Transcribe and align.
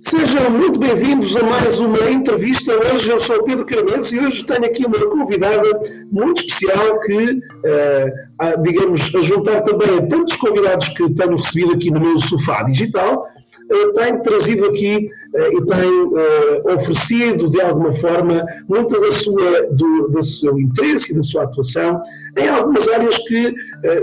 Sejam 0.00 0.50
muito 0.50 0.78
bem-vindos 0.78 1.34
a 1.34 1.42
mais 1.42 1.80
uma 1.80 2.10
entrevista. 2.10 2.72
Hoje 2.72 3.10
eu 3.10 3.18
sou 3.18 3.42
Pedro 3.42 3.64
Caramelos 3.64 4.12
e 4.12 4.18
hoje 4.18 4.44
tenho 4.44 4.64
aqui 4.64 4.84
uma 4.84 4.98
convidada 5.06 5.68
muito 6.12 6.42
especial 6.42 7.00
que, 7.00 7.32
uh, 7.32 8.62
digamos, 8.62 9.14
a 9.14 9.22
juntar 9.22 9.62
também 9.62 10.06
tantos 10.06 10.36
convidados 10.36 10.88
que 10.88 11.08
tenho 11.14 11.36
recebido 11.36 11.72
aqui 11.72 11.90
no 11.90 12.00
meu 12.00 12.18
sofá 12.18 12.62
digital, 12.64 13.26
uh, 13.72 13.92
tem 13.94 14.20
trazido 14.20 14.66
aqui 14.66 15.08
e 15.34 15.64
tem 15.66 15.90
uh, 15.90 16.74
oferecido 16.74 17.50
de 17.50 17.60
alguma 17.60 17.92
forma 17.92 18.44
muito 18.68 19.00
da 19.00 19.10
sua, 19.10 19.66
do, 19.72 20.08
do 20.08 20.22
seu 20.22 20.58
interesse 20.58 21.12
e 21.12 21.16
da 21.16 21.22
sua 21.22 21.44
atuação 21.44 22.00
em 22.36 22.48
algumas 22.48 22.86
áreas 22.88 23.18
que 23.18 23.54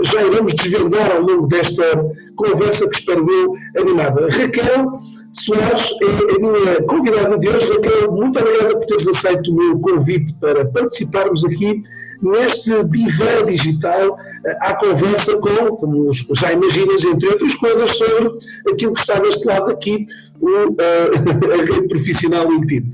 já 0.04 0.22
iremos 0.22 0.54
desvendar 0.54 1.10
ao 1.10 1.22
longo 1.22 1.46
desta 1.48 1.82
conversa 2.36 2.88
que 2.88 2.98
espero 2.98 3.26
eu 3.30 3.54
animada. 3.80 4.28
Raquel 4.30 4.86
Soares 5.32 5.90
é 6.02 6.34
a 6.34 6.38
minha 6.38 6.82
convidada 6.82 7.38
de 7.38 7.48
hoje. 7.48 7.66
Raquel, 7.68 8.12
muito 8.12 8.38
obrigada 8.38 8.76
por 8.76 8.84
teres 8.84 9.08
aceito 9.08 9.50
o 9.50 9.54
meu 9.54 9.78
convite 9.80 10.34
para 10.34 10.66
participarmos 10.66 11.44
aqui 11.44 11.82
neste 12.20 12.84
divã 12.88 13.44
digital 13.46 14.18
eh, 14.44 14.58
à 14.60 14.74
conversa 14.74 15.36
com, 15.38 15.76
como 15.76 16.12
já 16.12 16.52
imaginas, 16.52 17.02
entre 17.04 17.28
outras 17.30 17.54
coisas, 17.54 17.96
sobre 17.96 18.30
aquilo 18.70 18.92
que 18.92 19.00
está 19.00 19.18
deste 19.18 19.44
lado 19.46 19.70
aqui, 19.70 20.06
o, 20.42 20.70
uh, 20.70 20.74
a 21.52 21.64
rede 21.64 21.88
profissional 21.88 22.50
LinkedIn. 22.50 22.92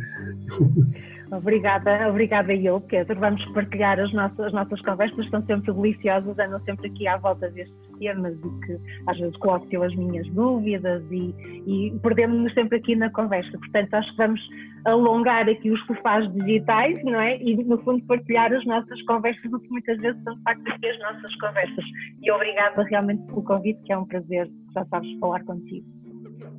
Obrigada, 1.31 2.09
obrigada 2.09 2.55
eu, 2.55 2.81
Pedro. 2.81 3.21
Vamos 3.21 3.45
partilhar 3.53 4.01
as 4.01 4.13
nossas, 4.15 4.41
as 4.41 4.53
nossas 4.53 4.81
conversas, 4.81 5.29
são 5.29 5.45
sempre 5.45 5.73
deliciosas, 5.73 6.39
andam 6.39 6.61
sempre 6.65 6.89
aqui 6.89 7.07
à 7.07 7.19
volta 7.19 7.51
destes 7.51 7.77
temas 7.99 8.35
e 8.39 8.67
que 8.67 8.79
às 9.07 9.19
vezes 9.19 9.37
coloco 9.37 9.67
eu 9.71 9.83
as 9.83 9.95
minhas 9.95 10.27
dúvidas 10.31 11.03
e, 11.11 11.35
e 11.67 11.99
perdemos-nos 12.03 12.55
sempre 12.55 12.79
aqui 12.79 12.97
na 12.97 13.11
conversa. 13.11 13.51
Portanto, 13.59 13.93
acho 13.95 14.11
que 14.11 14.17
vamos 14.17 14.41
alongar 14.87 15.49
aqui 15.49 15.71
os 15.71 15.85
sofás 15.87 16.33
digitais, 16.33 17.03
não 17.05 17.21
é? 17.21 17.39
E 17.43 17.63
no 17.63 17.77
fundo 17.83 18.03
partilhar 18.07 18.51
as 18.53 18.65
nossas 18.65 19.03
conversas, 19.03 19.51
porque 19.51 19.69
muitas 19.69 19.99
vezes 19.99 20.23
são 20.23 20.35
de 20.35 20.43
facto 20.43 20.67
aqui 20.67 20.89
as 20.89 20.99
nossas 21.01 21.35
conversas. 21.37 21.85
E 22.23 22.31
obrigada 22.31 22.83
realmente 22.85 23.23
pelo 23.27 23.43
convite, 23.43 23.83
que 23.85 23.93
é 23.93 23.99
um 23.99 24.07
prazer, 24.07 24.49
já 24.73 24.85
sabes, 24.87 25.19
falar 25.19 25.45
contigo. 25.45 25.98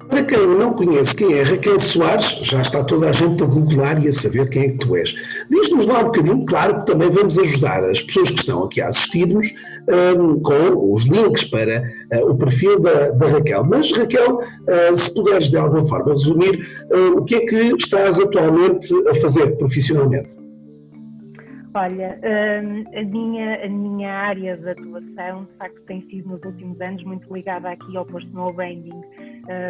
Para 0.10 0.24
quem 0.24 0.48
não 0.48 0.74
conhece 0.74 1.16
quem 1.16 1.34
é 1.34 1.44
Raquel 1.44 1.80
Soares, 1.80 2.40
já 2.42 2.62
está 2.62 2.84
toda 2.84 3.10
a 3.10 3.12
gente 3.12 3.44
a 3.44 3.46
googlar 3.46 4.04
e 4.04 4.08
a 4.08 4.14
saber 4.14 4.50
quem 4.50 4.64
é 4.64 4.70
que 4.70 4.80
tu 4.80 4.96
és. 4.96 5.14
Diz-nos 5.52 5.86
lá 5.86 6.00
um 6.00 6.06
bocadinho, 6.06 6.46
claro 6.48 6.80
que 6.80 6.88
também 6.88 7.12
vamos 7.12 7.38
ajudar 7.38 7.84
as 7.84 8.02
pessoas 8.02 8.32
que 8.32 8.40
estão 8.40 8.64
aqui 8.64 8.82
a 8.82 8.88
assistir-nos 8.88 9.54
um, 10.18 10.40
com 10.40 10.94
os 10.94 11.04
links 11.04 11.44
para 11.44 11.84
uh, 12.14 12.32
o 12.32 12.36
perfil 12.36 12.80
da, 12.80 13.12
da, 13.12 13.28
Raquel. 13.28 13.64
Mas, 13.66 13.92
Raquel, 13.92 14.38
uh, 14.38 14.98
se 14.98 15.14
puderes 15.14 15.52
de 15.52 15.58
alguma 15.58 15.86
forma 15.86 16.12
resumir, 16.12 16.68
uh, 16.92 17.20
o 17.20 17.24
que 17.24 17.36
é 17.36 17.46
que 17.46 17.76
estás 17.78 18.20
atualmente 18.20 18.92
a 19.08 19.16
fazer 19.16 19.56
profissionalmente? 19.58 20.36
Olha, 21.76 22.20
hum, 22.24 22.84
a 22.96 23.04
minha, 23.04 23.64
a 23.64 23.70
minha 23.70 24.12
área 24.12 24.58
de 24.58 24.70
atuação, 24.70 25.44
de 25.44 25.58
facto, 25.60 25.80
tem 25.86 26.02
sido 26.10 26.30
nos 26.30 26.44
últimos 26.44 26.82
anos 26.82 27.04
muito 27.04 27.32
ligada 27.32 27.70
aqui 27.70 27.96
ao 27.96 28.06
personal 28.08 28.52
branding 28.52 29.04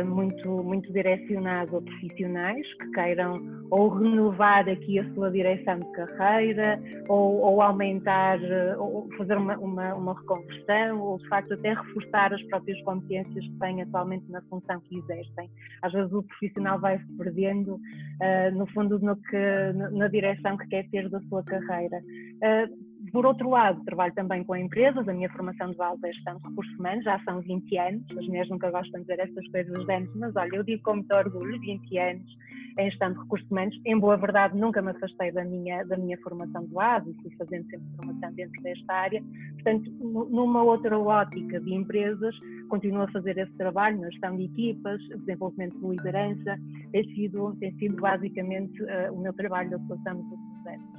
muito, 0.06 0.63
muito 0.63 0.91
direcionado 0.91 1.78
a 1.78 1.81
profissionais 1.81 2.66
que 2.75 2.91
queiram 2.91 3.59
ou 3.72 3.90
renovar 3.90 4.67
aqui 4.67 5.00
a 5.00 5.13
sua 5.13 5.29
direção 5.29 5.79
de 5.79 5.91
carreira, 5.91 6.81
ou, 7.07 7.40
ou 7.40 7.62
aumentar, 7.62 8.41
eh, 8.44 8.75
ou 8.78 9.07
fazer 9.17 9.38
uma, 9.38 9.57
uma, 9.57 9.94
uma, 9.94 10.19
reconversão, 10.19 11.00
ou 11.00 11.17
de 11.19 11.28
facto 11.28 11.53
até 11.53 11.73
reforçar 11.73 12.34
as 12.34 12.41
próprias 12.44 12.81
competências 12.81 13.45
que 13.45 13.59
têm 13.59 13.81
atualmente 13.81 14.29
na 14.31 14.41
função 14.44 14.79
que 14.81 14.97
exercem. 14.97 15.50
Às 15.84 15.94
vezes 15.94 16.11
o 16.11 16.23
profissional 16.23 16.79
vai 16.79 16.97
se 16.97 17.17
perdendo, 17.17 17.75
uh, 17.75 18.56
no 18.56 18.66
fundo, 18.67 19.00
no 19.00 19.16
que, 19.16 19.73
na 19.91 20.07
direção 20.07 20.57
que 20.57 20.67
quer 20.67 20.90
ter 20.90 21.07
da 21.09 21.19
sua 21.22 21.44
carreira. 21.44 21.97
Uh, 21.97 22.88
por 23.11 23.25
outro 23.25 23.49
lado, 23.49 23.83
trabalho 23.85 24.13
também 24.13 24.43
com 24.43 24.55
empresas, 24.55 25.07
a 25.07 25.13
minha 25.13 25.29
formação 25.29 25.71
de 25.71 25.77
base 25.77 25.99
é 26.03 26.11
gestão 26.11 26.37
de 26.37 26.47
recursos 26.47 26.77
humanos, 26.77 27.03
já 27.03 27.19
são 27.23 27.39
20 27.41 27.77
anos, 27.77 28.03
as 28.11 28.27
mulheres 28.27 28.49
nunca 28.49 28.69
gostam 28.69 29.01
de 29.01 29.07
dizer 29.07 29.19
essas 29.19 29.47
coisas 29.47 29.85
de 29.85 30.19
mas 30.19 30.35
olha, 30.35 30.55
eu 30.55 30.63
digo 30.63 30.83
com 30.83 30.95
muito 30.95 31.13
orgulho, 31.13 31.59
20 31.59 31.97
anos 31.97 32.37
em 32.77 32.89
gestão 32.89 33.11
de 33.11 33.19
recursos 33.19 33.49
humanos, 33.49 33.81
em 33.85 33.97
boa 33.97 34.17
verdade 34.17 34.57
nunca 34.57 34.81
me 34.81 34.91
afastei 34.91 35.31
da 35.31 35.43
minha, 35.43 35.83
da 35.85 35.97
minha 35.97 36.17
formação 36.19 36.65
de 36.65 36.73
base, 36.73 37.13
fui 37.21 37.31
fazendo 37.37 37.65
sempre 37.69 37.87
formação 37.95 38.33
dentro 38.33 38.61
desta 38.61 38.93
área, 38.93 39.23
portanto, 39.53 39.91
numa 40.29 40.61
outra 40.63 40.97
ótica 40.97 41.59
de 41.59 41.73
empresas, 41.73 42.35
continuo 42.69 43.03
a 43.03 43.11
fazer 43.11 43.37
esse 43.37 43.53
trabalho 43.53 43.99
na 43.99 44.09
gestão 44.09 44.35
de 44.35 44.43
equipas, 44.43 45.01
desenvolvimento 45.19 45.77
de 45.79 45.87
liderança, 45.87 46.57
tem 46.91 47.03
sido, 47.16 47.55
tem 47.59 47.73
sido 47.77 47.95
basicamente 47.95 48.81
uh, 48.83 49.13
o 49.13 49.21
meu 49.21 49.33
trabalho 49.33 49.69
de 49.69 49.75
atuação 49.75 50.16
nos 50.16 50.31
últimos 50.31 50.67
anos. 50.67 50.98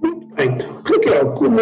Muito 0.00 0.34
bem. 0.34 0.56
Raquel, 0.84 1.32
como 1.32 1.58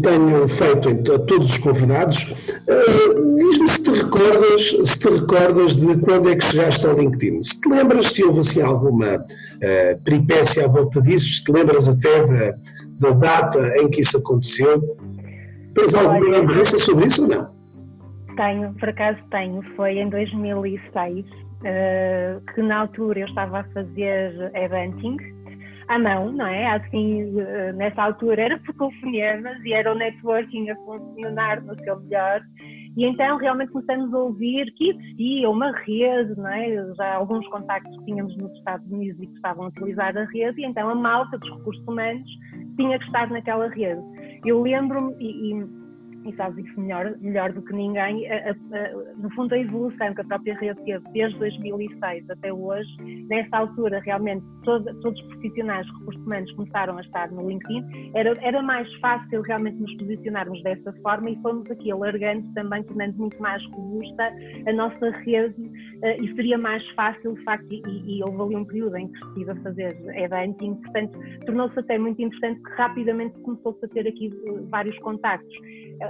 tenho 0.00 0.48
feito 0.48 1.12
a 1.12 1.18
todos 1.20 1.50
os 1.50 1.58
convidados, 1.58 2.32
uh, 2.50 3.36
diz-me 3.36 3.68
se 3.68 3.84
te 3.84 3.90
recordas, 3.90 4.62
se 4.84 4.98
te 4.98 5.08
recordas 5.08 5.76
de 5.76 5.96
quando 5.98 6.30
é 6.30 6.36
que 6.36 6.44
chegaste 6.44 6.86
ao 6.86 6.96
LinkedIn. 6.96 7.42
Se 7.42 7.60
te 7.60 7.68
lembras 7.68 8.12
se 8.12 8.24
houve 8.24 8.40
assim 8.40 8.62
alguma 8.62 9.16
uh, 9.16 10.04
peripécia 10.04 10.64
à 10.64 10.68
volta 10.68 11.00
disso, 11.02 11.26
se 11.26 11.44
te 11.44 11.52
lembras 11.52 11.88
até 11.88 12.26
da, 12.26 12.54
da 13.00 13.10
data 13.10 13.76
em 13.78 13.88
que 13.88 14.00
isso 14.02 14.18
aconteceu. 14.18 14.96
Tens 15.74 15.94
alguma 15.94 16.38
lembrança 16.38 16.78
sobre 16.78 17.06
isso 17.06 17.22
ou 17.22 17.28
não? 17.28 17.60
Tenho, 18.36 18.74
por 18.74 18.88
acaso 18.88 19.18
tenho. 19.30 19.62
Foi 19.76 19.98
em 19.98 20.08
2006, 20.08 21.24
uh, 21.24 21.26
eh, 21.64 22.38
que 22.54 22.62
na 22.62 22.80
altura 22.80 23.20
eu 23.20 23.26
estava 23.26 23.60
a 23.60 23.64
fazer 23.64 24.50
eventing 24.54 25.16
à 25.90 25.98
mão, 25.98 26.30
não 26.30 26.46
é? 26.46 26.66
Assim, 26.68 27.32
nessa 27.74 28.04
altura 28.04 28.42
era 28.42 28.58
por 28.60 28.92
e 29.04 29.72
era 29.72 29.92
o 29.92 29.96
networking 29.96 30.70
a 30.70 30.76
funcionar 30.76 31.62
no 31.62 31.76
seu 31.80 32.00
melhor. 32.00 32.40
E 32.96 33.04
então 33.04 33.36
realmente 33.36 33.72
começamos 33.72 34.12
a 34.14 34.18
ouvir 34.18 34.72
que 34.74 34.90
existia 34.90 35.50
uma 35.50 35.72
rede, 35.84 36.36
não 36.36 36.48
é? 36.48 36.94
Já 36.94 37.14
alguns 37.14 37.46
contactos 37.48 37.96
que 37.98 38.04
tínhamos 38.04 38.36
nos 38.36 38.52
Estados 38.58 38.86
Unidos 38.90 39.20
e 39.20 39.26
que 39.26 39.34
estavam 39.34 39.64
a 39.64 39.68
utilizar 39.68 40.16
a 40.16 40.24
rede, 40.24 40.60
e 40.60 40.64
então 40.64 40.88
a 40.88 40.94
malta 40.94 41.38
dos 41.38 41.50
recursos 41.58 41.86
humanos 41.86 42.28
tinha 42.76 42.98
que 42.98 43.04
estar 43.06 43.28
naquela 43.30 43.68
rede. 43.68 44.00
Eu 44.44 44.62
lembro-me, 44.62 45.14
e 45.20 45.64
e 46.24 46.34
sabes 46.36 46.64
isso 46.64 46.80
melhor, 46.80 47.14
melhor 47.20 47.52
do 47.52 47.62
que 47.62 47.72
ninguém, 47.72 48.30
a, 48.30 48.50
a, 48.50 48.54
no 49.16 49.30
fundo 49.34 49.54
a 49.54 49.58
evolução 49.58 50.14
que 50.14 50.20
a 50.20 50.24
própria 50.24 50.54
rede 50.58 50.82
teve 50.84 51.04
desde 51.12 51.38
2006 51.38 52.30
até 52.30 52.52
hoje, 52.52 52.90
nessa 53.28 53.58
altura 53.58 54.00
realmente 54.00 54.44
todo, 54.64 54.84
todos 55.00 55.20
os 55.20 55.26
profissionais 55.28 55.86
de 55.86 55.92
recursos 55.98 56.22
humanos 56.24 56.52
começaram 56.52 56.98
a 56.98 57.00
estar 57.00 57.30
no 57.30 57.48
LinkedIn, 57.48 58.12
era, 58.14 58.36
era 58.42 58.62
mais 58.62 58.92
fácil 58.96 59.42
realmente 59.42 59.78
nos 59.78 59.94
posicionarmos 59.96 60.62
dessa 60.62 60.92
forma 61.02 61.30
e 61.30 61.36
fomos 61.42 61.70
aqui 61.70 61.90
alargando 61.90 62.46
também, 62.54 62.82
tornando 62.82 63.16
muito 63.16 63.40
mais 63.40 63.64
robusta 63.70 64.32
a 64.66 64.72
nossa 64.72 65.10
rede 65.10 65.60
uh, 65.60 66.22
e 66.22 66.34
seria 66.34 66.58
mais 66.58 66.86
fácil 66.90 67.34
de 67.34 67.44
facto, 67.44 67.66
e, 67.70 68.18
e, 68.18 68.22
houve 68.22 68.42
ali 68.42 68.56
um 68.56 68.64
período 68.64 68.96
em 68.96 69.08
que 69.08 69.26
estive 69.28 69.50
a 69.52 69.56
fazer 69.56 69.96
eventing, 70.16 70.74
portanto 70.74 71.18
tornou-se 71.46 71.78
até 71.78 71.98
muito 71.98 72.20
interessante 72.20 72.62
que 72.62 72.70
rapidamente 72.72 73.38
começou-se 73.40 73.84
a 73.84 73.88
ter 73.88 74.06
aqui 74.06 74.30
eh, 74.46 74.60
vários 74.70 74.98
contactos 74.98 75.56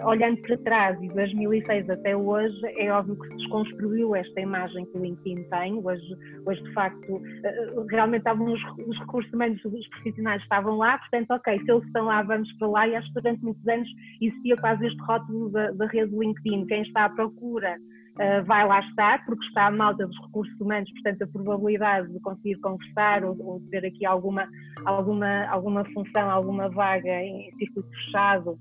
olhando 0.05 0.41
para 0.43 0.56
trás, 0.58 1.00
de 1.00 1.08
2006 1.08 1.91
até 1.91 2.17
hoje, 2.17 2.58
é 2.76 2.91
óbvio 2.93 3.19
que 3.19 3.29
se 3.29 3.37
desconstruiu 3.37 4.14
esta 4.14 4.41
imagem 4.41 4.85
que 4.87 4.99
o 4.99 5.02
LinkedIn 5.02 5.43
tem. 5.49 5.75
Hoje, 5.85 6.17
hoje 6.47 6.62
de 6.62 6.73
facto, 6.73 7.23
eh, 7.44 7.75
realmente 7.91 8.20
estavam 8.20 8.52
os, 8.52 8.61
os 8.87 8.99
recursos 8.99 9.32
humanos, 9.32 9.64
os 9.64 9.88
profissionais 9.88 10.43
estavam 10.43 10.76
lá, 10.76 10.99
portanto, 10.99 11.31
ok, 11.31 11.58
se 11.58 11.70
eles 11.70 11.85
estão 11.85 12.05
lá, 12.05 12.23
vamos 12.23 12.52
para 12.55 12.69
lá. 12.69 12.88
E 12.88 12.97
acho 12.97 13.08
que 13.08 13.20
durante 13.20 13.43
muitos 13.43 13.69
anos 13.69 13.88
existia 14.20 14.56
quase 14.56 14.87
este 14.87 15.02
rótulo 15.02 15.50
da, 15.50 15.70
da 15.73 15.87
rede 15.87 16.11
do 16.11 16.23
LinkedIn. 16.23 16.67
Quem 16.67 16.82
está 16.82 17.05
à 17.06 17.08
procura 17.11 17.76
uh, 17.76 18.44
vai 18.44 18.67
lá 18.67 18.81
estar, 18.81 19.25
porque 19.25 19.44
está 19.46 19.67
a 19.67 19.70
malta 19.70 20.06
dos 20.06 20.19
recursos 20.26 20.61
humanos, 20.61 20.91
portanto 20.93 21.23
a 21.23 21.26
probabilidade 21.26 22.12
de 22.12 22.20
conseguir 22.20 22.56
conversar 22.61 23.25
ou, 23.25 23.37
ou 23.41 23.61
ter 23.70 23.85
aqui 23.85 24.06
alguma, 24.06 24.49
alguma, 24.85 25.46
alguma 25.46 25.85
função, 25.87 26.31
alguma 26.31 26.69
vaga 26.69 27.23
em 27.23 27.50
circuito 27.58 27.88
fechado 27.91 28.58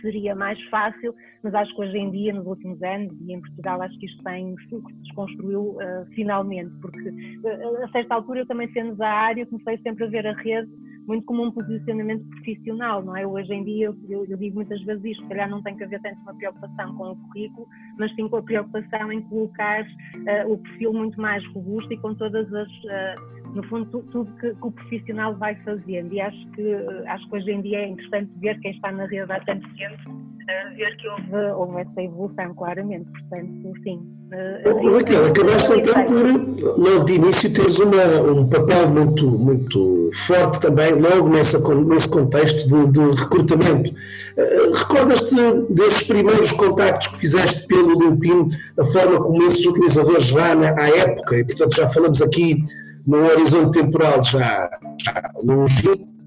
seria 0.00 0.34
mais 0.34 0.60
fácil, 0.68 1.14
mas 1.42 1.54
acho 1.54 1.74
que 1.74 1.82
hoje 1.82 1.96
em 1.96 2.10
dia, 2.10 2.32
nos 2.32 2.46
últimos 2.46 2.82
anos, 2.82 3.12
e 3.20 3.32
em 3.32 3.40
Portugal, 3.40 3.82
acho 3.82 3.98
que 3.98 4.06
isto 4.06 4.22
tem, 4.22 4.54
se 4.68 4.82
desconstruiu 5.02 5.76
uh, 5.76 6.06
finalmente, 6.14 6.70
porque 6.80 7.08
uh, 7.08 7.84
a 7.84 7.88
certa 7.90 8.14
altura 8.14 8.40
eu 8.40 8.46
também 8.46 8.70
sendo 8.72 8.96
da 8.96 9.08
área 9.08 9.46
comecei 9.46 9.78
sempre 9.78 10.04
a 10.04 10.08
ver 10.08 10.26
a 10.26 10.32
rede 10.32 10.70
muito 11.06 11.24
como 11.24 11.44
um 11.44 11.50
posicionamento 11.50 12.24
profissional, 12.28 13.02
não 13.02 13.16
é? 13.16 13.26
Hoje 13.26 13.52
em 13.52 13.64
dia, 13.64 13.86
eu, 14.08 14.24
eu 14.26 14.36
digo 14.36 14.54
muitas 14.56 14.80
vezes 14.82 15.04
isto, 15.04 15.22
se 15.22 15.28
calhar 15.28 15.50
não 15.50 15.60
tem 15.62 15.76
que 15.76 15.82
haver 15.82 16.00
tanto 16.02 16.20
uma 16.20 16.34
preocupação 16.34 16.94
com 16.94 17.10
o 17.10 17.16
currículo, 17.16 17.66
mas 17.98 18.14
sim 18.14 18.28
com 18.28 18.36
a 18.36 18.42
preocupação 18.42 19.12
em 19.12 19.20
colocar 19.22 19.82
uh, 19.82 20.52
o 20.52 20.58
perfil 20.58 20.92
muito 20.92 21.20
mais 21.20 21.44
robusto 21.48 21.92
e 21.92 21.98
com 21.98 22.14
todas 22.14 22.52
as, 22.54 22.68
no 23.54 23.62
fundo, 23.64 23.86
tudo, 23.86 24.10
tudo 24.10 24.32
que, 24.36 24.54
que, 24.54 24.66
o 24.66 24.70
profissional 24.70 25.34
vai 25.36 25.54
fazendo. 25.64 26.12
E 26.12 26.20
acho 26.20 26.50
que, 26.50 26.74
acho 27.06 27.28
que 27.28 27.36
hoje 27.36 27.50
em 27.50 27.62
dia 27.62 27.78
é 27.78 27.88
interessante 27.88 28.30
ver 28.38 28.58
quem 28.60 28.72
está 28.72 28.92
na 28.92 29.04
há 29.04 29.40
tanto 29.44 29.68
tempo 29.74 30.30
ver 30.76 30.96
que 30.96 31.08
houve, 31.08 31.52
houve 31.56 31.80
essa 31.82 32.02
evolução, 32.02 32.54
claramente. 32.54 33.08
Portanto, 33.10 33.72
sim. 33.82 34.00
Uh, 34.32 34.94
Raquel, 34.94 35.26
acabaste 35.26 35.72
então 35.72 36.04
por, 36.04 36.78
logo 36.78 37.04
de 37.04 37.14
início, 37.14 37.52
teres 37.52 37.78
uma, 37.78 38.22
um 38.22 38.48
papel 38.48 38.88
muito, 38.88 39.26
muito 39.26 40.10
forte 40.14 40.60
também, 40.60 40.92
logo 40.92 41.28
nessa, 41.28 41.58
nesse 41.58 42.08
contexto 42.08 42.68
de, 42.68 42.92
de 42.92 43.20
recrutamento. 43.20 43.90
Uh, 43.90 44.72
Recordas-te 44.74 45.34
desses 45.74 46.04
primeiros 46.04 46.52
contactos 46.52 47.08
que 47.08 47.18
fizeste 47.18 47.66
pelo 47.66 48.00
LinkedIn, 48.00 48.50
a 48.78 48.84
forma 48.84 49.20
como 49.20 49.42
esses 49.42 49.66
utilizadores 49.66 50.26
já 50.26 50.54
na, 50.54 50.78
à 50.78 50.88
época, 50.88 51.38
e 51.38 51.44
portanto 51.44 51.76
já 51.76 51.88
falamos 51.88 52.22
aqui 52.22 52.62
num 53.06 53.24
horizonte 53.24 53.80
temporal 53.80 54.22
já, 54.22 54.70
já 55.02 55.12
é 55.12 56.20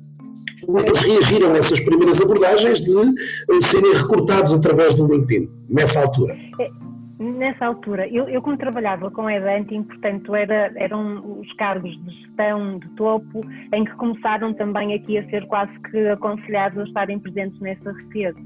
eles 0.67 1.01
reagiram 1.01 1.53
a 1.53 1.57
essas 1.57 1.79
primeiras 1.81 2.21
abordagens 2.21 2.79
de 2.79 2.91
eh, 2.91 3.61
serem 3.61 3.93
recrutados 3.93 4.53
através 4.53 4.95
do 4.95 5.05
LinkedIn, 5.07 5.47
nessa 5.69 6.01
altura? 6.01 6.35
É, 6.59 6.69
nessa 7.19 7.65
altura, 7.65 8.07
eu, 8.07 8.27
eu 8.29 8.41
como 8.41 8.57
trabalhava 8.57 9.11
com 9.11 9.29
Eventing, 9.29 9.83
portanto 9.83 10.33
era, 10.35 10.71
eram 10.75 11.39
os 11.39 11.51
cargos 11.53 11.91
de 12.05 12.11
gestão 12.21 12.79
de 12.79 12.87
topo 12.95 13.41
em 13.73 13.83
que 13.83 13.91
começaram 13.95 14.53
também 14.53 14.93
aqui 14.93 15.17
a 15.17 15.29
ser 15.29 15.45
quase 15.47 15.71
que 15.91 16.07
aconselhados 16.07 16.79
a 16.79 16.83
estarem 16.83 17.19
presentes 17.19 17.59
nessa 17.59 17.93
rede. 18.13 18.41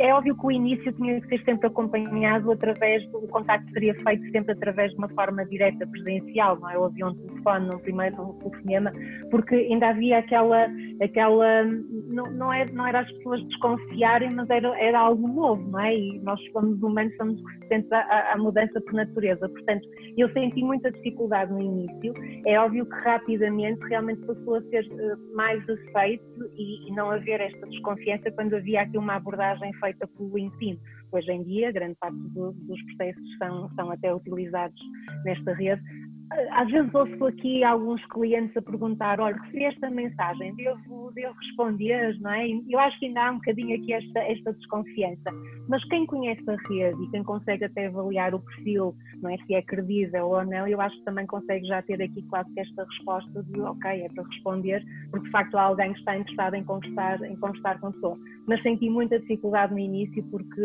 É, 0.00 0.08
é 0.08 0.14
óbvio 0.14 0.36
que 0.36 0.46
o 0.46 0.50
início 0.50 0.92
tinha 0.94 1.20
que 1.20 1.28
ser 1.28 1.44
sempre 1.44 1.66
acompanhado 1.68 2.50
através 2.50 3.06
do 3.10 3.20
contacto 3.28 3.70
seria 3.72 3.94
feito 4.02 4.30
sempre 4.30 4.52
através 4.52 4.90
de 4.92 4.98
uma 4.98 5.08
forma 5.10 5.44
direta, 5.46 5.86
presencial, 5.86 6.58
não 6.58 6.70
é? 6.70 6.78
Ou 6.78 6.86
havia 6.86 7.06
um 7.06 7.14
telefone 7.14 7.66
no 7.66 7.78
primeiro 7.80 8.16
no 8.16 8.34
telefonema, 8.34 8.92
porque 9.30 9.54
ainda 9.54 9.90
havia 9.90 10.18
aquela, 10.18 10.68
aquela 11.02 11.64
não, 11.64 12.30
não, 12.32 12.52
era, 12.52 12.72
não 12.72 12.86
era 12.86 13.00
as 13.00 13.12
pessoas 13.12 13.42
desconfiarem, 13.48 14.30
mas 14.34 14.48
era, 14.50 14.68
era 14.80 14.98
algo 14.98 15.28
novo, 15.28 15.62
não 15.70 15.80
é? 15.80 15.96
E 15.96 16.18
nós 16.20 16.40
somos 16.52 16.82
humanos, 16.82 17.14
somos 17.16 17.40
resistentes 17.70 17.92
à, 17.92 18.32
à 18.32 18.36
mudança 18.36 18.80
por 18.80 18.92
natureza. 18.92 19.48
Portanto, 19.48 19.88
eu 20.16 20.30
senti 20.32 20.62
muita 20.62 20.90
dificuldade 20.90 21.52
no 21.52 21.60
início. 21.60 22.12
É 22.46 22.58
óbvio 22.58 22.84
que 22.84 22.94
rapidamente 22.96 23.80
realmente 23.86 24.20
passou 24.26 24.56
a 24.56 24.62
ser 24.62 24.84
eh, 24.84 25.16
mais 25.34 25.62
aceito 25.68 26.24
e, 26.56 26.88
e 26.88 26.94
não 26.94 27.10
haver 27.10 27.40
esta 27.40 27.66
desconfiança 27.66 28.30
quando 28.32 28.54
havia 28.54 28.82
aqui 28.82 28.98
uma 28.98 29.14
abordagem 29.14 29.72
feita 29.74 30.06
pelo 30.06 30.36
LinkedIn. 30.36 30.78
Hoje 31.12 31.32
em 31.32 31.42
dia, 31.44 31.72
grande 31.72 31.96
parte 31.96 32.18
do, 32.34 32.52
dos 32.52 32.82
processos 32.84 33.38
são, 33.38 33.70
são 33.74 33.90
até 33.90 34.14
utilizados 34.14 34.80
nesta 35.24 35.52
rede. 35.54 35.82
Às 36.52 36.70
vezes 36.70 36.94
ouço 36.94 37.26
aqui 37.26 37.64
alguns 37.64 38.04
clientes 38.06 38.56
a 38.56 38.62
perguntar, 38.62 39.18
olha, 39.18 39.36
recebi 39.36 39.64
esta 39.64 39.90
mensagem, 39.90 40.54
devo, 40.54 41.10
devo 41.12 41.34
responder, 41.34 42.16
não 42.20 42.30
é? 42.30 42.46
Eu 42.68 42.78
acho 42.78 42.98
que 43.00 43.06
ainda 43.06 43.26
há 43.26 43.30
um 43.32 43.36
bocadinho 43.36 43.76
aqui 43.76 43.92
esta, 43.92 44.20
esta 44.20 44.52
desconfiança, 44.52 45.30
mas 45.68 45.82
quem 45.86 46.06
conhece 46.06 46.48
a 46.48 46.54
rede 46.68 47.02
e 47.02 47.10
quem 47.10 47.24
consegue 47.24 47.64
até 47.64 47.86
avaliar 47.86 48.32
o 48.32 48.38
perfil, 48.38 48.94
não 49.20 49.30
é? 49.30 49.38
Se 49.38 49.54
é 49.54 49.62
credível 49.62 50.28
ou 50.28 50.44
não, 50.44 50.68
eu 50.68 50.80
acho 50.80 50.96
que 50.98 51.04
também 51.04 51.26
consegue 51.26 51.66
já 51.66 51.82
ter 51.82 52.00
aqui 52.00 52.22
quase 52.28 52.52
que 52.54 52.60
esta 52.60 52.84
resposta 52.84 53.42
de, 53.42 53.60
ok, 53.60 53.90
é 53.90 54.08
para 54.10 54.24
responder, 54.24 54.84
porque 55.10 55.26
de 55.26 55.32
facto 55.32 55.56
há 55.56 55.62
alguém 55.62 55.92
que 55.92 55.98
está 55.98 56.16
interessado 56.16 56.54
em 56.54 56.62
conversar, 56.62 57.20
em 57.22 57.36
conversar 57.36 57.80
com 57.80 57.90
pessoa. 57.90 58.16
Mas 58.46 58.62
senti 58.62 58.88
muita 58.88 59.18
dificuldade 59.18 59.72
no 59.72 59.80
início 59.80 60.22
porque 60.30 60.62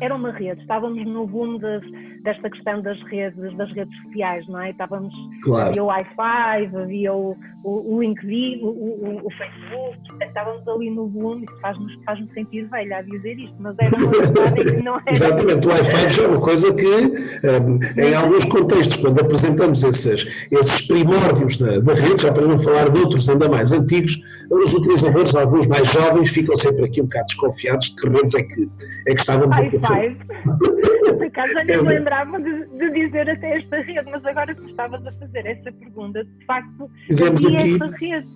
era 0.00 0.14
uma 0.14 0.30
rede, 0.30 0.60
estávamos 0.60 1.04
no 1.04 1.26
boom 1.26 1.58
das, 1.58 1.82
desta 2.22 2.50
questão 2.50 2.82
das 2.82 3.00
redes, 3.04 3.56
das 3.56 3.72
redes 3.72 3.94
sociais, 4.02 4.46
não 4.48 4.60
é? 4.60 4.70
Estávamos, 4.70 5.12
claro. 5.42 5.70
havia 5.70 5.82
o 5.82 5.86
Wi-Fi, 5.86 6.76
havia 6.76 7.12
o, 7.12 7.36
o, 7.64 7.96
o 7.96 8.02
LinkedIn, 8.02 8.60
o, 8.62 8.68
o, 8.68 9.26
o, 9.26 9.30
Facebook, 9.30 9.98
estávamos 10.22 10.66
ali 10.68 10.90
no 10.90 11.06
boom, 11.08 11.38
isso 11.38 11.60
faz-me 11.60 12.04
faz 12.04 12.18
sentir 12.34 12.68
velha 12.68 12.98
a 12.98 13.02
dizer 13.02 13.38
isto, 13.38 13.54
mas 13.58 13.76
era 13.78 13.96
uma 13.96 14.10
verdade 14.10 14.64
que 14.64 14.82
não 14.82 14.96
era. 14.96 15.10
Exatamente, 15.10 15.66
o 15.66 15.70
Wi-Fi 15.70 16.08
já 16.10 16.22
é 16.22 16.28
uma 16.28 16.40
coisa 16.40 16.74
que, 16.74 16.86
um, 16.86 18.02
em 18.02 18.14
alguns 18.14 18.44
contextos, 18.44 18.96
quando 18.96 19.20
apresentamos 19.20 19.82
esses, 19.82 20.26
esses 20.50 20.86
primórdios 20.86 21.56
da, 21.56 21.80
da 21.80 21.94
rede, 21.94 22.22
já 22.22 22.32
para 22.32 22.46
não 22.46 22.58
falar 22.58 22.90
de 22.90 22.98
outros 22.98 23.28
ainda 23.28 23.48
mais 23.48 23.72
antigos, 23.72 24.20
os 24.50 24.74
utilizadores, 24.74 25.34
alguns 25.34 25.66
mais 25.66 25.90
jovens, 25.90 26.30
ficam 26.30 26.56
sempre 26.56 26.84
aqui 26.84 27.00
um 27.00 27.04
bocado 27.04 27.26
desconfiados 27.26 27.90
de 27.90 27.96
que 27.96 28.08
redes 28.08 28.34
é 28.34 28.42
que, 28.42 28.68
é 29.06 29.14
que 29.14 29.20
estávamos 29.20 29.58
a 29.58 29.70
fazer. 29.70 30.16
Já 31.54 31.64
nem 31.64 31.82
me 31.82 31.88
lembrava 31.88 32.40
de, 32.40 32.66
de, 32.78 32.90
dizer 32.90 33.28
até 33.28 33.58
esta 33.58 33.76
rede, 33.80 34.10
mas 34.10 34.24
agora 34.24 34.54
que 34.54 34.64
estavas 34.70 35.06
a 35.06 35.12
fazer 35.12 35.46
essa 35.46 35.72
pergunta, 35.72 36.24
de 36.24 36.44
facto, 36.46 36.90
Fizemos 37.06 37.44
havia 37.44 37.58
aqui... 37.58 37.72
esta 37.72 37.96
rede. 37.96 38.26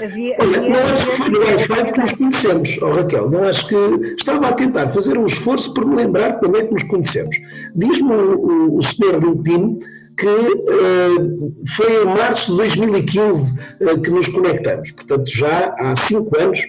Havia, 0.00 0.36
Olha, 0.40 0.58
havia 0.58 0.70
não 0.70 0.92
acho 0.92 1.06
que 1.06 1.16
foi 1.16 1.28
no 1.30 1.40
Wi-Fi 1.40 1.92
que 1.92 2.00
nos 2.00 2.12
conhecemos, 2.12 2.78
oh, 2.80 2.92
Raquel, 2.92 3.30
não 3.30 3.42
acho 3.42 3.66
que 3.66 3.74
estava 4.16 4.48
a 4.48 4.52
tentar 4.52 4.88
fazer 4.88 5.18
um 5.18 5.26
esforço 5.26 5.74
para 5.74 5.84
me 5.84 5.96
lembrar 5.96 6.34
quando 6.38 6.58
é 6.58 6.64
que 6.64 6.72
nos 6.72 6.84
conhecemos. 6.84 7.36
Diz-me 7.74 8.12
o, 8.12 8.38
o, 8.38 8.78
o 8.78 8.82
senhor 8.82 9.22
LinkedIn 9.22 9.80
que 10.20 10.26
uh, 10.26 11.54
foi 11.76 12.02
em 12.02 12.04
março 12.04 12.52
de 12.52 12.58
2015 12.58 13.58
uh, 13.58 14.00
que 14.00 14.10
nos 14.10 14.28
conectamos, 14.28 14.90
portanto 14.92 15.28
já 15.28 15.74
há 15.78 15.96
cinco 15.96 16.38
anos, 16.38 16.60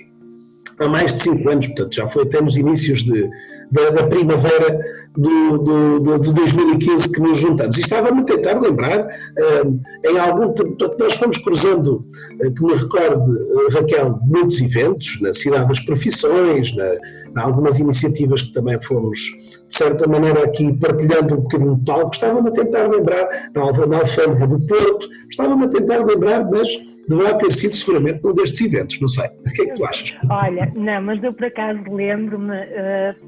há 0.80 0.88
mais 0.88 1.14
de 1.14 1.22
cinco 1.22 1.50
anos, 1.50 1.68
portanto 1.68 1.94
já 1.94 2.08
foi 2.08 2.24
até 2.24 2.42
nos 2.42 2.56
inícios 2.56 3.04
de, 3.04 3.30
da, 3.72 3.90
da 3.90 4.08
primavera 4.08 4.80
do, 5.18 5.58
do, 5.58 6.00
do, 6.00 6.20
de 6.20 6.34
2015 6.34 7.12
que 7.12 7.22
nos 7.22 7.38
juntamos. 7.38 7.78
E 7.78 7.82
estava-me 7.82 8.22
a 8.22 8.24
tentar 8.24 8.60
lembrar, 8.60 9.02
uh, 9.02 9.80
em 10.06 10.20
algum 10.20 10.54
nós 11.00 11.16
fomos 11.16 11.38
cruzando, 11.40 12.06
uh, 12.44 12.52
que 12.54 12.64
me 12.64 12.74
recorde, 12.74 13.30
uh, 13.30 13.70
Raquel, 13.72 14.20
muitos 14.24 14.62
eventos, 14.62 15.20
na 15.22 15.34
Cidade 15.34 15.68
das 15.68 15.80
Profissões, 15.82 16.74
na, 16.76 16.94
na 17.34 17.44
algumas 17.44 17.78
iniciativas 17.78 18.42
que 18.42 18.54
também 18.54 18.80
fomos, 18.82 19.20
de 19.20 19.76
certa 19.76 20.08
maneira, 20.08 20.46
aqui 20.46 20.72
partilhando 20.80 21.36
um 21.36 21.42
bocadinho 21.42 21.76
de 21.76 21.86
palco. 21.86 22.12
Estava-me 22.14 22.48
a 22.48 22.52
tentar 22.52 22.88
lembrar, 22.88 23.50
na, 23.54 23.88
na 23.88 23.98
Alfândega 23.98 24.48
do 24.48 24.60
Porto, 24.62 25.10
estava-me 25.30 25.66
a 25.66 25.68
tentar 25.68 26.06
lembrar, 26.06 26.50
mas 26.50 26.70
deverá 27.10 27.34
ter 27.34 27.52
sido 27.52 27.76
seguramente 27.76 28.26
um 28.26 28.34
destes 28.34 28.62
eventos, 28.62 29.00
não 29.02 29.10
sei. 29.10 29.26
O 29.26 29.52
que 29.52 29.62
é 29.62 29.66
que 29.66 29.74
tu 29.74 29.86
achas? 29.86 30.18
Olha, 30.30 30.72
não, 30.76 31.02
mas 31.02 31.22
eu 31.22 31.34
por 31.34 31.46
acaso 31.46 31.82
lembro-me, 31.90 32.56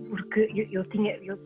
porque 0.09 0.49
eu, 0.55 0.79
eu 0.79 0.85
tinha. 0.85 1.17
Eu, 1.23 1.37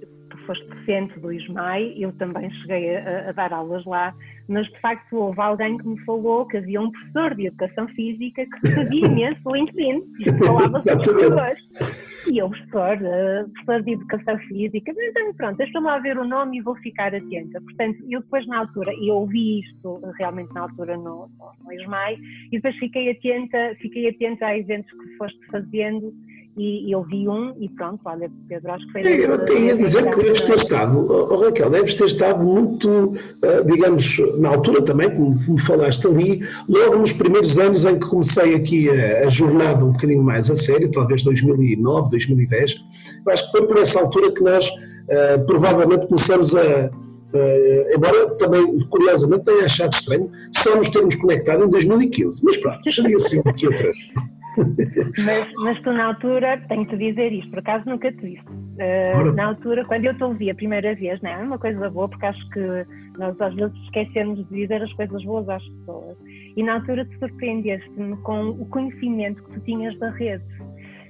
foste 0.47 0.65
docente 0.65 1.19
do 1.19 1.31
ISMAI, 1.31 1.93
eu 1.97 2.11
também 2.13 2.49
cheguei 2.61 2.95
a, 2.95 3.29
a, 3.29 3.31
dar 3.33 3.53
aulas 3.53 3.85
lá, 3.85 4.15
mas 4.47 4.65
de 4.65 4.79
facto 4.79 5.15
houve 5.15 5.39
alguém 5.39 5.77
que 5.77 5.87
me 5.87 5.99
falou 6.05 6.47
que 6.47 6.57
havia 6.57 6.81
um 6.81 6.89
professor 6.89 7.35
de 7.35 7.47
Educação 7.47 7.87
Física 7.89 8.45
que 8.45 8.67
sabia 8.69 9.05
imenso 9.05 9.51
LinkedIn 9.51 10.03
e 10.19 10.33
falava 10.39 10.81
sobre 10.83 11.13
pessoas. 11.13 11.57
E 12.31 12.39
eu, 12.39 12.49
professor, 12.49 12.97
uh, 12.97 13.49
professor 13.49 13.83
de 13.83 13.91
Educação 13.91 14.37
Física, 14.39 14.93
mas 14.95 15.09
então, 15.09 15.33
pronto, 15.33 15.57
deixa-me 15.57 15.85
lá 15.85 15.99
ver 15.99 16.17
o 16.17 16.25
nome 16.25 16.57
e 16.57 16.61
vou 16.61 16.75
ficar 16.77 17.13
atenta. 17.13 17.61
Portanto, 17.61 18.03
eu 18.09 18.21
depois 18.21 18.45
na 18.47 18.59
altura, 18.59 18.91
e 18.93 19.11
ouvi 19.11 19.61
isto 19.61 20.01
realmente 20.17 20.53
na 20.53 20.61
altura 20.61 20.97
no, 20.97 21.29
no, 21.37 21.51
no 21.63 21.73
ISMAI, 21.73 22.17
e 22.47 22.51
depois 22.51 22.75
fiquei 22.77 23.11
atenta, 23.11 23.75
fiquei 23.79 24.09
atenta 24.09 24.47
a 24.47 24.57
eventos 24.57 24.91
que 24.91 25.17
foste 25.17 25.39
fazendo 25.47 26.13
e, 26.57 26.91
eu 26.91 27.03
vi 27.03 27.27
um 27.27 27.53
e 27.59 27.69
pronto, 27.69 27.99
olha, 28.05 28.29
Pedro, 28.49 28.71
acho 28.71 28.85
que 28.87 28.91
foi... 28.91 29.01
É, 29.03 29.25
eu 29.25 29.45
tenho 29.45 29.73
a 29.73 29.77
dizer 29.77 30.09
que 30.09 30.17
deves 30.17 30.41
ter 30.41 30.57
estado, 30.57 31.11
oh, 31.11 31.35
Raquel, 31.37 31.69
deves 31.69 31.93
ter 31.93 32.05
estado 32.05 32.45
muito, 32.45 32.89
uh, 32.89 33.65
digamos, 33.65 34.17
na 34.39 34.49
altura 34.49 34.81
também, 34.81 35.09
como 35.09 35.29
me 35.29 35.61
falaste 35.61 36.07
ali, 36.07 36.41
logo 36.67 36.97
nos 36.97 37.13
primeiros 37.13 37.57
anos 37.57 37.85
em 37.85 37.99
que 37.99 38.07
comecei 38.07 38.55
aqui 38.55 38.89
a, 38.89 39.25
a 39.25 39.29
jornada 39.29 39.85
um 39.85 39.91
bocadinho 39.91 40.23
mais 40.23 40.49
a 40.49 40.55
sério, 40.55 40.91
talvez 40.91 41.23
2009, 41.23 42.09
2010, 42.09 42.75
eu 43.25 43.31
acho 43.31 43.45
que 43.45 43.51
foi 43.51 43.67
por 43.67 43.77
essa 43.77 43.99
altura 43.99 44.31
que 44.31 44.41
nós 44.41 44.67
uh, 44.67 45.45
provavelmente 45.45 46.07
começamos 46.07 46.55
a, 46.55 46.89
Uh, 47.33 47.93
embora 47.93 48.29
também, 48.37 48.79
curiosamente, 48.87 49.43
tenha 49.43 49.65
achado 49.65 49.93
estranho 49.93 50.31
só 50.55 50.77
nos 50.77 50.87
termos 50.87 51.13
conectado 51.15 51.65
em 51.65 51.69
2015. 51.69 52.41
Mas 52.41 52.55
pronto, 52.55 52.89
seria 52.89 53.17
assim 53.17 53.41
aqui 53.45 53.67
outra. 53.67 53.91
Mas, 55.25 55.53
mas 55.55 55.81
tu 55.81 55.91
na 55.91 56.05
altura, 56.07 56.61
tenho-te 56.67 56.97
dizer 56.97 57.31
isto, 57.31 57.49
por 57.49 57.59
acaso 57.59 57.85
nunca 57.87 58.11
te 58.11 58.21
disse. 58.21 58.45
Uh, 58.47 59.33
na 59.33 59.47
altura, 59.47 59.85
quando 59.85 60.05
eu 60.05 60.15
te 60.15 60.23
ouvi 60.23 60.49
a 60.49 60.55
primeira 60.55 60.93
vez, 60.95 61.21
não 61.21 61.29
é? 61.29 61.37
Uma 61.37 61.57
coisa 61.57 61.89
boa, 61.89 62.07
porque 62.07 62.25
acho 62.25 62.49
que 62.49 62.85
nós 63.17 63.39
às 63.39 63.53
vezes 63.55 63.75
esquecemos 63.83 64.47
de 64.47 64.55
dizer 64.55 64.81
as 64.81 64.93
coisas 64.93 65.23
boas 65.23 65.49
às 65.49 65.63
pessoas. 65.63 66.17
E 66.55 66.63
na 66.63 66.75
altura 66.75 67.05
te 67.05 67.17
surpreendeste-me 67.19 68.17
com 68.17 68.49
o 68.49 68.65
conhecimento 68.67 69.43
que 69.43 69.53
tu 69.53 69.59
tinhas 69.61 69.97
da 69.99 70.09
rede. 70.11 70.43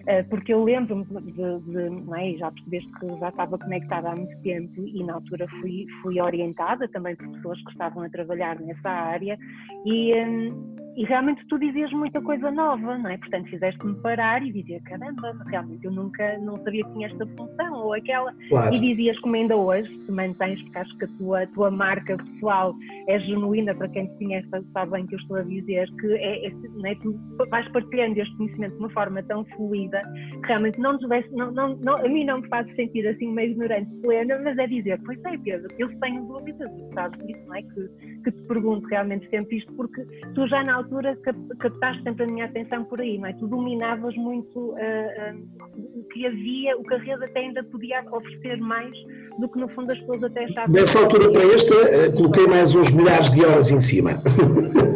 Eh, 0.08 0.24
porque 0.24 0.54
eu 0.54 0.64
lembro-me 0.64 1.04
de, 1.04 1.60
de, 1.60 1.90
não 1.90 2.16
é, 2.16 2.32
já 2.38 2.50
percebeste 2.50 2.90
que 2.94 3.20
já 3.20 3.28
estava 3.28 3.58
conectada 3.58 4.10
há 4.10 4.16
muito 4.16 4.38
tempo 4.42 4.82
e 4.88 5.04
na 5.04 5.16
altura 5.16 5.46
fui, 5.60 5.86
fui 6.02 6.22
orientada 6.22 6.88
também 6.88 7.14
por 7.18 7.28
pessoas 7.34 7.62
que 7.66 7.72
estavam 7.72 8.04
a 8.04 8.10
trabalhar 8.10 8.58
nessa 8.62 8.90
área. 8.90 9.38
E, 9.86 10.14
hum, 10.16 10.77
e 10.98 11.06
realmente 11.06 11.46
tu 11.48 11.60
dizias 11.60 11.92
muita 11.92 12.20
coisa 12.20 12.50
nova, 12.50 12.98
não 12.98 13.08
é? 13.08 13.18
Portanto, 13.20 13.48
fizeste-me 13.52 13.94
parar 14.02 14.42
e 14.44 14.52
dizer, 14.52 14.82
caramba, 14.82 15.32
realmente 15.46 15.86
eu 15.86 15.92
nunca, 15.92 16.40
não 16.40 16.58
sabia 16.64 16.84
que 16.84 16.92
tinha 16.94 17.08
esta 17.08 17.24
função 17.38 17.74
ou 17.76 17.94
aquela. 17.94 18.34
Claro. 18.50 18.74
E 18.74 18.80
dizias 18.80 19.20
como 19.20 19.36
ainda 19.36 19.56
hoje, 19.56 19.88
te 19.88 20.12
mantens, 20.12 20.60
porque 20.64 20.78
acho 20.80 20.98
que 20.98 21.06
a 21.06 21.08
tua, 21.20 21.48
tua 21.48 21.70
marca 21.70 22.18
pessoal 22.18 22.74
é 23.08 23.20
genuína, 23.20 23.76
para 23.76 23.88
quem 23.90 24.08
te 24.08 24.18
conhece 24.18 24.48
sabe 24.74 24.92
bem 24.92 25.06
que 25.06 25.14
eu 25.14 25.20
estou 25.20 25.38
a 25.38 25.44
dizer, 25.44 25.88
que 26.00 26.08
é, 26.14 26.48
é, 26.48 26.52
é? 26.86 26.96
tu 26.96 27.16
vais 27.48 27.68
partilhando 27.72 28.20
este 28.20 28.36
conhecimento 28.36 28.74
de 28.74 28.80
uma 28.80 28.90
forma 28.90 29.22
tão 29.22 29.46
fluida 29.56 30.02
que 30.42 30.48
realmente 30.48 30.80
não, 30.80 30.98
tivesse, 30.98 31.30
não, 31.32 31.52
não, 31.52 31.76
não, 31.76 31.98
a 31.98 32.10
mim 32.10 32.26
não 32.26 32.42
me 32.42 32.48
faz 32.48 32.66
sentir 32.76 33.08
assim 33.08 33.32
meio 33.32 33.52
ignorante 33.52 33.94
plena, 34.02 34.40
mas 34.44 34.58
é 34.58 34.66
dizer, 34.66 35.00
pois 35.06 35.24
é 35.26 35.38
Pedro, 35.38 35.68
eu 35.78 36.00
tenho 36.00 36.26
dúvidas, 36.26 36.72
sabes 36.96 37.24
disso, 37.28 37.46
não 37.46 37.56
é? 37.56 37.62
Que, 37.62 38.17
que 38.28 38.32
te 38.32 38.44
pergunto 38.44 38.86
realmente 38.88 39.30
sempre 39.30 39.58
isto, 39.58 39.72
porque 39.74 40.06
tu 40.36 40.48
já 40.48 40.62
na 40.64 40.76
altura 40.76 41.18
captaste 41.60 42.04
sempre 42.04 42.26
a 42.26 42.28
minha 42.28 42.46
atenção 42.46 42.84
por 42.84 43.00
aí, 43.00 43.18
não 43.18 43.28
é? 43.28 43.34
Tu 43.34 43.48
dominavas 43.48 44.14
muito 44.16 44.60
uh, 44.60 44.74
uh, 44.74 46.00
o 46.00 46.04
que 46.10 46.26
havia, 46.26 46.78
o 46.78 46.84
que 46.84 46.94
a 46.94 46.98
rede 46.98 47.24
até 47.24 47.40
ainda 47.40 47.64
podia 47.64 48.04
oferecer 48.12 48.58
mais 48.58 48.92
do 49.40 49.48
que 49.48 49.60
no 49.60 49.70
fundo 49.70 49.92
as 49.92 50.00
pessoas 50.00 50.24
até 50.24 50.44
achavam. 50.44 50.74
Nessa 50.74 51.00
altura 51.00 51.32
para 51.32 51.44
esta, 51.46 51.74
uh, 51.74 52.14
coloquei 52.16 52.48
mais 52.48 52.76
uns 52.76 52.92
milhares 52.92 53.32
de 53.32 53.46
horas 53.46 53.72
em 53.72 53.80
cima. 53.80 54.22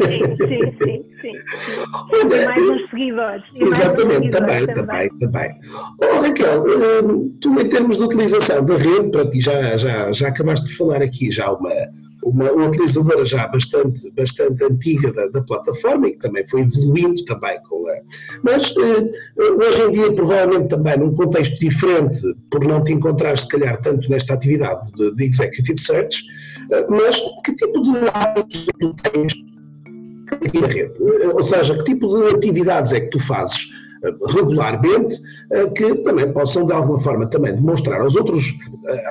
Sim, 0.01 0.35
sim, 0.35 0.71
sim. 0.83 1.05
sim, 1.21 1.33
sim. 1.61 1.83
E 2.11 2.45
mais 2.45 2.69
uns 2.69 2.89
seguidores. 2.89 3.43
Exatamente, 3.55 4.27
uns 4.27 4.35
seguidores 4.35 4.75
também, 4.75 5.09
também, 5.09 5.19
também. 5.19 5.59
Oh, 6.01 6.21
Raquel, 6.21 6.63
tu 7.39 7.61
em 7.61 7.69
termos 7.69 7.97
de 7.97 8.03
utilização 8.03 8.65
da 8.65 8.75
rede, 8.75 9.09
para 9.09 9.29
ti 9.29 9.39
já, 9.39 9.77
já, 9.77 10.11
já 10.11 10.27
acabaste 10.27 10.67
de 10.67 10.75
falar 10.75 11.01
aqui 11.01 11.31
já 11.31 11.51
uma 11.51 11.71
uma, 12.23 12.51
utilizadora 12.51 13.25
já 13.25 13.47
bastante, 13.47 14.09
bastante 14.11 14.63
antiga 14.63 15.11
da, 15.13 15.27
da, 15.27 15.41
plataforma 15.41 16.07
e 16.07 16.11
que 16.13 16.19
também 16.19 16.45
foi 16.47 16.61
evoluindo 16.61 17.23
também 17.25 17.59
com 17.63 17.87
a. 17.89 17.93
Mas 18.43 18.73
eh, 18.77 19.09
hoje 19.37 19.81
em 19.83 19.91
dia, 19.91 20.13
provavelmente 20.13 20.69
também 20.69 20.97
num 20.97 21.13
contexto 21.13 21.59
diferente, 21.59 22.21
por 22.49 22.63
não 22.63 22.83
te 22.83 22.93
encontrar 22.93 23.37
se 23.37 23.47
calhar 23.47 23.79
tanto 23.81 24.09
nesta 24.09 24.33
atividade 24.33 24.91
de, 24.93 25.15
de 25.15 25.25
Executive 25.25 25.79
Search, 25.79 26.23
eh, 26.71 26.85
mas 26.89 27.19
que 27.43 27.55
tipo 27.55 27.81
de 27.81 27.97
é 27.97 28.43
tu 28.79 28.95
tens 29.11 29.33
aqui 30.31 30.59
na 30.61 30.67
rede? 30.67 30.93
Eh, 30.99 31.27
ou 31.27 31.43
seja, 31.43 31.77
que 31.77 31.83
tipo 31.83 32.07
de 32.07 32.35
atividades 32.35 32.93
é 32.93 33.01
que 33.01 33.09
tu 33.09 33.19
fazes? 33.19 33.69
Regularmente, 34.29 35.19
que 35.75 35.95
também 36.03 36.31
possam 36.31 36.65
de 36.65 36.73
alguma 36.73 36.99
forma 36.99 37.29
também 37.29 37.53
demonstrar 37.55 38.01
aos 38.01 38.15
outros, 38.15 38.43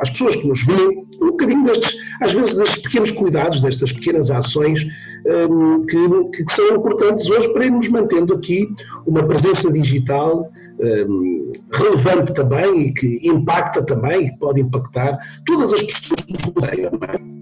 às 0.01 0.11
pessoas 0.11 0.37
que 0.37 0.49
nos 0.49 0.65
veem, 0.65 1.07
um 1.21 1.31
bocadinho 1.31 1.65
destes, 1.65 1.97
às 2.21 2.33
vezes, 2.33 2.57
destes 2.57 2.83
pequenos 2.83 3.11
cuidados, 3.13 3.61
destas 3.61 3.93
pequenas 3.93 4.31
ações 4.31 4.87
um, 5.27 5.85
que, 5.87 6.45
que, 6.45 6.53
são 6.53 6.77
importantes 6.77 7.29
hoje 7.31 7.53
para 7.53 7.67
irmos 7.67 7.89
mantendo 7.89 8.35
aqui 8.35 8.69
uma 9.07 9.23
presença 9.23 9.71
digital 9.73 10.51
um, 10.81 11.53
relevante 11.73 12.33
também 12.33 12.87
e 12.87 12.95
que 12.95 13.29
impacta 13.29 13.83
também 13.83 14.27
e 14.27 14.39
pode 14.39 14.61
impactar 14.61 15.19
todas 15.47 15.73
as 15.73 15.83
pessoas 15.83 16.21
que 16.23 16.33
nos 16.33 16.45
rodeiam, 16.45 16.91
é? 17.09 17.41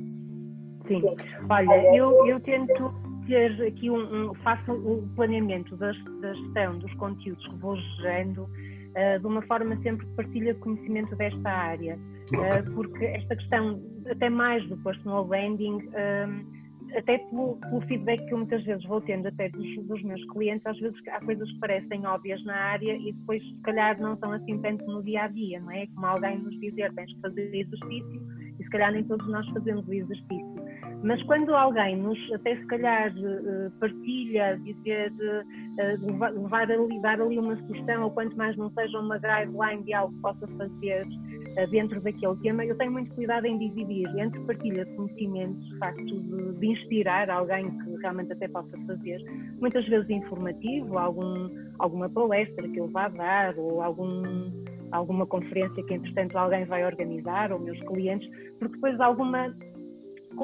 Sim, 0.89 1.03
olha, 1.51 1.97
eu, 1.97 2.27
eu 2.27 2.41
tento 2.41 2.91
ter 3.29 3.63
aqui 3.63 3.91
um, 3.91 4.31
um 4.31 4.35
faço 4.37 4.73
o 4.73 5.09
planeamento 5.15 5.77
da, 5.77 5.93
da 6.21 6.35
gestão 6.35 6.79
dos 6.79 6.93
conteúdos 6.95 7.47
que 7.47 7.55
vou 7.57 7.77
gerando 7.77 8.43
uh, 8.43 9.21
de 9.21 9.27
uma 9.27 9.43
forma 9.43 9.77
sempre 9.83 10.05
de 10.07 10.13
partilha 10.15 10.55
de 10.55 10.61
conhecimento 10.61 11.15
desta 11.15 11.49
área, 11.49 11.97
uh, 11.97 12.75
porque 12.75 13.05
esta 13.05 13.37
questão, 13.37 13.81
até 14.11 14.29
mais 14.29 14.67
do 14.69 14.77
personal 14.79 15.25
branding, 15.27 15.77
uh, 15.77 16.59
até 16.97 17.19
pelo, 17.19 17.57
pelo, 17.57 17.81
feedback 17.83 18.25
que 18.25 18.33
eu 18.33 18.39
muitas 18.39 18.65
vezes 18.65 18.83
vou 18.87 19.01
tendo 19.03 19.29
até 19.29 19.51
dos, 19.51 19.87
dos, 19.87 20.03
meus 20.03 20.25
clientes, 20.31 20.65
às 20.67 20.79
vezes 20.79 20.99
há 21.09 21.21
coisas 21.21 21.51
que 21.53 21.59
parecem 21.59 22.07
óbvias 22.07 22.43
na 22.45 22.57
área 22.57 22.97
e 22.97 23.13
depois 23.13 23.43
se 23.43 23.61
calhar 23.63 24.01
não 24.01 24.17
são 24.17 24.33
assim 24.33 24.59
tanto 24.63 24.87
no 24.87 25.03
dia 25.03 25.25
a 25.25 25.29
dia, 25.29 25.61
não 25.61 25.71
é? 25.71 25.87
Como 25.89 26.07
alguém 26.07 26.39
nos 26.39 26.59
dizer 26.59 26.91
tens 26.95 27.13
que 27.13 27.21
fazer 27.21 27.55
exercício 27.55 28.23
e 28.59 28.65
se 28.65 28.71
calhar 28.71 28.91
nem 28.91 29.05
todos 29.05 29.29
nós 29.29 29.47
fazemos 29.51 29.87
o 29.87 29.93
exercício. 29.93 30.48
Mas 31.03 31.23
quando 31.25 31.55
alguém 31.55 31.97
nos, 31.97 32.19
até 32.33 32.57
se 32.57 32.67
calhar, 32.67 33.13
eh, 33.17 33.71
partilha, 33.79 34.59
dizer, 34.65 35.13
eh, 35.79 35.97
levar 36.01 36.71
ali, 36.71 37.01
dar 37.03 37.21
ali 37.21 37.39
uma 37.39 37.57
sugestão, 37.57 38.05
ou 38.05 38.11
quanto 38.11 38.37
mais 38.37 38.57
não 38.57 38.69
seja 38.71 38.99
uma 38.99 39.17
guideline 39.19 39.85
de 39.85 39.95
algo 39.95 40.13
que 40.15 40.21
possa 40.21 40.47
fazer 40.49 41.07
eh, 41.57 41.67
dentro 41.69 42.01
daquele 42.01 42.37
tema, 42.43 42.65
eu 42.65 42.77
tenho 42.77 42.91
muito 42.91 43.15
cuidado 43.15 43.47
em 43.47 43.59
dividir 43.59 44.09
entre 44.19 44.41
partilha 44.41 44.85
de 44.85 44.97
conhecimentos, 44.97 45.65
de 45.69 45.79
facto 45.79 46.05
de, 46.05 46.53
de 46.59 46.67
inspirar 46.67 47.31
alguém 47.31 47.71
que 47.71 47.97
realmente 48.03 48.33
até 48.33 48.49
possa 48.49 48.77
fazer, 48.87 49.23
muitas 49.61 49.87
vezes 49.87 50.11
informativo, 50.11 50.99
algum, 50.99 51.49
alguma 51.79 52.09
palestra 52.09 52.69
que 52.69 52.81
eu 52.81 52.89
vá 52.89 53.09
dar, 53.09 53.57
ou 53.57 53.83
algum 53.83 54.51
alguma 54.91 55.27
conferência 55.27 55.85
que 55.85 55.95
entretanto 55.95 56.37
alguém 56.39 56.65
vai 56.65 56.85
organizar, 56.85 57.53
ou 57.53 57.59
meus 57.59 57.79
clientes, 57.81 58.27
porque 58.59 58.75
depois 58.75 58.99
alguma 59.01 59.55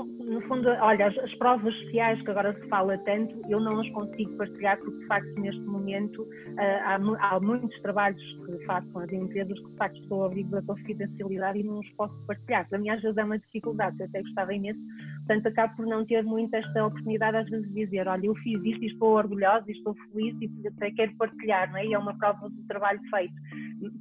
no 0.03 0.41
fundo, 0.43 0.69
olha, 0.69 1.07
as, 1.07 1.19
as, 1.19 1.35
provas 1.37 1.75
sociais 1.75 2.21
que 2.23 2.31
agora 2.31 2.53
se 2.55 2.69
fala 2.69 2.99
tanto, 2.99 3.41
eu 3.49 3.61
não 3.61 3.81
as 3.81 3.89
consigo 3.91 4.37
partilhar 4.37 4.79
porque, 4.79 4.99
de 4.99 5.07
facto, 5.07 5.41
neste 5.41 5.61
momento 5.61 6.23
uh, 6.23 6.59
há, 6.85 6.99
há, 7.21 7.41
muitos 7.41 7.79
trabalhos 7.81 8.21
que 8.45 8.65
faço 8.65 8.89
com 8.89 9.01
as 9.01 9.13
empresas 9.13 9.59
que, 9.59 9.71
de 9.71 9.77
facto, 9.77 10.01
estou 10.01 10.25
a 10.25 10.27
abrigo 10.27 10.51
da 10.51 10.63
confidencialidade 10.63 11.61
e 11.61 11.63
não 11.63 11.79
os 11.79 11.91
posso 11.91 12.15
partilhar. 12.27 12.69
Para 12.69 12.79
mim, 12.79 12.89
às 12.89 13.01
vezes, 13.03 13.17
é 13.17 13.25
uma 13.25 13.39
dificuldade, 13.39 13.97
eu 14.01 14.07
até 14.07 14.23
gostava 14.23 14.55
imenso, 14.55 14.81
portanto, 15.27 15.47
acabo 15.47 15.77
por 15.77 15.87
não 15.87 16.05
ter 16.05 16.23
muito 16.23 16.55
esta 16.55 16.87
oportunidade, 16.87 17.37
às 17.39 17.49
vezes, 17.49 17.67
de 17.69 17.85
dizer, 17.85 18.07
olha, 18.07 18.27
eu 18.27 18.35
fiz 18.37 18.63
isto 18.63 18.85
e 18.85 18.87
estou 18.87 19.17
orgulhosa 19.17 19.65
e 19.69 19.73
estou 19.73 19.95
feliz 19.95 20.37
e 20.41 20.69
até 20.69 20.91
quero 20.91 21.15
partilhar, 21.17 21.71
não 21.71 21.79
é? 21.79 21.87
E 21.87 21.95
é 21.95 21.99
uma 21.99 22.17
prova 22.17 22.49
do 22.49 22.63
trabalho 22.69 23.01
feito. 23.11 23.35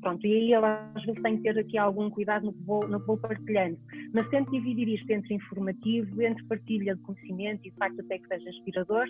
Pronto, 0.02 0.26
e 0.26 0.34
aí 0.34 0.52
eu 0.52 0.64
às 0.64 1.04
vezes 1.04 1.22
tenho 1.22 1.38
que 1.38 1.44
ter 1.44 1.58
aqui 1.58 1.78
algum 1.78 2.10
cuidado 2.10 2.46
no 2.46 2.54
que 2.54 2.64
vou, 2.64 2.88
no 2.88 3.00
que 3.00 3.08
vou 3.08 3.18
partilhando, 3.18 3.78
mas 4.14 4.30
tento 4.30 4.52
dividir 4.52 4.88
isto 4.88 5.10
entre 5.12 5.34
informativo, 5.34 6.22
entre 6.22 6.44
partilha 6.46 6.96
de 6.96 7.02
conhecimento 7.02 7.68
e 7.68 7.72
de 7.72 7.78
facto 7.78 8.00
até 8.00 8.18
que 8.18 8.28
seja 8.28 8.50
inspirador, 8.50 9.06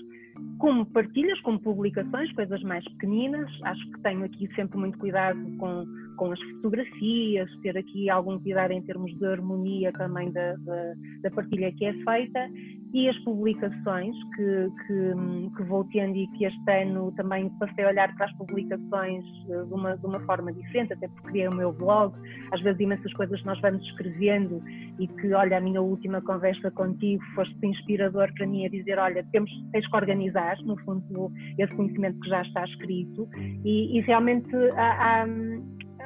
como 0.58 0.86
partilhas, 0.86 1.40
como 1.42 1.60
publicações, 1.60 2.32
coisas 2.34 2.62
mais 2.64 2.84
pequeninas, 2.86 3.50
acho 3.64 3.92
que 3.92 4.00
tenho 4.02 4.24
aqui 4.24 4.50
sempre 4.56 4.78
muito 4.78 4.98
cuidado 4.98 5.40
com, 5.58 5.86
com 6.16 6.32
as 6.32 6.42
fotografias, 6.42 7.50
ter 7.62 7.78
aqui 7.78 8.10
algum 8.10 8.40
cuidado 8.40 8.72
em 8.72 8.82
termos 8.82 9.18
de 9.18 9.26
harmonia 9.26 9.92
também 9.94 10.32
da, 10.32 10.56
da, 10.58 10.94
da 11.22 11.32
partilha 11.32 11.72
que 11.72 11.86
é 11.86 11.94
feita 11.94 12.50
e 12.94 13.10
as 13.10 13.18
publicações 13.24 14.16
que, 14.36 14.70
que, 14.86 15.56
que, 15.58 15.64
vou 15.64 15.84
tendo 15.86 16.16
e 16.16 16.28
que 16.38 16.46
este 16.46 16.72
ano 16.72 17.12
também 17.14 17.50
passei 17.58 17.86
a 17.86 17.88
olhar 17.88 18.16
para 18.16 18.28
as 18.28 18.34
publicações 18.34 19.26
eh, 19.50 19.64
de 19.64 19.74
uma, 19.74 19.98
de 19.98 20.06
uma 20.06 20.20
forma 20.22 20.54
diferente, 20.54 20.94
até 20.94 21.08
porque 21.08 21.30
criei 21.30 21.48
o 21.48 21.56
meu 21.56 21.74
blog, 21.74 22.14
às 22.52 22.62
vezes 22.62 22.80
imensas 22.80 23.12
coisas 23.14 23.40
que 23.40 23.48
nós 23.48 23.60
vamos 23.62 23.82
escrevendo 23.84 24.62
e 25.00 25.08
que, 25.08 25.34
olha, 25.34 25.58
a 25.58 25.62
minha 25.62 25.82
última 25.82 26.22
conversa 26.22 26.70
contigo 26.70 27.24
foste 27.34 27.66
inspirador 27.66 28.32
para 28.36 28.46
mim 28.46 28.68
a 28.68 28.70
dizer, 28.70 29.00
olha, 29.00 29.26
temos, 29.32 29.50
tens 29.72 29.90
que 29.90 29.96
organizar, 29.96 30.56
no 30.64 30.78
fundo, 30.84 31.32
esse 31.58 31.74
conhecimento 31.74 32.20
que 32.20 32.30
já 32.30 32.44
está 32.44 32.64
escrito. 32.66 33.28
E, 33.66 33.98
e 33.98 34.02
realmente 34.02 34.56
há, 34.76 35.24
há 35.24 35.28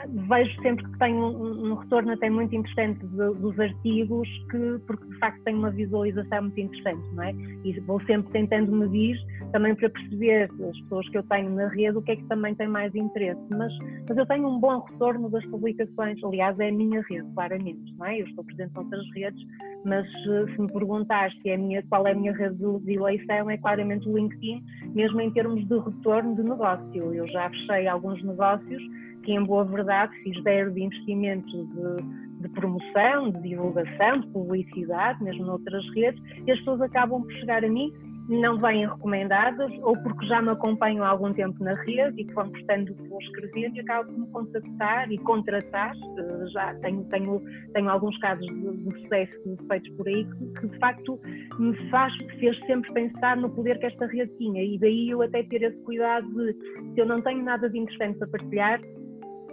vejo 0.05 0.61
sempre 0.61 0.85
que 0.85 0.99
tem 0.99 1.13
um, 1.13 1.71
um, 1.71 1.75
retorno 1.75 2.11
até 2.11 2.29
muito 2.29 2.55
interessante 2.55 2.99
de, 2.99 3.33
dos 3.35 3.59
artigos, 3.59 4.27
que, 4.51 4.79
porque 4.85 5.05
de 5.05 5.19
facto 5.19 5.41
tem 5.43 5.55
uma 5.55 5.71
visualização 5.71 6.43
muito 6.43 6.59
interessante, 6.59 7.07
não 7.13 7.23
é? 7.23 7.33
E 7.63 7.79
vou 7.81 8.01
sempre 8.03 8.31
tentando 8.31 8.71
medir 8.71 9.17
também 9.51 9.73
para 9.75 9.89
perceber 9.89 10.43
as 10.43 10.79
pessoas 10.81 11.09
que 11.09 11.17
eu 11.17 11.23
tenho 11.23 11.49
na 11.51 11.67
rede 11.69 11.97
o 11.97 12.01
que 12.01 12.11
é 12.11 12.15
que 12.15 12.23
também 12.25 12.53
tem 12.55 12.67
mais 12.67 12.93
interesse. 12.93 13.41
Mas, 13.49 13.73
mas 14.07 14.17
eu 14.17 14.25
tenho 14.25 14.47
um 14.47 14.59
bom 14.59 14.79
retorno 14.79 15.29
das 15.29 15.45
publicações, 15.45 16.21
aliás, 16.23 16.59
é 16.59 16.69
a 16.69 16.71
minha 16.71 17.01
rede, 17.09 17.27
claramente, 17.33 17.95
não 17.97 18.05
é? 18.05 18.21
Eu 18.21 18.27
estou 18.27 18.43
presente 18.43 18.73
noutras 18.75 19.05
redes, 19.13 19.41
mas 19.85 20.05
se 20.23 20.61
me 20.61 20.71
perguntar 20.71 21.31
se 21.41 21.49
é 21.49 21.57
minha, 21.57 21.81
qual 21.83 22.05
é 22.07 22.11
a 22.11 22.15
minha 22.15 22.33
rede 22.33 22.57
de 22.57 22.93
eleição, 22.93 23.49
é 23.49 23.57
claramente 23.57 24.07
o 24.07 24.17
LinkedIn, 24.17 24.63
mesmo 24.93 25.21
em 25.21 25.31
termos 25.31 25.65
de 25.67 25.77
retorno 25.77 26.35
de 26.35 26.43
negócio. 26.43 27.13
Eu 27.13 27.27
já 27.27 27.49
fechei 27.49 27.87
alguns 27.87 28.21
negócios 28.23 28.81
que 29.27 29.33
em 29.33 29.43
boa 29.43 29.65
verdade 29.65 30.15
fiz 30.23 30.41
zero 30.41 30.71
de 30.71 30.83
investimento 30.83 31.65
de, 31.65 32.41
de, 32.43 32.49
promoção, 32.53 33.29
de 33.29 33.41
divulgação, 33.41 34.21
de 34.21 34.27
publicidade, 34.27 35.21
mesmo 35.21 35.45
noutras 35.45 35.83
redes, 35.93 36.23
e 36.45 36.51
as 36.51 36.57
pessoas 36.59 36.79
acabam 36.79 37.21
por 37.21 37.33
chegar 37.33 37.61
a 37.65 37.67
mim 37.67 37.91
não 38.27 38.57
vêm 38.57 38.85
recomendadas 38.85 39.71
ou 39.81 39.95
porque 39.97 40.25
já 40.27 40.41
me 40.41 40.49
acompanham 40.49 41.03
há 41.03 41.09
algum 41.09 41.33
tempo 41.33 41.63
na 41.63 41.73
rede 41.75 42.21
e 42.21 42.25
que 42.25 42.33
vão 42.33 42.49
gostando 42.49 42.93
do 42.93 42.95
que 42.95 43.07
vou 43.07 43.21
escrever 43.21 43.71
e 43.73 43.79
acabam 43.79 44.13
por 44.13 44.19
me 44.19 44.27
contactar 44.31 45.11
e 45.11 45.17
contratar. 45.19 45.93
Eh, 45.95 46.47
já 46.51 46.73
tenho, 46.75 47.05
tenho, 47.05 47.41
tenho 47.73 47.89
alguns 47.89 48.17
casos 48.19 48.45
de, 48.45 48.77
de 48.77 49.01
sucesso 49.01 49.57
feitos 49.69 49.89
por 49.95 50.07
aí 50.07 50.25
que, 50.25 50.59
que, 50.59 50.67
de 50.67 50.79
facto 50.79 51.19
me 51.57 51.89
faz, 51.89 52.13
fez 52.39 52.57
sempre 52.65 52.91
pensar 52.91 53.37
no 53.37 53.49
poder 53.49 53.79
que 53.79 53.85
esta 53.85 54.05
rede 54.07 54.35
tinha 54.37 54.61
e 54.61 54.77
daí 54.77 55.09
eu 55.09 55.21
até 55.21 55.43
ter 55.43 55.63
esse 55.63 55.77
cuidado 55.83 56.27
de 56.27 56.53
se 56.93 56.99
eu 56.99 57.05
não 57.05 57.21
tenho 57.21 57.43
nada 57.43 57.69
de 57.69 57.79
interessante 57.79 58.17
para 58.19 58.27
partilhar, 58.27 58.81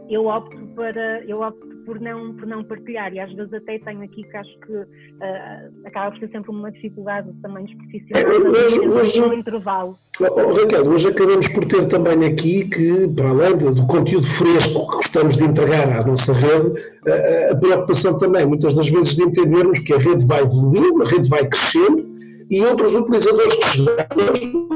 eu 0.08 0.26
opto 0.26 0.56
para 0.74 1.24
eu 1.24 1.40
opto 1.40 1.74
por 1.84 2.00
não 2.00 2.34
por 2.34 2.46
não 2.46 2.64
partilhar 2.64 3.12
e 3.12 3.20
às 3.20 3.32
vezes 3.32 3.52
até 3.52 3.78
tenho 3.78 4.02
aqui 4.02 4.22
que 4.22 4.36
acho 4.36 4.58
que 4.60 4.72
uh, 4.72 5.86
acaba 5.86 6.10
por 6.10 6.20
ser 6.20 6.30
sempre 6.30 6.50
uma 6.50 6.72
dificuldade 6.72 7.32
também 7.42 7.64
dos 7.64 7.74
profissionais 7.74 8.26
é, 8.26 8.38
hoje, 8.38 8.80
hoje, 8.80 9.22
um 9.22 9.32
intervalo. 9.32 9.96
Oh, 10.20 10.52
Raquel, 10.54 10.86
hoje 10.86 11.08
acabamos 11.08 11.48
por 11.48 11.64
ter 11.66 11.86
também 11.88 12.24
aqui 12.24 12.68
que, 12.68 13.08
para 13.08 13.30
além 13.30 13.56
do 13.56 13.86
conteúdo 13.86 14.26
fresco 14.26 14.88
que 14.88 14.96
gostamos 14.96 15.36
de 15.36 15.44
entregar 15.44 15.90
à 15.90 16.06
nossa 16.06 16.32
rede, 16.32 16.80
a, 17.08 17.52
a 17.52 17.56
preocupação 17.56 18.18
também, 18.18 18.46
muitas 18.46 18.74
das 18.74 18.88
vezes, 18.88 19.16
de 19.16 19.22
entendermos 19.22 19.78
que 19.80 19.92
a 19.92 19.98
rede 19.98 20.24
vai 20.24 20.42
evoluindo, 20.42 21.02
a 21.02 21.06
rede 21.06 21.28
vai 21.28 21.46
crescendo 21.46 22.14
e 22.50 22.62
outros 22.62 22.94
utilizadores 22.94 23.54
que 23.56 23.66
chegaram 23.68 24.68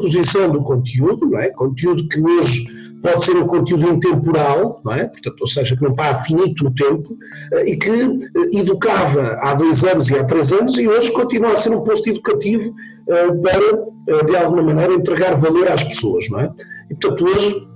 proposição 0.00 0.50
do 0.50 0.62
conteúdo, 0.62 1.26
não 1.26 1.38
é? 1.38 1.50
conteúdo 1.50 2.08
que 2.08 2.20
hoje 2.20 2.66
pode 3.02 3.24
ser 3.24 3.36
um 3.36 3.46
conteúdo 3.46 3.88
intemporal, 3.88 4.80
não 4.84 4.94
é? 4.94 5.06
Portanto, 5.06 5.40
ou 5.40 5.46
seja, 5.46 5.76
que 5.76 5.82
não 5.82 5.94
para 5.94 6.18
finito 6.20 6.64
no 6.64 6.70
tempo, 6.70 7.16
eh, 7.52 7.70
e 7.70 7.76
que 7.76 7.90
eh, 7.90 8.58
educava 8.58 9.38
há 9.40 9.54
dois 9.54 9.84
anos 9.84 10.08
e 10.10 10.14
há 10.16 10.24
três 10.24 10.52
anos 10.52 10.76
e 10.78 10.86
hoje 10.86 11.10
continua 11.12 11.52
a 11.52 11.56
ser 11.56 11.70
um 11.70 11.80
posto 11.82 12.10
educativo 12.10 12.74
eh, 13.08 13.28
para, 13.42 14.24
de 14.24 14.36
alguma 14.36 14.62
maneira, 14.62 14.94
entregar 14.94 15.34
valor 15.36 15.68
às 15.68 15.82
pessoas. 15.82 16.28
Não 16.28 16.40
é? 16.40 16.52
E, 16.90 16.94
portanto, 16.94 17.24
hoje 17.24 17.66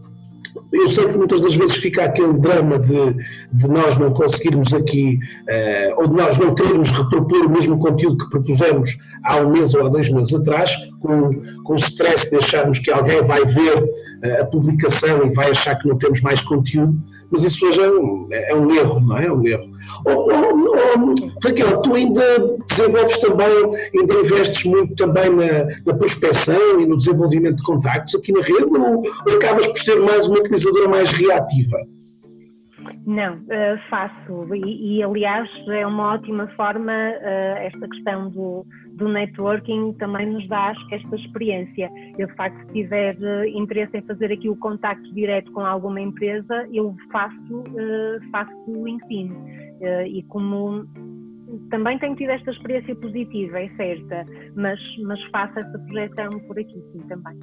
eu 0.73 0.89
sei 0.89 1.07
que 1.07 1.17
muitas 1.17 1.43
das 1.43 1.55
vezes 1.55 1.77
fica 1.77 2.05
aquele 2.05 2.39
drama 2.39 2.79
de, 2.79 3.15
de 3.53 3.69
nós 3.69 3.97
não 3.97 4.13
conseguirmos 4.13 4.73
aqui, 4.73 5.19
uh, 5.43 6.01
ou 6.01 6.09
de 6.09 6.17
nós 6.17 6.39
não 6.39 6.55
querermos 6.55 6.91
repropor 6.91 7.47
o 7.47 7.51
mesmo 7.51 7.79
conteúdo 7.79 8.25
que 8.25 8.31
propusemos 8.31 8.97
há 9.25 9.37
um 9.37 9.51
mês 9.51 9.75
ou 9.75 9.87
há 9.87 9.89
dois 9.89 10.09
meses 10.09 10.35
atrás, 10.35 10.75
com, 11.01 11.31
com 11.65 11.73
o 11.73 11.77
stress 11.77 12.31
de 12.31 12.37
acharmos 12.37 12.79
que 12.79 12.91
alguém 12.91 13.23
vai 13.25 13.45
ver 13.45 13.83
uh, 13.83 14.43
a 14.43 14.45
publicação 14.47 15.27
e 15.27 15.33
vai 15.35 15.51
achar 15.51 15.77
que 15.77 15.89
não 15.89 15.97
temos 15.97 16.21
mais 16.21 16.41
conteúdo 16.41 16.97
mas 17.35 17.43
isso 17.43 17.67
hoje 17.67 17.83
é 17.83 17.91
um, 17.91 18.29
é 18.31 18.55
um 18.55 18.71
erro, 18.71 19.01
não 19.01 19.19
é? 19.19 19.27
É 19.27 19.33
um 19.33 19.45
erro. 19.45 19.69
Oh, 20.07 20.29
oh, 20.31 20.55
oh, 20.71 21.45
Raquel, 21.45 21.83
tu 21.83 21.95
ainda 21.95 22.23
desenvolves 22.69 23.19
também, 23.19 23.91
ainda 23.93 24.15
investes 24.21 24.65
muito 24.65 24.95
também 24.95 25.31
na, 25.31 25.65
na 25.85 25.99
prospecção 25.99 26.81
e 26.81 26.87
no 26.87 26.97
desenvolvimento 26.97 27.57
de 27.57 27.63
contactos 27.65 28.15
aqui 28.15 28.33
na 28.33 28.41
rede 28.41 28.67
ou, 28.67 29.03
ou 29.03 29.37
acabas 29.37 29.67
por 29.67 29.79
ser 29.79 29.99
mais 29.99 30.29
uma 30.29 30.39
utilizadora 30.39 30.89
mais 30.89 31.11
reativa? 31.11 31.77
Não, 33.05 33.35
uh, 33.35 33.79
faço 33.91 34.55
e, 34.55 34.99
e, 34.99 35.03
aliás 35.03 35.49
é 35.69 35.85
uma 35.85 36.15
ótima 36.15 36.47
forma 36.57 36.93
uh, 36.93 37.59
esta 37.59 37.89
questão 37.89 38.31
do, 38.31 38.65
do 38.97 39.09
networking 39.09 39.93
também 39.95 40.27
nos 40.27 40.47
dá 40.49 40.71
acho 40.71 40.87
que 40.89 40.95
esta 40.97 41.17
experiência. 41.17 41.91
Eu 42.19 42.27
de 42.27 42.35
facto 42.35 42.59
se 42.67 42.73
tiver 42.73 43.17
uh, 43.17 43.45
interesse 43.47 43.97
em 43.97 44.03
fazer 44.03 44.33
aqui 44.33 44.49
o 44.49 44.57
contacto 44.57 45.13
direto 45.15 45.51
com 45.53 45.61
alguma 45.61 46.01
empresa, 46.01 46.69
eu 46.73 46.95
faço, 47.11 47.65
faço 48.31 48.53
o 48.67 48.87
LinkedIn 48.87 49.33
e 50.07 50.23
como 50.25 50.87
também 51.71 51.99
tenho 51.99 52.17
tido 52.17 52.31
esta 52.31 52.51
experiência 52.51 52.95
positiva, 52.97 53.61
é 53.61 53.69
certa, 53.77 54.27
mas, 54.57 54.81
mas 55.03 55.23
faço 55.25 55.59
essa 55.59 55.79
projeção 55.79 56.31
por 56.47 56.59
aqui 56.59 56.83
sim 56.93 57.01
também 57.09 57.39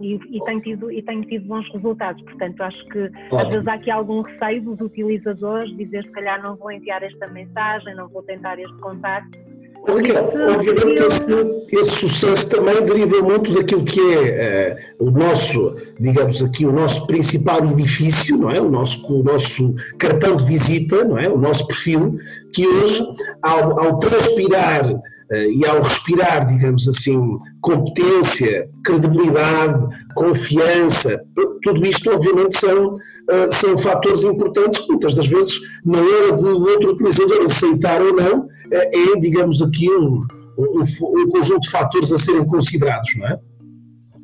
e, 0.00 0.14
e, 0.14 0.44
tenho 0.44 0.60
tido, 0.60 0.90
e 0.90 1.02
tenho 1.02 1.22
tido 1.26 1.46
bons 1.46 1.70
resultados. 1.72 2.22
Portanto, 2.24 2.60
acho 2.62 2.84
que 2.86 3.08
claro. 3.28 3.46
às 3.46 3.54
vezes 3.54 3.68
há 3.68 3.74
aqui 3.74 3.90
algum 3.90 4.22
receio 4.22 4.62
dos 4.62 4.80
utilizadores, 4.80 5.76
dizer 5.76 6.04
se 6.04 6.10
calhar 6.10 6.42
não 6.42 6.56
vou 6.56 6.72
enviar 6.72 7.02
esta 7.02 7.28
mensagem, 7.28 7.94
não 7.94 8.08
vou 8.08 8.22
tentar 8.22 8.58
este 8.58 8.76
contacto. 8.78 9.38
Raquel, 9.86 10.30
obviamente 10.54 10.94
que 10.94 11.02
esse, 11.02 11.76
esse, 11.76 11.90
sucesso 11.90 12.50
também 12.50 12.84
deriva 12.84 13.22
muito 13.22 13.52
daquilo 13.52 13.84
que 13.84 14.00
é 14.00 14.76
uh, 15.00 15.06
o 15.06 15.10
nosso, 15.10 15.76
digamos 15.98 16.42
aqui, 16.42 16.66
o 16.66 16.72
nosso 16.72 17.06
principal 17.06 17.64
edifício, 17.64 18.36
não 18.36 18.50
é? 18.50 18.60
O 18.60 18.70
nosso, 18.70 19.06
o 19.12 19.22
nosso 19.22 19.74
cartão 19.98 20.36
de 20.36 20.44
visita, 20.44 21.04
não 21.04 21.18
é? 21.18 21.28
O 21.28 21.38
nosso 21.38 21.66
perfil, 21.66 22.18
que 22.52 22.66
hoje, 22.66 23.02
ao, 23.42 23.80
ao 23.80 23.98
transpirar 23.98 25.00
eh, 25.30 25.48
e 25.48 25.66
ao 25.66 25.80
respirar, 25.80 26.46
digamos 26.48 26.88
assim, 26.88 27.38
competência, 27.60 28.68
credibilidade, 28.84 29.86
confiança, 30.14 31.22
tudo 31.62 31.86
isto 31.86 32.10
obviamente 32.10 32.58
são, 32.58 32.94
eh, 33.30 33.50
são 33.50 33.78
fatores 33.78 34.24
importantes 34.24 34.80
que 34.80 34.88
muitas 34.88 35.14
das 35.14 35.28
vezes, 35.28 35.60
na 35.84 36.00
hora 36.00 36.32
do 36.32 36.68
outro 36.68 36.92
utilizador 36.94 37.46
aceitar 37.46 38.02
ou 38.02 38.12
não, 38.12 38.48
é, 38.72 39.20
digamos 39.20 39.62
aqui, 39.62 39.88
um, 39.90 40.26
um, 40.58 40.80
um 40.80 41.28
conjunto 41.28 41.60
de 41.60 41.70
fatores 41.70 42.12
a 42.12 42.18
serem 42.18 42.46
considerados, 42.46 43.10
não 43.16 43.28
é? 43.28 43.40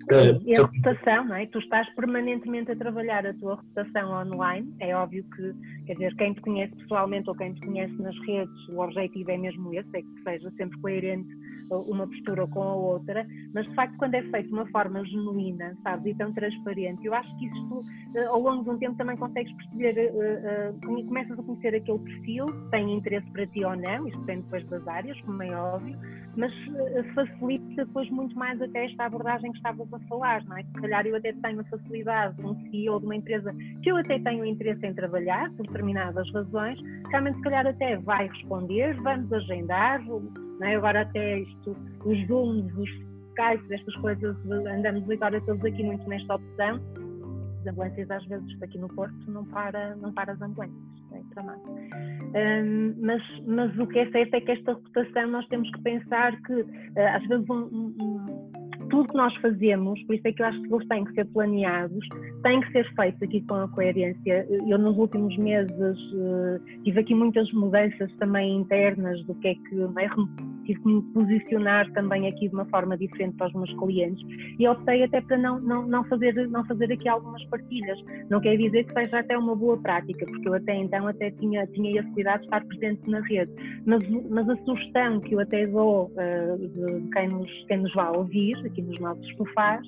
Uh, 0.07 0.39
e 0.45 0.55
a 0.55 0.65
reputação, 0.65 1.25
não 1.25 1.35
é? 1.35 1.47
Tu 1.47 1.59
estás 1.59 1.89
permanentemente 1.97 2.71
a 2.71 2.77
trabalhar 2.77 3.27
a 3.27 3.35
tua 3.35 3.57
reputação 3.57 4.13
online. 4.13 4.73
É 4.79 4.95
óbvio 4.95 5.25
que, 5.35 5.53
quer 5.87 5.95
dizer, 5.95 6.15
quem 6.15 6.33
te 6.33 6.41
conhece 6.43 6.77
pessoalmente 6.77 7.29
ou 7.29 7.35
quem 7.35 7.53
te 7.55 7.61
conhece 7.61 7.93
nas 8.01 8.17
redes, 8.21 8.69
o 8.69 8.81
objetivo 8.81 9.33
é 9.33 9.37
mesmo 9.37 9.75
esse, 9.75 9.89
é 9.95 10.03
que 10.03 10.23
seja 10.23 10.49
sempre 10.57 10.79
coerente 10.81 11.29
uma 11.75 12.07
postura 12.07 12.47
com 12.47 12.63
a 12.63 12.75
outra, 12.75 13.27
mas 13.55 13.67
de 13.67 13.75
facto 13.75 13.97
quando 13.99 14.15
é 14.15 14.23
feito 14.23 14.49
de 14.49 14.53
uma 14.53 14.67
forma 14.67 15.05
genuína, 15.05 15.77
sabes, 15.83 16.07
e 16.07 16.15
tão 16.17 16.33
transparente, 16.33 17.05
eu 17.05 17.15
acho 17.15 17.37
que 17.39 17.47
isto 17.47 17.85
eh, 18.15 18.25
ao 18.27 18.41
longo 18.41 18.65
de 18.65 18.71
um 18.71 18.79
tempo 18.79 18.97
também 18.97 19.17
consegues 19.17 19.53
perceber, 19.53 20.11
uh, 20.11 20.91
uh, 20.91 21.07
começas 21.07 21.39
a 21.39 21.43
conhecer 21.43 21.75
aquele 21.75 21.99
perfil, 21.99 22.47
tem 22.71 22.95
interesse 22.95 23.31
para 23.31 23.47
ti 23.47 23.65
ou 23.65 23.77
não, 23.77 24.07
isto 24.09 24.19
depende 24.21 24.43
depois 24.43 24.67
das 24.69 24.89
áreas, 24.89 25.21
como 25.23 25.43
é 25.43 25.51
óbvio, 25.51 25.99
mas 26.37 26.53
uh, 26.53 27.15
facilita 27.15 27.85
depois 27.85 28.09
muito 28.11 28.37
mais 28.39 28.61
até 28.61 28.85
esta 28.85 29.07
abordagem 29.07 29.51
que 29.51 29.57
estavas 29.59 29.93
a 29.93 29.99
falar, 30.01 30.45
não 30.45 30.57
é? 30.57 30.63
Se 30.63 30.73
calhar 30.73 31.07
eu 31.07 31.17
até 31.17 31.33
tenho 31.33 31.61
a 31.61 31.65
facilidade 31.65 32.37
de 32.37 32.47
um 32.47 32.71
CEO 32.71 33.01
de 33.01 33.07
uma 33.07 33.17
empresa 33.17 33.55
que 33.83 33.91
eu 33.91 33.97
até 33.97 34.19
tenho 34.19 34.45
interesse 34.45 34.85
em 34.87 34.95
trabalhar, 34.95 35.51
por 35.53 35.67
determinadas 35.67 36.31
razões, 36.33 36.79
realmente 37.11 37.37
se 37.37 37.43
calhar 37.43 37.67
até 37.67 37.97
vai 37.97 38.29
responder, 38.29 38.95
vamos 39.03 39.33
agendar, 39.33 40.05
não 40.05 40.23
é? 40.63 40.77
agora 40.77 41.03
até 41.03 41.41
isto, 41.41 41.77
os 42.05 42.27
Zooms, 42.27 42.73
os 42.77 42.91
Skypes, 43.31 43.71
estas 43.71 43.95
coisas, 43.97 44.37
andamos 44.51 45.11
agora 45.11 45.41
todos 45.43 45.65
aqui 45.65 45.83
muito 45.83 46.09
nesta 46.09 46.35
opção, 46.35 46.81
as 47.61 47.67
ambulâncias 47.67 48.11
às 48.11 48.25
vezes 48.27 48.63
aqui 48.63 48.79
no 48.79 48.89
Porto 48.89 49.31
não 49.31 49.45
para, 49.47 49.97
não 49.97 50.13
para 50.13 50.33
as 50.33 50.41
ambulâncias 50.41 50.96
tramado. 51.33 51.63
Um, 51.67 52.95
mas, 52.99 53.23
mas 53.47 53.79
o 53.79 53.87
que 53.87 53.99
é 53.99 54.11
certo 54.11 54.35
é 54.35 54.41
que 54.41 54.53
esta 54.53 54.75
reputação 54.75 55.29
nós 55.29 55.47
temos 55.49 55.71
que 55.71 55.81
pensar 55.83 56.41
que 56.43 56.53
uh, 56.53 56.67
às 57.15 57.27
vezes 57.27 57.49
um, 57.49 57.65
um, 57.65 58.53
tudo 58.89 59.09
que 59.09 59.17
nós 59.17 59.35
fazemos, 59.37 60.03
por 60.05 60.15
isso 60.15 60.27
é 60.27 60.33
que 60.33 60.43
eu 60.43 60.47
acho 60.47 60.63
que 60.63 60.75
eles 60.75 60.89
têm 60.89 61.05
que 61.05 61.13
ser 61.15 61.25
planeados, 61.27 62.09
têm 62.43 62.61
que 62.61 62.73
ser 62.73 62.95
feitos 62.95 63.23
aqui 63.23 63.41
com 63.43 63.55
a 63.55 63.69
coerência. 63.69 64.47
Eu 64.67 64.79
nos 64.79 64.97
últimos 64.97 65.37
meses 65.37 65.99
uh, 66.13 66.83
tive 66.85 67.01
aqui 67.01 67.15
muitas 67.15 67.51
mudanças 67.53 68.11
também 68.19 68.57
internas 68.57 69.23
do 69.25 69.35
que 69.37 69.49
é 69.49 69.55
que 69.55 69.83
é, 69.99 70.09
tive 70.67 70.81
que 70.81 70.89
me 70.89 71.03
posicionar 71.13 71.91
também 71.93 72.27
aqui 72.29 72.49
de 72.49 72.55
uma 72.55 72.65
forma 72.67 72.97
diferente 72.97 73.37
para 73.37 73.47
os 73.47 73.55
meus 73.55 73.73
clientes 73.79 74.25
e 74.59 74.67
optei 74.67 75.05
até 75.05 75.21
para 75.21 75.39
não, 75.39 75.61
não, 75.61 75.87
não, 75.87 76.05
fazer, 76.05 76.35
não 76.49 76.65
fazer 76.67 76.93
aqui 76.93 77.09
algumas 77.09 77.43
partilhas. 77.45 77.99
Não 78.29 78.41
quer 78.41 78.57
dizer 78.57 78.85
que 78.85 78.93
seja 78.93 79.21
até 79.21 79.39
uma 79.39 79.55
boa 79.55 79.77
prática, 79.79 80.27
porque 80.27 80.49
eu 80.49 80.55
até 80.55 80.75
então 80.75 81.07
até 81.07 81.31
tinha, 81.33 81.67
tinha 81.69 82.01
esse 82.01 82.11
cuidado 82.11 82.41
de 82.41 82.47
estar 82.47 82.65
presente 82.65 83.09
na 83.09 83.21
rede. 83.21 83.53
Mas, 83.87 84.03
mas 84.29 84.49
a 84.49 84.57
sugestão 84.65 85.21
que 85.21 85.35
eu 85.35 85.41
até 85.41 85.67
dou 85.67 86.11
uh, 86.13 86.59
de 86.59 87.11
quem 87.11 87.29
nos, 87.29 87.51
quem 87.69 87.79
nos 87.79 87.95
vai 87.95 88.17
ouvir, 88.17 88.57
aqui 88.77 88.83
nos 88.83 89.01
nossos 89.01 89.37
sofás, 89.37 89.87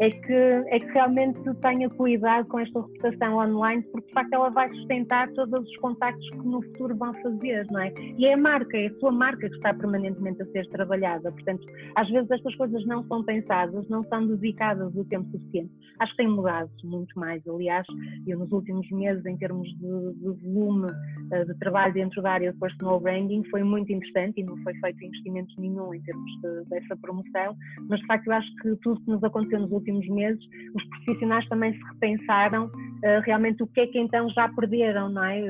é 0.00 0.10
que, 0.10 0.32
é 0.32 0.78
que 0.78 0.86
realmente 0.92 1.40
tenha 1.60 1.90
cuidado 1.90 2.46
com 2.46 2.60
esta 2.60 2.80
reputação 2.80 3.36
online, 3.36 3.82
porque 3.90 4.06
de 4.06 4.12
facto 4.12 4.32
ela 4.32 4.50
vai 4.50 4.68
sustentar 4.74 5.28
todos 5.32 5.68
os 5.68 5.76
contactos 5.78 6.28
que 6.30 6.36
no 6.36 6.62
futuro 6.62 6.96
vão 6.96 7.12
fazer, 7.14 7.66
não 7.70 7.80
é? 7.80 7.92
E 8.16 8.26
é 8.26 8.34
a 8.34 8.36
marca, 8.36 8.76
é 8.76 8.86
a 8.86 8.94
sua 9.00 9.10
marca 9.10 9.48
que 9.48 9.56
está 9.56 9.74
permanentemente 9.74 10.42
a 10.42 10.46
ser 10.46 10.68
trabalhada. 10.68 11.32
Portanto, 11.32 11.66
às 11.96 12.08
vezes 12.08 12.30
estas 12.30 12.54
coisas 12.54 12.84
não 12.86 13.04
são 13.08 13.24
pensadas, 13.24 13.88
não 13.88 14.04
são 14.04 14.26
dedicadas 14.26 14.94
o 14.94 15.04
tempo 15.04 15.28
suficiente. 15.32 15.72
Acho 15.98 16.12
que 16.12 16.18
tem 16.18 16.28
mudado 16.28 16.70
muito 16.84 17.18
mais. 17.18 17.42
Aliás, 17.48 17.86
eu 18.26 18.38
nos 18.38 18.52
últimos 18.52 18.88
meses, 18.90 19.24
em 19.26 19.36
termos 19.36 19.68
de, 19.68 20.14
de 20.14 20.42
volume 20.44 20.92
uh, 20.92 21.44
de 21.44 21.58
trabalho 21.58 21.92
dentro 21.92 22.22
da 22.22 22.32
área 22.32 22.52
de 22.52 22.58
personal 22.58 23.00
branding, 23.00 23.42
foi 23.50 23.64
muito 23.64 23.92
interessante 23.92 24.40
e 24.40 24.44
não 24.44 24.56
foi 24.58 24.74
feito 24.74 25.04
investimento 25.04 25.60
nenhum 25.60 25.92
em 25.92 26.00
termos 26.02 26.30
de, 26.40 26.64
dessa 26.70 26.96
promoção, 26.96 27.56
mas 27.88 27.98
de 27.98 28.06
facto 28.06 28.17
eu 28.26 28.32
acho 28.32 28.56
que 28.56 28.76
tudo 28.76 29.00
que 29.00 29.10
nos 29.10 29.22
aconteceu 29.22 29.60
nos 29.60 29.70
últimos 29.70 30.06
meses, 30.08 30.42
os 30.74 30.84
profissionais 30.84 31.46
também 31.48 31.72
se 31.72 31.82
repensaram 31.84 32.66
uh, 32.66 33.20
realmente 33.24 33.62
o 33.62 33.66
que 33.66 33.80
é 33.80 33.86
que 33.86 33.98
então 33.98 34.28
já 34.30 34.48
perderam, 34.48 35.08
não 35.08 35.24
é? 35.24 35.40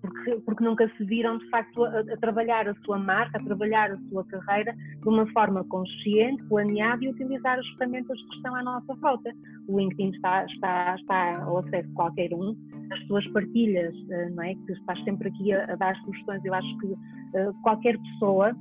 Porque, 0.00 0.36
porque 0.44 0.64
nunca 0.64 0.90
se 0.96 1.04
viram 1.04 1.38
de 1.38 1.48
facto 1.50 1.84
a, 1.84 2.00
a, 2.00 2.16
trabalhar 2.18 2.68
a 2.68 2.74
sua 2.84 2.98
marca, 2.98 3.38
a 3.38 3.44
trabalhar 3.44 3.90
a 3.90 3.98
sua 4.08 4.24
carreira 4.24 4.74
de 4.74 5.08
uma 5.08 5.26
forma 5.32 5.64
consciente, 5.64 6.42
planeada 6.44 7.04
e 7.04 7.08
utilizar 7.08 7.58
as 7.58 7.66
ferramentas 7.70 8.18
que 8.20 8.36
estão 8.36 8.54
à 8.54 8.62
nossa 8.62 8.94
volta. 8.94 9.32
O 9.68 9.78
LinkedIn 9.78 10.10
está, 10.10 10.44
está, 10.46 10.94
está 10.96 11.44
ao 11.44 11.58
acesso 11.58 11.88
de 11.88 11.94
qualquer 11.94 12.32
um, 12.34 12.56
as 12.92 13.06
suas 13.06 13.26
partilhas, 13.28 13.94
uh, 13.94 14.34
não 14.34 14.42
é? 14.42 14.54
Que 14.54 14.72
estás 14.72 15.02
sempre 15.04 15.28
aqui 15.28 15.52
a, 15.52 15.72
a 15.72 15.76
dar 15.76 15.96
sugestões, 16.04 16.44
eu 16.44 16.54
acho 16.54 16.78
que 16.78 16.86
uh, 16.86 17.54
qualquer 17.62 17.98
pessoa 17.98 18.54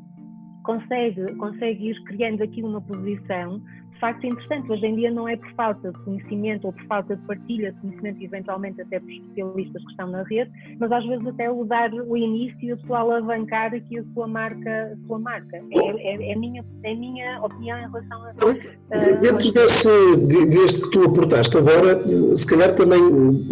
consegue, 0.63 1.35
consegue 1.35 1.89
ir 1.89 2.03
criando 2.03 2.43
aqui 2.43 2.63
uma 2.63 2.81
posição 2.81 3.61
facto 4.01 4.25
interessante. 4.25 4.69
Hoje 4.69 4.85
em 4.85 4.95
dia 4.95 5.11
não 5.11 5.29
é 5.29 5.37
por 5.37 5.49
falta 5.53 5.91
de 5.91 5.99
conhecimento 5.99 6.65
ou 6.65 6.73
por 6.73 6.83
falta 6.87 7.15
de 7.15 7.21
partilha 7.27 7.71
de 7.71 7.79
conhecimento, 7.79 8.23
eventualmente 8.23 8.81
até 8.81 8.99
por 8.99 9.11
especialistas 9.11 9.83
que 9.83 9.91
estão 9.91 10.07
na 10.07 10.23
rede, 10.23 10.51
mas 10.79 10.91
às 10.91 11.05
vezes 11.05 11.25
até 11.27 11.49
o 11.49 11.63
dar 11.63 11.93
o 11.93 12.17
início 12.17 12.57
e 12.61 12.71
a 12.71 12.77
sua 12.79 12.99
alavancar 12.99 13.73
aqui 13.73 13.99
a 13.99 14.03
sua 14.13 14.27
marca. 14.27 14.91
A 14.91 15.07
sua 15.07 15.19
marca. 15.19 15.57
É, 15.57 15.89
é, 15.89 16.31
é, 16.31 16.35
minha, 16.35 16.65
é 16.83 16.95
minha 16.95 17.39
opinião 17.41 17.77
em 17.77 17.81
relação 17.81 18.23
a. 18.23 18.31
Uh, 18.45 19.19
Dentro 19.21 19.51
desse, 19.51 20.17
deste 20.47 20.81
que 20.81 20.89
tu 20.89 21.03
aportaste 21.03 21.55
agora, 21.57 22.01
se 22.35 22.47
calhar 22.47 22.75
também 22.75 22.99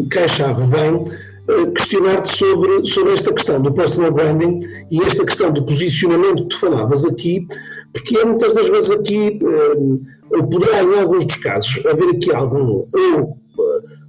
caixa 0.09 0.47
bem 0.53 1.28
questionar-te 1.75 2.37
sobre, 2.37 2.85
sobre 2.85 3.13
esta 3.13 3.33
questão 3.33 3.61
do 3.61 3.71
personal 3.73 4.11
branding 4.11 4.59
e 4.91 5.01
esta 5.01 5.25
questão 5.25 5.51
do 5.51 5.63
posicionamento 5.63 6.43
que 6.43 6.49
tu 6.49 6.59
falavas 6.59 7.03
aqui, 7.05 7.47
porque 7.93 8.17
é 8.17 8.25
muitas 8.25 8.53
das 8.53 8.69
vezes 8.69 8.91
aqui 8.91 9.39
eh, 9.41 10.35
ou 10.37 10.43
poderá, 10.47 10.83
em 10.83 10.99
alguns 10.99 11.25
dos 11.25 11.35
casos, 11.37 11.83
haver 11.85 12.09
aqui 12.15 12.33
algum, 12.33 12.85
ou 12.93 13.37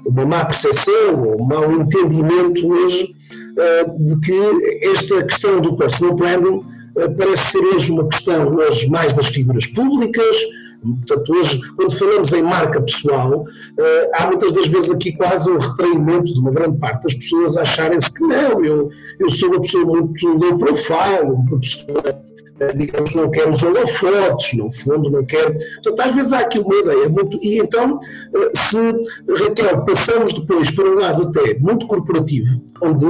uma 0.07 0.27
má 0.27 0.45
percepção, 0.45 1.23
ou 1.25 1.41
um 1.41 1.45
mau 1.45 1.71
entendimento 1.73 2.69
hoje, 2.69 3.15
eh, 3.59 3.85
de 3.99 4.21
que 4.21 4.87
esta 4.87 5.23
questão 5.25 5.61
do 5.61 5.77
personal 5.77 6.15
branding 6.15 6.63
eh, 6.97 7.09
parece 7.09 7.53
ser 7.53 7.65
hoje 7.65 7.93
uma 7.93 8.09
questão 8.09 8.55
hoje 8.55 8.89
mais 8.89 9.13
das 9.13 9.29
figuras 9.29 9.67
públicas, 9.67 10.37
Portanto, 10.81 11.33
hoje, 11.33 11.61
quando 11.77 11.99
falamos 11.99 12.33
em 12.33 12.43
marca 12.43 12.81
pessoal, 12.81 13.45
eh, 13.79 14.11
há 14.15 14.27
muitas 14.27 14.53
das 14.53 14.69
vezes 14.69 14.91
aqui 14.91 15.13
quase 15.13 15.51
um 15.51 15.59
retraimento 15.59 16.33
de 16.33 16.41
uma 16.41 16.51
grande 16.51 16.79
parte 16.79 17.03
das 17.03 17.15
pessoas 17.15 17.57
acharem-se 17.57 18.13
que 18.15 18.23
não, 18.23 18.65
eu, 18.65 18.89
eu 19.19 19.31
sou 19.31 19.51
uma 19.51 19.61
pessoa 19.61 19.85
muito 19.85 20.27
low 20.27 20.57
profile, 20.57 21.33
uma 21.33 21.61
pessoa 21.61 22.23
eh, 22.61 22.73
digamos, 22.75 23.15
não 23.15 23.31
quer 23.31 23.49
os 23.49 23.63
holofotes, 23.63 24.53
no 24.59 24.71
fundo, 24.71 25.11
não 25.11 25.25
quer. 25.25 25.57
Portanto, 25.83 26.01
às 26.01 26.15
vezes 26.15 26.33
há 26.33 26.41
aqui 26.41 26.59
uma 26.59 26.75
ideia 26.75 27.09
muito. 27.09 27.39
E 27.43 27.59
então, 27.59 27.99
eh, 28.35 28.51
se, 28.57 29.43
Raquel, 29.43 29.85
passamos 29.85 30.33
depois 30.33 30.71
para 30.71 30.89
um 30.89 30.95
lado 30.95 31.23
até 31.25 31.59
muito 31.59 31.87
corporativo, 31.87 32.63
onde 32.83 33.07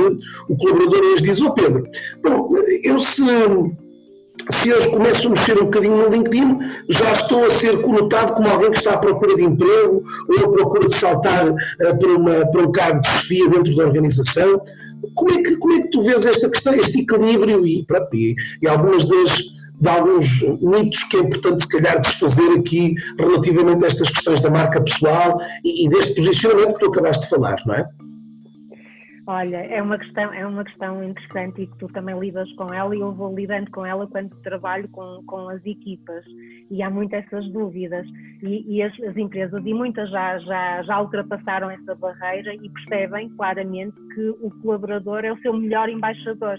o 0.49 0.57
colaborador 0.57 1.03
hoje 1.03 1.23
diz: 1.23 1.41
Ó 1.41 1.47
oh 1.47 1.53
Pedro, 1.53 1.85
bom, 2.23 2.49
eu 2.85 2.99
se 2.99 3.25
se 4.51 4.73
hoje 4.73 4.91
começo 4.91 5.27
a 5.27 5.31
mexer 5.31 5.59
um 5.59 5.65
bocadinho 5.65 5.97
no 5.97 6.09
LinkedIn, 6.09 6.59
já 6.89 7.13
estou 7.13 7.45
a 7.45 7.51
ser 7.51 7.81
conotado 7.83 8.35
como 8.35 8.49
alguém 8.49 8.71
que 8.71 8.79
está 8.79 8.95
à 8.95 8.99
procura 8.99 9.37
de 9.37 9.45
emprego 9.45 10.03
ou 10.29 10.45
à 10.45 10.49
procura 10.53 10.87
de 10.89 10.95
saltar 10.95 11.51
uh, 11.51 11.57
para, 11.99 12.09
uma, 12.09 12.47
para 12.51 12.63
um 12.63 12.73
cargo 12.73 13.01
de 13.01 13.09
chefia 13.09 13.49
dentro 13.49 13.75
da 13.75 13.85
organização. 13.85 14.63
Como 15.15 15.31
é 15.33 15.43
que, 15.43 15.57
como 15.57 15.75
é 15.75 15.81
que 15.81 15.91
tu 15.91 16.03
vês 16.03 16.27
esta 16.27 16.49
questão, 16.49 16.75
este 16.75 17.01
equilíbrio 17.01 17.67
e, 17.67 17.87
e, 18.15 18.35
e 18.63 18.69
algumas 18.69 19.05
das, 19.07 19.39
de 19.81 19.89
alguns 19.89 20.43
mitos 20.61 21.05
que 21.05 21.17
é 21.17 21.21
importante, 21.21 21.63
se 21.63 21.69
calhar, 21.69 22.01
desfazer 22.01 22.51
aqui 22.53 22.95
relativamente 23.19 23.85
a 23.85 23.87
estas 23.87 24.11
questões 24.11 24.41
da 24.41 24.51
marca 24.51 24.81
pessoal 24.83 25.41
e, 25.65 25.87
e 25.87 25.89
deste 25.89 26.15
posicionamento 26.15 26.75
que 26.75 26.81
tu 26.81 26.87
acabaste 26.91 27.25
de 27.25 27.31
falar, 27.31 27.57
não 27.67 27.75
é? 27.75 27.89
Olha, 29.33 29.59
é 29.59 29.81
uma 29.81 29.97
questão, 29.97 30.35
é 30.35 30.45
uma 30.45 30.65
questão 30.65 31.05
interessante 31.05 31.63
e 31.63 31.67
que 31.69 31.79
tu 31.79 31.87
também 31.93 32.19
lidas 32.19 32.53
com 32.55 32.75
ela 32.75 32.97
e 32.97 32.99
eu 32.99 33.13
vou 33.13 33.33
lidando 33.33 33.71
com 33.71 33.87
ela 33.87 34.05
quando 34.09 34.35
trabalho 34.43 34.89
com, 34.89 35.23
com 35.25 35.49
as 35.49 35.65
equipas 35.65 36.25
e 36.69 36.83
há 36.83 36.91
muitas 36.91 37.25
essas 37.25 37.49
dúvidas 37.53 38.05
e, 38.43 38.65
e 38.67 38.83
as, 38.83 38.93
as, 39.03 39.17
empresas 39.17 39.65
e 39.65 39.73
muitas 39.73 40.11
já, 40.11 40.37
já, 40.41 40.83
já 40.83 41.01
ultrapassaram 41.01 41.71
essa 41.71 41.95
barreira 41.95 42.53
e 42.57 42.69
percebem 42.71 43.29
claramente 43.37 43.95
que 44.17 44.31
o 44.31 44.51
colaborador 44.63 45.25
é 45.25 45.33
o 45.33 45.39
seu 45.39 45.53
melhor 45.53 45.89
embaixador. 45.89 46.59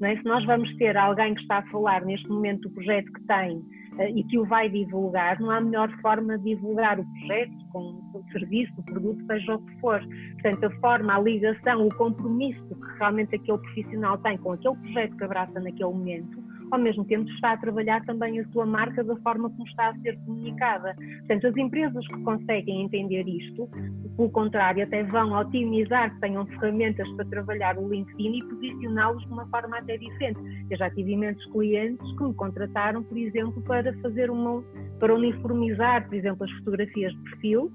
Não 0.00 0.08
é? 0.08 0.16
Se 0.16 0.24
nós 0.24 0.44
vamos 0.46 0.74
ter 0.78 0.96
alguém 0.96 1.32
que 1.36 1.42
está 1.42 1.58
a 1.58 1.70
falar 1.70 2.04
neste 2.04 2.28
momento 2.28 2.62
do 2.62 2.70
projeto 2.70 3.12
que 3.12 3.22
tem 3.22 3.62
e 3.98 4.24
que 4.24 4.38
o 4.38 4.44
vai 4.44 4.68
divulgar, 4.68 5.38
não 5.40 5.50
há 5.50 5.60
melhor 5.60 5.90
forma 6.00 6.38
de 6.38 6.54
divulgar 6.54 6.98
o 6.98 7.04
projeto, 7.04 7.52
com 7.70 8.00
o 8.14 8.24
serviço, 8.32 8.72
o 8.78 8.82
produto, 8.82 9.24
seja 9.26 9.54
o 9.54 9.58
que 9.58 9.80
for. 9.80 10.00
Portanto, 10.32 10.64
a 10.64 10.70
forma, 10.80 11.16
a 11.16 11.20
ligação, 11.20 11.86
o 11.86 11.94
compromisso 11.94 12.62
que 12.68 12.98
realmente 12.98 13.34
aquele 13.34 13.58
profissional 13.58 14.18
tem 14.18 14.38
com 14.38 14.52
aquele 14.52 14.76
projeto 14.76 15.16
que 15.16 15.24
abraça 15.24 15.60
naquele 15.60 15.84
momento, 15.84 16.39
ao 16.70 16.78
mesmo 16.78 17.04
tempo 17.04 17.28
está 17.30 17.52
a 17.52 17.56
trabalhar 17.56 18.04
também 18.04 18.40
a 18.40 18.48
sua 18.48 18.64
marca 18.64 19.02
da 19.02 19.16
forma 19.16 19.50
como 19.50 19.66
está 19.66 19.88
a 19.88 19.94
ser 20.00 20.16
comunicada. 20.24 20.94
Portanto, 21.18 21.46
as 21.46 21.56
empresas 21.56 22.06
que 22.06 22.22
conseguem 22.22 22.82
entender 22.82 23.26
isto, 23.26 23.68
pelo 24.16 24.30
contrário, 24.30 24.82
até 24.84 25.02
vão 25.04 25.32
otimizar 25.32 26.14
que 26.14 26.20
tenham 26.20 26.46
ferramentas 26.46 27.08
para 27.12 27.24
trabalhar 27.26 27.78
o 27.78 27.88
LinkedIn 27.88 28.38
e 28.38 28.44
posicioná-los 28.44 29.22
de 29.24 29.32
uma 29.32 29.46
forma 29.46 29.78
até 29.78 29.96
diferente. 29.96 30.38
Eu 30.70 30.76
já 30.76 30.90
tive 30.90 31.12
imensos 31.12 31.44
clientes 31.52 32.16
que 32.16 32.24
me 32.24 32.34
contrataram, 32.34 33.02
por 33.02 33.16
exemplo, 33.16 33.60
para 33.62 33.92
fazer 34.00 34.30
uma, 34.30 34.62
para 34.98 35.14
uniformizar, 35.14 36.06
por 36.06 36.14
exemplo, 36.14 36.44
as 36.44 36.50
fotografias 36.58 37.12
de 37.12 37.22
perfil 37.30 37.72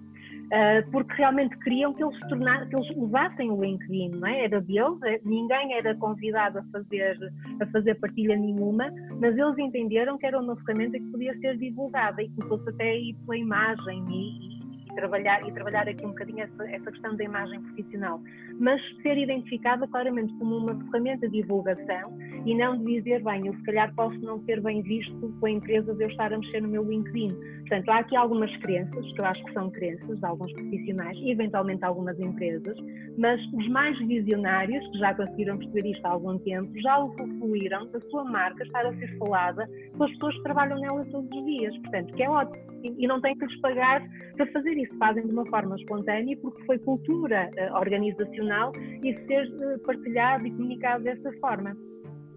porque 0.91 1.13
realmente 1.13 1.57
queriam 1.59 1.93
que 1.93 2.03
eles, 2.03 2.19
tornassem, 2.27 2.69
que 2.69 2.75
eles 2.75 2.97
usassem 2.97 3.51
o 3.51 3.61
LinkedIn, 3.61 4.09
não 4.09 4.27
é? 4.27 4.45
Era 4.45 4.61
deles, 4.61 5.01
é, 5.03 5.19
ninguém 5.23 5.73
era 5.73 5.95
convidado 5.95 6.59
a 6.59 6.63
fazer, 6.71 7.17
a 7.61 7.65
fazer 7.67 7.95
partilha 7.95 8.35
nenhuma, 8.35 8.91
mas 9.19 9.37
eles 9.37 9.57
entenderam 9.57 10.17
que 10.17 10.25
era 10.25 10.39
uma 10.39 10.55
ferramenta 10.57 10.97
que 10.97 11.11
podia 11.11 11.37
ser 11.39 11.57
divulgada 11.57 12.21
e 12.21 12.29
começou-se 12.29 12.69
até 12.69 12.91
aí 12.91 13.15
pela 13.25 13.37
imagem 13.37 14.05
e, 14.09 14.54
trabalhar, 14.95 15.47
e 15.47 15.51
trabalhar 15.51 15.87
aqui 15.87 16.05
um 16.05 16.09
bocadinho 16.09 16.41
essa, 16.41 16.69
essa 16.69 16.91
questão 16.91 17.15
da 17.15 17.23
imagem 17.23 17.61
profissional, 17.61 18.21
mas 18.59 18.81
ser 19.01 19.17
identificada 19.17 19.87
claramente 19.87 20.33
como 20.37 20.57
uma 20.57 20.75
ferramenta 20.85 21.27
de 21.27 21.41
divulgação 21.41 22.17
e 22.45 22.55
não 22.55 22.77
de 22.77 22.95
dizer, 22.95 23.23
bem, 23.23 23.47
eu 23.47 23.53
se 23.53 23.63
calhar 23.63 23.93
posso 23.95 24.17
não 24.19 24.43
ser 24.45 24.61
bem 24.61 24.81
visto 24.81 25.29
pela 25.39 25.51
empresa 25.51 25.93
de 25.93 26.03
eu 26.03 26.09
estar 26.09 26.31
a 26.33 26.37
mexer 26.37 26.61
no 26.61 26.67
meu 26.67 26.83
LinkedIn. 26.83 27.35
Portanto, 27.61 27.89
há 27.89 27.99
aqui 27.99 28.15
algumas 28.15 28.55
crenças, 28.57 29.11
que 29.13 29.21
eu 29.21 29.25
acho 29.25 29.43
que 29.43 29.53
são 29.53 29.69
crenças 29.71 30.19
de 30.19 30.25
alguns 30.25 30.51
profissionais 30.53 31.17
e 31.17 31.31
eventualmente 31.31 31.83
algumas 31.83 32.19
empresas, 32.19 32.77
mas 33.17 33.41
os 33.53 33.67
mais 33.69 33.97
visionários, 33.99 34.85
que 34.91 34.97
já 34.99 35.13
conseguiram 35.13 35.57
perceber 35.57 35.91
isto 35.91 36.05
há 36.05 36.09
algum 36.09 36.37
tempo, 36.39 36.71
já 36.79 36.97
o 36.99 37.09
concluíram 37.15 37.87
da 37.87 37.99
sua 38.01 38.23
marca 38.23 38.63
estar 38.63 38.85
a 38.85 38.93
ser 38.95 39.17
falada 39.17 39.67
pelas 39.93 40.11
pessoas 40.11 40.35
que 40.35 40.43
trabalham 40.43 40.79
nela 40.79 41.05
todos 41.05 41.29
os 41.29 41.45
dias. 41.45 41.75
Portanto, 41.79 42.13
que 42.13 42.23
é 42.23 42.29
ótimo 42.29 42.75
e 42.83 43.07
não 43.07 43.19
têm 43.19 43.35
que 43.35 43.45
lhes 43.45 43.61
pagar 43.61 44.03
para 44.35 44.45
fazer 44.51 44.77
isso. 44.77 44.84
Fazem 44.99 45.25
de 45.25 45.31
uma 45.31 45.45
forma 45.47 45.75
espontânea 45.75 46.37
porque 46.41 46.63
foi 46.65 46.77
cultura 46.79 47.49
uh, 47.57 47.75
organizacional 47.75 48.71
e 49.03 49.13
ser 49.27 49.47
uh, 49.47 49.79
partilhado 49.79 50.47
e 50.47 50.51
comunicado 50.51 51.03
dessa 51.03 51.31
forma. 51.39 51.75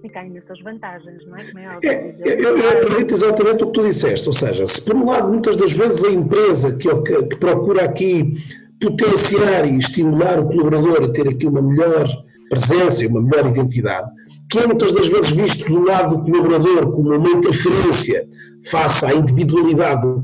E 0.03 0.09
cá 0.09 0.25
imensas 0.25 0.61
vantagens, 0.63 1.27
não 1.27 1.37
é? 1.37 1.45
Como 1.45 1.59
é 1.59 1.69
óbvio. 1.69 1.91
É, 1.91 2.35
eu, 2.35 2.59
eu 2.59 2.71
acredito 2.71 3.15
exatamente 3.15 3.65
o 3.65 3.67
que 3.67 3.73
tu 3.73 3.85
disseste, 3.85 4.29
ou 4.29 4.35
seja, 4.35 4.67
se 4.67 4.85
por 4.85 4.95
um 4.95 5.05
lado 5.07 5.29
muitas 5.29 5.57
das 5.57 5.73
vezes 5.73 6.05
a 6.05 6.11
empresa 6.11 6.77
que, 6.77 6.89
que, 7.03 7.23
que 7.25 7.37
procura 7.37 7.85
aqui 7.85 8.33
potenciar 8.81 9.67
e 9.67 9.77
estimular 9.77 10.39
o 10.39 10.47
colaborador 10.47 11.05
a 11.05 11.09
ter 11.09 11.29
aqui 11.29 11.47
uma 11.47 11.61
melhor 11.61 12.07
presença 12.49 13.05
e 13.05 13.07
uma 13.07 13.21
melhor 13.21 13.47
identidade, 13.47 14.09
que 14.51 14.59
é 14.59 14.67
muitas 14.67 14.93
das 14.93 15.09
vezes 15.09 15.31
visto 15.31 15.67
do 15.67 15.85
lado 15.85 16.17
do 16.17 16.23
colaborador 16.23 16.93
como 16.93 17.15
uma 17.15 17.29
interferência 17.29 18.27
face 18.65 19.05
à 19.05 19.15
individualidade 19.15 20.03
do 20.03 20.23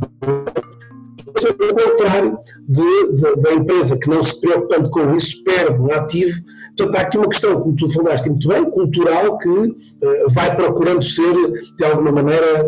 ao 1.69 1.75
contrário 1.75 2.39
de, 2.69 3.13
de, 3.13 3.37
da 3.37 3.53
empresa 3.53 3.99
que 3.99 4.09
não 4.09 4.23
se 4.23 4.41
preocupando 4.41 4.91
com 4.91 5.15
isso 5.15 5.43
perde 5.45 5.81
um 5.81 5.93
ativo. 5.93 6.41
Portanto, 6.77 6.97
há 6.97 7.01
aqui 7.03 7.19
uma 7.19 7.29
questão, 7.29 7.61
como 7.61 7.77
tu 7.77 7.89
falaste 7.91 8.29
muito 8.29 8.49
bem, 8.49 8.65
cultural, 8.71 9.39
que 9.39 9.49
uh, 9.49 9.75
vai 10.31 10.55
procurando 10.57 11.05
ser, 11.05 11.33
de 11.77 11.85
alguma 11.85 12.11
maneira, 12.11 12.67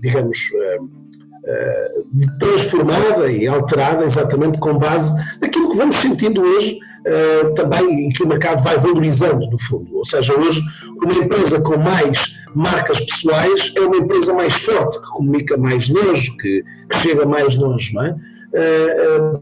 digamos, 0.00 0.38
uh, 0.38 0.84
uh, 0.84 2.38
transformada 2.38 3.30
e 3.30 3.46
alterada 3.46 4.04
exatamente 4.04 4.58
com 4.58 4.76
base 4.76 5.14
naquilo 5.40 5.70
que 5.70 5.76
vamos 5.76 5.96
sentindo 5.96 6.42
hoje 6.42 6.78
também 7.54 8.08
e 8.08 8.12
que 8.14 8.22
o 8.22 8.26
mercado 8.26 8.62
vai 8.62 8.78
valorizando, 8.78 9.46
no 9.50 9.58
fundo. 9.58 9.94
Ou 9.94 10.06
seja, 10.06 10.32
hoje 10.40 10.62
uma 11.02 11.12
empresa 11.12 11.60
com 11.60 11.76
mais 11.76 12.34
marcas 12.54 12.98
pessoais 13.00 13.72
é 13.76 13.80
uma 13.80 13.98
empresa 13.98 14.32
mais 14.32 14.54
forte, 14.54 14.98
que 15.00 15.08
comunica 15.08 15.54
mais 15.58 15.86
longe, 15.90 16.34
que, 16.38 16.64
que 16.90 16.98
chega 16.98 17.26
mais 17.26 17.56
longe, 17.56 17.92
não 17.92 18.04
é? 18.04 18.16
Uh, 18.54 19.40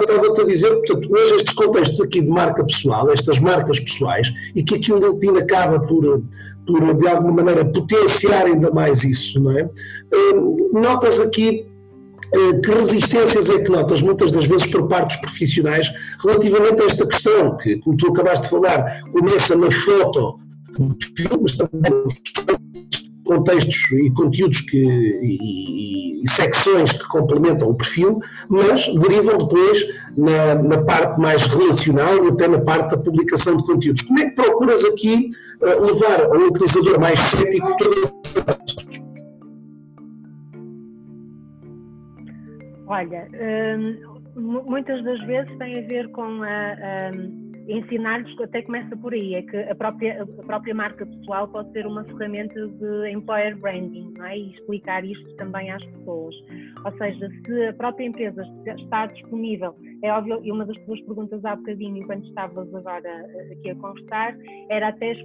Estava-te 0.00 0.40
a 0.40 0.44
dizer, 0.44 0.70
portanto, 0.70 1.08
hoje 1.12 1.34
estes 1.34 1.54
contextos 1.54 2.00
aqui 2.00 2.22
de 2.22 2.30
marca 2.30 2.64
pessoal, 2.64 3.10
estas 3.10 3.38
marcas 3.38 3.80
pessoais, 3.80 4.32
e 4.54 4.62
que 4.62 4.76
aqui 4.76 4.92
o 4.92 4.98
LinkedIn 4.98 5.38
acaba 5.38 5.80
por, 5.80 6.22
por, 6.66 6.94
de 6.94 7.08
alguma 7.08 7.42
maneira, 7.42 7.64
potenciar 7.64 8.46
ainda 8.46 8.70
mais 8.70 9.04
isso, 9.04 9.40
não 9.40 9.58
é? 9.58 9.68
Notas 10.72 11.20
aqui 11.20 11.66
eh, 12.32 12.60
que 12.64 12.70
resistências 12.70 13.50
é 13.50 13.58
que 13.58 13.70
notas 13.70 14.02
muitas 14.02 14.30
das 14.30 14.46
vezes 14.46 14.66
por 14.68 14.86
parte 14.88 15.16
dos 15.16 15.30
profissionais 15.30 15.90
relativamente 16.22 16.82
a 16.82 16.86
esta 16.86 17.06
questão 17.06 17.56
que, 17.56 17.76
como 17.78 17.96
tu 17.96 18.08
acabaste 18.08 18.44
de 18.44 18.50
falar, 18.50 19.02
começa 19.12 19.56
na 19.56 19.70
foto 19.70 20.38
mas 21.40 21.56
também 21.56 21.90
nos 21.90 22.14
contextos 23.30 23.92
e 23.92 24.10
conteúdos 24.10 24.60
que, 24.62 24.76
e, 24.76 26.24
e, 26.24 26.28
secções 26.28 26.92
que 26.92 27.06
complementam 27.06 27.70
o 27.70 27.74
perfil, 27.74 28.18
mas 28.48 28.88
derivam 28.88 29.38
depois 29.38 29.86
na, 30.18 30.56
na, 30.56 30.78
parte 30.82 31.20
mais 31.20 31.46
relacional 31.46 32.24
e 32.24 32.28
até 32.28 32.48
na 32.48 32.58
parte 32.58 32.90
da 32.90 32.96
publicação 32.96 33.56
de 33.56 33.64
conteúdos. 33.64 34.02
Como 34.02 34.18
é 34.18 34.30
que 34.30 34.34
procuras 34.34 34.84
aqui 34.84 35.30
uh, 35.60 35.84
levar 35.84 36.24
ao 36.24 36.48
utilizador 36.48 36.98
mais 36.98 37.20
cético 37.20 37.76
todas 37.76 38.12
essas 38.24 38.90
Olha, 42.88 43.28
hum, 44.36 44.62
muitas 44.66 45.04
das 45.04 45.24
vezes 45.26 45.56
tem 45.58 45.78
a 45.78 45.86
ver 45.86 46.10
com 46.10 46.42
a, 46.42 47.12
hum, 47.14 47.39
ensinar-lhes, 47.70 48.38
até 48.40 48.62
começa 48.62 48.96
por 48.96 49.12
aí, 49.12 49.34
é 49.34 49.42
que 49.42 49.56
a 49.56 49.74
própria, 49.74 50.22
a 50.22 50.42
própria 50.44 50.74
marca 50.74 51.06
pessoal 51.06 51.48
pode 51.48 51.72
ser 51.72 51.86
uma 51.86 52.04
ferramenta 52.04 52.66
de 52.66 53.10
employer 53.10 53.56
branding, 53.56 54.12
não 54.16 54.26
é? 54.26 54.38
E 54.38 54.52
explicar 54.52 55.04
isto 55.04 55.36
também 55.36 55.70
às 55.70 55.84
pessoas. 55.84 56.34
Ou 56.84 56.92
seja, 56.98 57.30
se 57.44 57.66
a 57.66 57.72
própria 57.74 58.04
empresa 58.06 58.42
está 58.78 59.06
disponível, 59.06 59.74
é 60.02 60.12
óbvio, 60.12 60.40
e 60.42 60.50
uma 60.50 60.64
das 60.64 60.76
tuas 60.84 61.00
perguntas 61.02 61.44
há 61.44 61.56
bocadinho, 61.56 61.98
enquanto 61.98 62.26
estavas 62.26 62.74
agora 62.74 63.08
eh, 63.08 63.52
aqui 63.52 63.70
a 63.70 63.74
conversar, 63.76 64.36
era 64.70 64.88
até 64.88 65.12
é, 65.12 65.24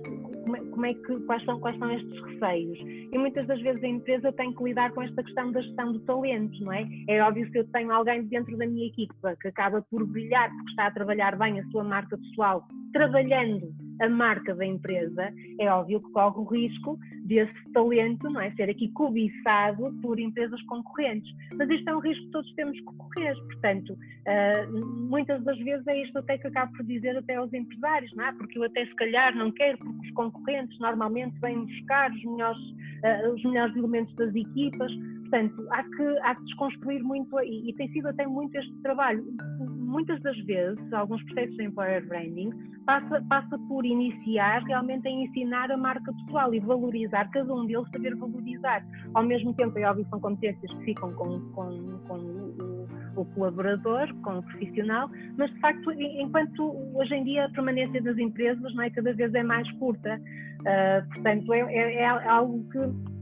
como 0.71 0.85
é 0.85 0.93
que, 0.93 1.19
quais 1.21 1.43
são, 1.45 1.59
quais 1.59 1.77
são 1.77 1.89
estes 1.91 2.21
receios. 2.23 2.79
E 3.11 3.17
muitas 3.17 3.47
das 3.47 3.61
vezes 3.61 3.83
a 3.83 3.87
empresa 3.87 4.33
tem 4.33 4.53
que 4.53 4.63
lidar 4.63 4.91
com 4.91 5.01
esta 5.01 5.23
questão 5.23 5.51
da 5.51 5.61
gestão 5.61 5.93
de 5.93 5.99
talentos, 6.01 6.59
não 6.59 6.73
é? 6.73 6.85
É 7.07 7.21
óbvio 7.21 7.49
se 7.51 7.59
eu 7.59 7.67
tenho 7.71 7.91
alguém 7.91 8.23
dentro 8.23 8.57
da 8.57 8.67
minha 8.67 8.87
equipa 8.87 9.35
que 9.41 9.47
acaba 9.47 9.81
por 9.89 10.05
brilhar 10.05 10.49
porque 10.49 10.69
está 10.71 10.87
a 10.87 10.91
trabalhar 10.91 11.37
bem 11.37 11.59
a 11.59 11.65
sua 11.67 11.83
marca 11.83 12.17
pessoal, 12.17 12.67
trabalhando 12.91 13.73
a 13.99 14.09
marca 14.09 14.53
da 14.53 14.65
empresa, 14.65 15.33
é 15.59 15.69
óbvio 15.69 16.01
que 16.01 16.11
corre 16.11 16.39
o 16.39 16.43
risco 16.43 16.99
desse 17.25 17.53
talento 17.73 18.29
não 18.29 18.39
é, 18.39 18.51
ser 18.51 18.69
aqui 18.69 18.87
cobiçado 18.89 19.91
por 20.01 20.19
empresas 20.19 20.61
concorrentes. 20.63 21.31
Mas 21.55 21.69
isto 21.69 21.89
é 21.89 21.95
um 21.95 21.99
risco 21.99 22.23
que 22.25 22.31
todos 22.31 22.53
temos 22.53 22.77
que 22.77 22.85
correr. 22.85 23.35
Portanto, 23.35 23.93
uh, 23.93 24.85
muitas 25.09 25.43
das 25.43 25.57
vezes 25.57 25.85
é 25.87 26.03
isto 26.03 26.19
até 26.19 26.37
que 26.37 26.47
acabo 26.47 26.71
por 26.73 26.85
dizer 26.85 27.17
até 27.17 27.35
aos 27.35 27.51
empresários, 27.51 28.13
não 28.15 28.25
é? 28.25 28.31
porque 28.33 28.59
eu 28.59 28.63
até 28.63 28.85
se 28.85 28.95
calhar 28.95 29.35
não 29.35 29.51
quero, 29.51 29.77
porque 29.79 30.07
os 30.07 30.13
concorrentes 30.13 30.79
normalmente 30.79 31.37
vêm 31.39 31.65
buscar 31.65 32.11
os 32.11 32.23
melhores, 32.23 32.61
uh, 32.61 33.33
os 33.33 33.43
melhores 33.43 33.75
elementos 33.75 34.15
das 34.15 34.33
equipas. 34.35 34.91
Portanto, 35.29 35.67
há 35.71 35.83
que, 35.83 36.19
há 36.21 36.35
que 36.35 36.43
desconstruir 36.43 37.03
muito, 37.03 37.39
e, 37.41 37.69
e 37.69 37.73
tem 37.73 37.89
sido 37.89 38.07
até 38.07 38.27
muito 38.27 38.55
este 38.55 38.73
trabalho. 38.81 39.23
Muitas 39.59 40.21
das 40.21 40.37
vezes, 40.45 40.93
alguns 40.93 41.23
processos 41.23 41.55
de 41.57 41.63
employer 41.63 42.07
branding 42.07 42.51
passa, 42.85 43.21
passa 43.27 43.57
por 43.67 43.85
iniciar 43.85 44.63
realmente 44.63 45.07
a 45.07 45.11
ensinar 45.11 45.71
a 45.71 45.77
marca 45.77 46.13
pessoal 46.13 46.53
e 46.53 46.59
valorizar, 46.59 47.29
cada 47.31 47.53
um 47.53 47.65
deles 47.65 47.89
saber 47.91 48.15
valorizar. 48.15 48.85
Ao 49.15 49.23
mesmo 49.23 49.53
tempo, 49.55 49.77
é 49.79 49.89
óbvio 49.89 50.03
que 50.03 50.09
são 50.11 50.19
competências 50.19 50.71
que 50.73 50.85
ficam 50.85 51.11
com, 51.13 51.39
com, 51.51 51.99
com 52.07 52.17
o, 52.17 52.87
o, 53.15 53.25
colaborador, 53.25 54.13
com 54.21 54.39
o 54.39 54.43
profissional, 54.43 55.09
mas 55.37 55.51
de 55.51 55.59
facto, 55.59 55.91
enquanto 55.91 56.75
hoje 56.93 57.15
em 57.15 57.23
dia 57.23 57.45
a 57.45 57.49
permanência 57.49 58.01
das 58.01 58.17
empresas 58.17 58.75
não 58.75 58.83
é, 58.83 58.89
cada 58.91 59.11
vez 59.13 59.33
é 59.33 59.43
mais 59.43 59.69
curta, 59.73 60.19
uh, 60.19 61.13
portanto, 61.13 61.51
é, 61.53 61.59
é, 61.59 61.93
é 62.01 62.27
algo 62.27 62.63
que 62.69 63.14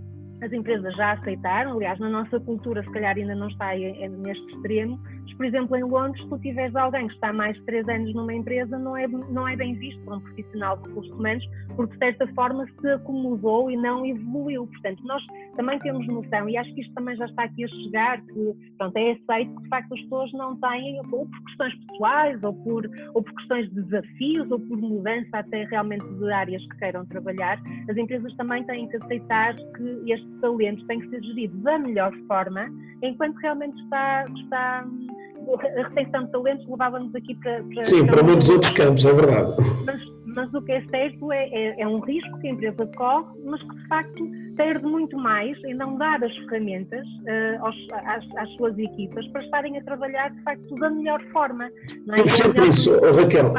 as 0.44 0.52
empresas 0.52 0.94
já 0.96 1.14
aceitaram, 1.14 1.72
aliás, 1.74 1.98
na 2.00 2.10
nossa 2.10 2.38
cultura, 2.38 2.84
se 2.84 2.92
calhar 2.92 3.16
ainda 3.16 3.34
não 3.34 3.48
está 3.48 3.70
neste 3.76 4.46
extremo, 4.54 5.00
por 5.36 5.46
exemplo, 5.46 5.76
em 5.76 5.84
Londres, 5.84 6.22
se 6.24 6.30
tu 6.30 6.38
tiveres 6.40 6.76
alguém 6.76 7.08
que 7.08 7.14
está 7.14 7.34
mais 7.34 7.56
de 7.58 7.64
três 7.64 7.88
anos 7.88 8.14
numa 8.14 8.34
empresa, 8.34 8.78
não 8.78 8.96
é, 8.96 9.08
não 9.08 9.48
é 9.48 9.56
bem 9.56 9.76
visto 9.76 10.02
por 10.04 10.16
um 10.16 10.20
profissional 10.20 10.78
de 10.78 10.88
recursos 10.88 11.12
humanos, 11.14 11.46
porque 11.76 11.94
de 11.94 12.00
certa 12.00 12.28
forma 12.34 12.66
se 12.80 12.88
acomodou 12.88 13.70
e 13.72 13.78
não 13.78 14.06
evoluiu. 14.06 14.68
Portanto, 14.68 15.04
nós 15.06 15.24
também 15.56 15.80
temos 15.80 16.06
noção, 16.08 16.50
e 16.50 16.58
acho 16.58 16.74
que 16.74 16.82
isto 16.82 16.94
também 16.94 17.16
já 17.16 17.26
está 17.26 17.44
aqui 17.44 17.64
a 17.64 17.68
chegar, 17.68 18.22
que 18.22 18.74
pronto, 18.78 18.98
é 18.98 19.12
aceito 19.12 19.56
que 19.56 19.64
de 19.64 19.70
facto 19.70 19.94
as 19.94 20.02
pessoas 20.02 20.32
não 20.34 20.56
têm, 20.60 21.00
ou 21.00 21.26
por 21.28 21.44
questões 21.46 21.76
pessoais, 21.86 22.44
ou 22.44 22.54
por, 22.54 22.90
ou 23.14 23.24
por 23.24 23.34
questões 23.34 23.70
de 23.70 23.82
desafios, 23.84 24.52
ou 24.52 24.60
por 24.60 24.78
mudança 24.78 25.38
até 25.38 25.64
realmente 25.66 26.06
de 26.06 26.32
áreas 26.32 26.62
que 26.68 26.78
queiram 26.78 27.06
trabalhar, 27.06 27.62
as 27.90 27.98
empresas 27.98 28.36
também 28.36 28.64
têm 28.66 28.88
que 28.88 28.98
aceitar 28.98 29.56
que 29.56 30.12
este 30.12 30.30
talento 30.42 30.86
tem 30.88 31.00
que 31.00 31.10
ser 31.10 31.24
gerido 31.24 31.58
da 31.60 31.78
melhor 31.78 32.14
forma, 32.28 32.68
enquanto 33.02 33.36
realmente 33.38 33.80
está, 33.84 34.26
está 34.26 34.86
a 35.52 35.88
retenção 35.90 36.26
de 36.26 36.32
talentos 36.32 36.68
levava-nos 36.68 37.16
aqui 37.16 37.36
para, 37.36 37.64
para. 37.64 37.86
Sim, 37.86 38.06
para, 38.06 38.24
muitos 38.24 38.50
outros 38.50 38.74
campos, 38.74 39.06
é 39.06 39.14
verdade. 39.14 39.54
Mas, 39.86 40.02
mas 40.36 40.54
o 40.54 40.62
que 40.62 40.72
é 40.72 40.82
certo 40.86 41.32
é, 41.32 41.50
é, 41.50 41.82
é, 41.82 41.88
um 41.88 42.00
risco 42.00 42.40
que 42.40 42.48
a 42.48 42.52
empresa 42.52 42.90
corre, 42.96 43.26
mas 43.46 43.62
que 43.62 43.76
de 43.76 43.88
facto 43.88 44.24
perde 44.56 44.86
muito 44.86 45.18
mais 45.18 45.58
em 45.64 45.74
não 45.74 45.98
dar 45.98 46.24
as 46.24 46.36
ferramentas 46.38 47.06
uh, 47.06 47.66
aos, 47.66 47.76
às, 48.06 48.38
às, 48.38 48.50
suas 48.56 48.78
equipas 48.78 49.26
para 49.28 49.44
estarem 49.44 49.78
a 49.78 49.84
trabalhar 49.84 50.30
de 50.30 50.44
facto 50.44 50.76
da 50.76 50.90
melhor 50.90 51.22
forma. 51.32 51.70
Não 52.06 52.16
é? 52.16 52.28
sempre 52.28 52.68
isso, 52.68 52.92
oh, 52.92 53.16
Raquel. 53.16 53.54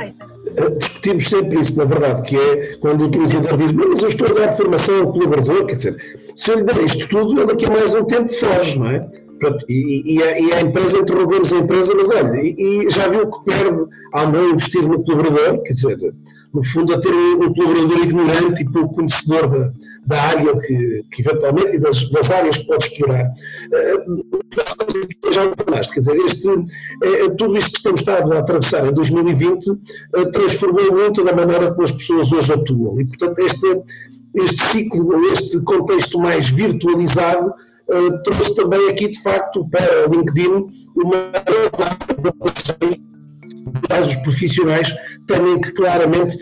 Discutimos 0.78 1.28
sempre 1.28 1.60
isso, 1.60 1.78
na 1.78 1.84
verdade, 1.84 2.22
que 2.22 2.36
é 2.36 2.76
quando 2.76 3.02
o 3.02 3.06
utilizador 3.06 3.56
diz, 3.56 3.72
mas 3.72 4.02
eu 4.02 4.08
estou 4.08 4.28
a 4.28 4.46
dar 4.46 4.52
formação 4.52 5.00
ao 5.00 5.12
colaborador, 5.12 5.66
quer 5.66 5.76
dizer, 5.76 5.96
se 6.36 6.50
eu 6.50 6.58
lhe 6.58 6.64
der 6.64 6.84
isto 6.84 7.08
tudo, 7.08 7.40
ele 7.40 7.46
daqui 7.46 7.66
a 7.66 7.70
mais 7.70 7.94
um 7.94 8.04
tempo 8.04 8.28
foge, 8.28 8.78
não 8.78 8.90
é? 8.90 9.23
Pronto, 9.38 9.64
e, 9.68 10.14
e, 10.14 10.22
a, 10.22 10.40
e, 10.40 10.52
a, 10.52 10.60
empresa, 10.60 10.98
interrogamos 10.98 11.52
a 11.52 11.58
empresa, 11.58 11.92
mas 11.94 12.10
olha, 12.10 12.40
e, 12.40 12.54
e, 12.58 12.90
já 12.90 13.08
viu 13.08 13.30
que 13.30 13.44
perde 13.44 13.84
ao 14.12 14.30
não 14.30 14.50
investir 14.50 14.82
no 14.82 15.02
colaborador, 15.02 15.62
quer 15.62 15.72
dizer, 15.72 16.14
no 16.52 16.62
fundo 16.62 16.94
a 16.94 17.00
ter 17.00 17.12
um, 17.12 17.52
colaborador 17.52 17.98
ignorante 17.98 18.62
e 18.62 18.70
pouco 18.70 18.94
conhecedor 18.94 19.48
da, 19.48 19.72
da 20.06 20.22
área 20.22 20.52
que, 20.60 21.04
que 21.10 21.22
eventualmente 21.22 21.76
e 21.76 21.80
das, 21.80 22.08
das, 22.10 22.30
áreas 22.30 22.56
que 22.56 22.66
pode 22.66 22.86
explorar. 22.86 23.32
Uh, 23.72 25.32
já 25.32 25.42
falaste, 25.66 25.94
quer 25.94 26.00
dizer, 26.00 26.16
este, 26.16 26.48
uh, 26.48 27.36
tudo 27.36 27.56
isto 27.56 27.72
que 27.72 27.78
estamos 27.78 28.00
estado 28.00 28.32
a 28.32 28.38
atravessar 28.38 28.86
em 28.86 28.92
2020 28.92 29.70
uh, 29.70 29.78
transformou 30.30 30.92
muito 30.92 31.24
na 31.24 31.32
maneira 31.32 31.72
como 31.72 31.82
as 31.82 31.92
pessoas 31.92 32.30
hoje 32.30 32.52
atuam 32.52 33.00
e, 33.00 33.04
portanto, 33.04 33.38
este, 33.40 33.82
este 34.34 34.64
ciclo, 34.66 35.24
este 35.32 35.60
contexto 35.62 36.20
mais 36.20 36.48
virtualizado 36.48 37.52
eh, 37.88 38.10
trouxe 38.24 38.54
também 38.54 38.90
aqui, 38.90 39.08
de 39.08 39.22
facto, 39.22 39.68
para 39.70 40.08
o 40.08 40.14
LinkedIn 40.14 40.66
uma 40.96 41.32
os 44.00 44.14
profissionais 44.16 44.94
têm 45.26 45.60
que 45.60 45.72
claramente 45.72 46.36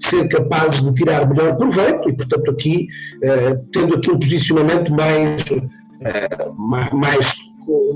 ser 0.00 0.28
capazes 0.28 0.82
de 0.82 0.94
tirar 0.94 1.28
melhor 1.28 1.56
proveito 1.56 2.08
e, 2.08 2.16
portanto, 2.16 2.50
aqui, 2.50 2.88
eh, 3.22 3.58
tendo 3.72 3.96
aqui 3.96 4.10
um 4.10 4.18
posicionamento 4.18 4.92
mais, 4.92 5.44
eh, 6.00 6.28
mais 6.92 7.34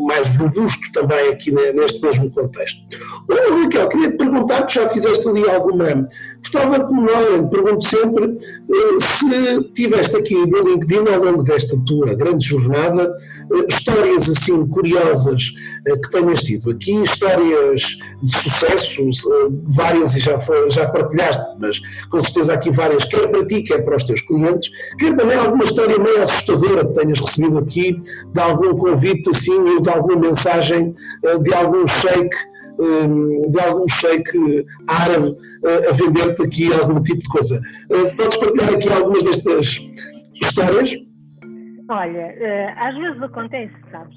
mais 0.06 0.28
robusto 0.36 0.92
também 0.92 1.28
aqui 1.28 1.50
neste 1.52 2.02
mesmo 2.02 2.30
contexto. 2.30 2.80
Olha, 3.28 3.62
Raquel, 3.62 3.88
queria 3.88 4.10
te 4.10 4.16
perguntar, 4.16 4.62
tu 4.62 4.74
já 4.74 4.88
fizeste 4.88 5.28
ali 5.28 5.48
alguma. 5.48 6.08
Gostava, 6.38 6.84
como 6.84 7.02
não, 7.02 7.48
pergunto 7.48 7.84
sempre, 7.84 8.24
eh, 8.26 9.00
se 9.00 9.62
tiveste 9.74 10.16
aqui 10.16 10.34
no 10.34 10.68
LinkedIn, 10.68 11.08
ao 11.12 11.24
longo 11.24 11.42
desta 11.42 11.76
tua 11.86 12.14
grande 12.14 12.46
jornada, 12.46 13.14
eh, 13.52 13.66
histórias 13.68 14.28
assim 14.28 14.66
curiosas 14.68 15.52
que 15.84 16.10
tenhas 16.10 16.42
tido 16.42 16.70
aqui, 16.70 17.02
histórias 17.02 17.98
de 18.22 18.32
sucesso, 18.32 19.02
várias 19.68 20.14
e 20.14 20.20
já, 20.20 20.36
já 20.68 20.88
partilhaste, 20.88 21.56
mas 21.58 21.80
com 22.10 22.20
certeza 22.20 22.54
aqui 22.54 22.70
várias, 22.70 23.04
quer 23.04 23.28
para 23.28 23.46
ti, 23.46 23.62
quer 23.62 23.84
para 23.84 23.96
os 23.96 24.04
teus 24.04 24.20
clientes, 24.22 24.70
quer 24.98 25.16
também 25.16 25.36
alguma 25.36 25.64
história 25.64 25.98
meio 25.98 26.22
assustadora 26.22 26.86
que 26.86 26.94
tenhas 26.94 27.20
recebido 27.20 27.58
aqui, 27.58 28.00
de 28.32 28.40
algum 28.40 28.76
convite 28.76 29.30
assim 29.30 29.58
ou 29.58 29.80
de 29.80 29.90
alguma 29.90 30.16
mensagem 30.16 30.92
eh, 31.24 31.38
de 31.38 31.54
algum 31.54 31.86
sheik 31.86 32.36
eh, 32.78 33.48
de 33.48 33.60
algum 33.60 33.86
sheik 33.88 34.66
árabe 34.88 35.36
eh, 35.64 35.88
a 35.88 35.92
vender-te 35.92 36.42
aqui 36.42 36.72
algum 36.72 37.02
tipo 37.02 37.22
de 37.22 37.28
coisa. 37.28 37.60
Podes 38.16 38.36
partilhar 38.36 38.74
aqui 38.74 38.92
algumas 38.92 39.22
destas 39.22 39.78
histórias? 40.34 40.94
Olha, 41.88 42.74
às 42.78 42.96
vezes 42.96 43.22
acontece, 43.22 43.74
sabes? 43.90 44.16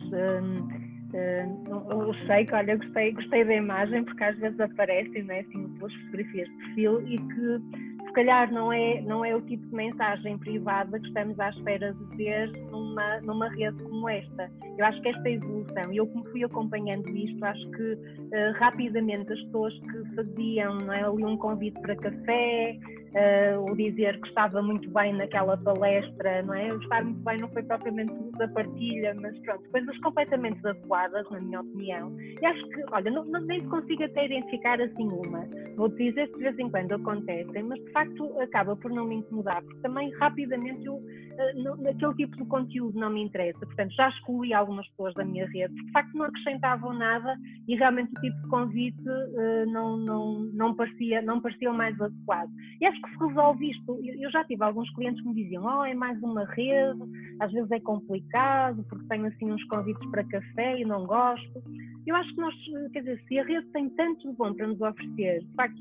Eu 1.13 2.13
sei 2.25 2.45
que, 2.45 2.55
olha, 2.55 2.75
gostei, 2.75 3.11
gostei 3.11 3.45
da 3.45 3.55
imagem 3.55 4.03
porque 4.03 4.23
às 4.23 4.37
vezes 4.37 4.59
aparecem, 4.59 5.23
não 5.23 5.35
é, 5.35 5.39
assim, 5.41 5.69
pelas 5.77 5.93
fotografias 5.93 6.47
de 6.49 6.55
perfil 6.57 7.07
e 7.07 7.17
que 7.17 8.03
se 8.07 8.13
calhar 8.13 8.51
não 8.51 8.71
é, 8.71 9.01
não 9.01 9.25
é 9.25 9.35
o 9.35 9.41
tipo 9.41 9.65
de 9.67 9.75
mensagem 9.75 10.37
privada 10.37 10.99
que 10.99 11.07
estamos 11.07 11.39
à 11.39 11.49
espera 11.49 11.93
de 11.93 12.15
ver 12.15 12.51
numa, 12.69 13.21
numa 13.21 13.49
rede 13.49 13.81
como 13.83 14.07
esta. 14.09 14.51
Eu 14.77 14.85
acho 14.85 15.01
que 15.01 15.09
esta 15.09 15.29
evolução, 15.29 15.91
e 15.91 15.97
eu 15.97 16.07
como 16.07 16.23
fui 16.25 16.43
acompanhando 16.43 17.07
isto, 17.09 17.43
acho 17.43 17.71
que 17.71 17.93
uh, 17.93 18.53
rapidamente 18.55 19.33
as 19.33 19.41
pessoas 19.43 19.73
que 19.79 20.15
faziam 20.15 20.93
é, 20.93 21.03
ali 21.03 21.25
um 21.25 21.37
convite 21.37 21.79
para 21.81 21.95
café, 21.95 22.77
uh, 23.13 23.71
o 23.71 23.75
dizer 23.75 24.19
que 24.19 24.27
estava 24.27 24.61
muito 24.61 24.89
bem 24.91 25.13
naquela 25.13 25.57
palestra, 25.57 26.41
não 26.43 26.53
é? 26.53 26.73
O 26.73 26.81
estar 26.81 27.03
muito 27.03 27.23
bem 27.23 27.39
não 27.39 27.49
foi 27.49 27.63
propriamente 27.63 28.13
da 28.37 28.47
partilha, 28.49 29.13
mas 29.15 29.37
pronto, 29.39 29.69
coisas 29.69 29.97
completamente 29.99 30.65
adequadas, 30.67 31.29
na 31.29 31.39
minha 31.39 31.61
opinião. 31.61 32.15
E 32.19 32.45
acho 32.45 32.67
que, 32.69 32.83
olha, 32.91 33.11
não, 33.11 33.25
não, 33.25 33.41
nem 33.41 33.63
consigo 33.69 34.03
até 34.03 34.25
identificar 34.25 34.81
assim 34.81 35.07
uma. 35.07 35.47
Vou 35.75 35.89
dizer 35.89 36.27
que 36.27 36.37
de 36.37 36.43
vez 36.43 36.59
em 36.59 36.69
quando 36.69 36.93
acontecem, 36.93 37.63
mas 37.63 37.79
de 37.83 37.91
facto 37.91 38.39
acaba 38.39 38.75
por 38.75 38.91
não 38.91 39.05
me 39.05 39.15
incomodar, 39.15 39.61
porque 39.63 39.81
também 39.81 40.11
rapidamente 40.17 40.85
eu, 40.85 40.95
uh, 40.95 41.89
aquele 41.89 42.13
tipo 42.15 42.37
de 42.37 42.45
conteúdo 42.45 42.99
não 42.99 43.11
me 43.11 43.23
interessa. 43.23 43.59
Portanto, 43.59 43.93
já 43.93 44.09
excluí 44.09 44.53
algumas 44.53 44.87
pessoas 44.89 45.13
da 45.13 45.23
minha 45.23 45.45
rede, 45.47 45.73
porque 45.73 45.85
de 45.85 45.91
facto 45.91 46.13
não 46.17 46.25
acrescentavam 46.25 46.93
nada 46.93 47.35
e 47.67 47.75
realmente 47.75 48.11
o 48.17 48.21
tipo 48.21 48.41
de 48.41 48.47
convite 48.49 49.09
uh, 49.09 49.71
não, 49.71 49.97
não, 49.97 50.39
não, 50.53 50.75
parecia, 50.75 51.21
não 51.21 51.41
parecia 51.41 51.71
o 51.71 51.73
mais 51.73 51.99
adequado. 52.01 52.49
E 52.81 52.85
acho 52.85 53.02
que 53.03 53.09
se 53.11 53.25
resolve 53.27 53.71
isto. 53.71 53.99
Eu 54.03 54.31
já 54.31 54.43
tive 54.45 54.63
alguns 54.63 54.89
clientes 54.95 55.21
que 55.21 55.27
me 55.27 55.35
diziam: 55.35 55.63
Oh, 55.65 55.83
é 55.83 55.93
mais 55.93 56.21
uma 56.23 56.45
rede, 56.45 57.01
às 57.39 57.51
vezes 57.51 57.69
é 57.71 57.79
complicado, 57.79 58.83
porque 58.89 59.05
tenho 59.07 59.25
assim 59.27 59.51
uns 59.51 59.63
convites 59.65 60.09
para 60.09 60.23
café 60.23 60.79
e 60.79 60.85
não 60.85 61.05
gosto. 61.05 61.63
Eu 62.05 62.15
acho 62.17 62.35
que 62.35 62.41
nós, 62.41 62.53
quer 62.91 62.99
dizer, 62.99 63.23
se 63.27 63.39
a 63.39 63.43
rede 63.43 63.65
tem 63.67 63.89
tanto 63.91 64.29
de 64.29 64.35
bom 64.35 64.53
para 64.53 64.67
nos 64.67 64.81
oferecer, 64.81 65.39
de 65.39 65.55
facto, 65.55 65.79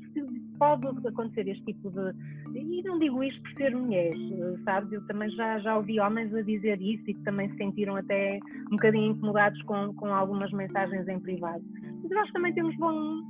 pode 0.57 1.07
acontecer 1.07 1.47
este 1.47 1.63
tipo 1.65 1.89
de. 1.91 2.13
E 2.57 2.81
não 2.83 2.99
digo 2.99 3.23
isto 3.23 3.41
por 3.41 3.51
ser 3.53 3.75
mulher, 3.75 4.13
sabes? 4.63 4.91
Eu 4.91 5.05
também 5.07 5.29
já, 5.31 5.59
já 5.59 5.75
ouvi 5.75 5.99
homens 5.99 6.33
a 6.33 6.41
dizer 6.41 6.81
isso 6.81 7.03
e 7.09 7.13
que 7.13 7.23
também 7.23 7.49
se 7.49 7.57
sentiram 7.57 7.95
até 7.97 8.39
um 8.67 8.75
bocadinho 8.75 9.11
incomodados 9.11 9.61
com, 9.63 9.93
com 9.95 10.07
algumas 10.13 10.51
mensagens 10.51 11.07
em 11.07 11.19
privado. 11.19 11.63
Mas 12.03 12.11
nós 12.11 12.31
também 12.31 12.53
temos 12.53 12.75
bom, 12.77 13.21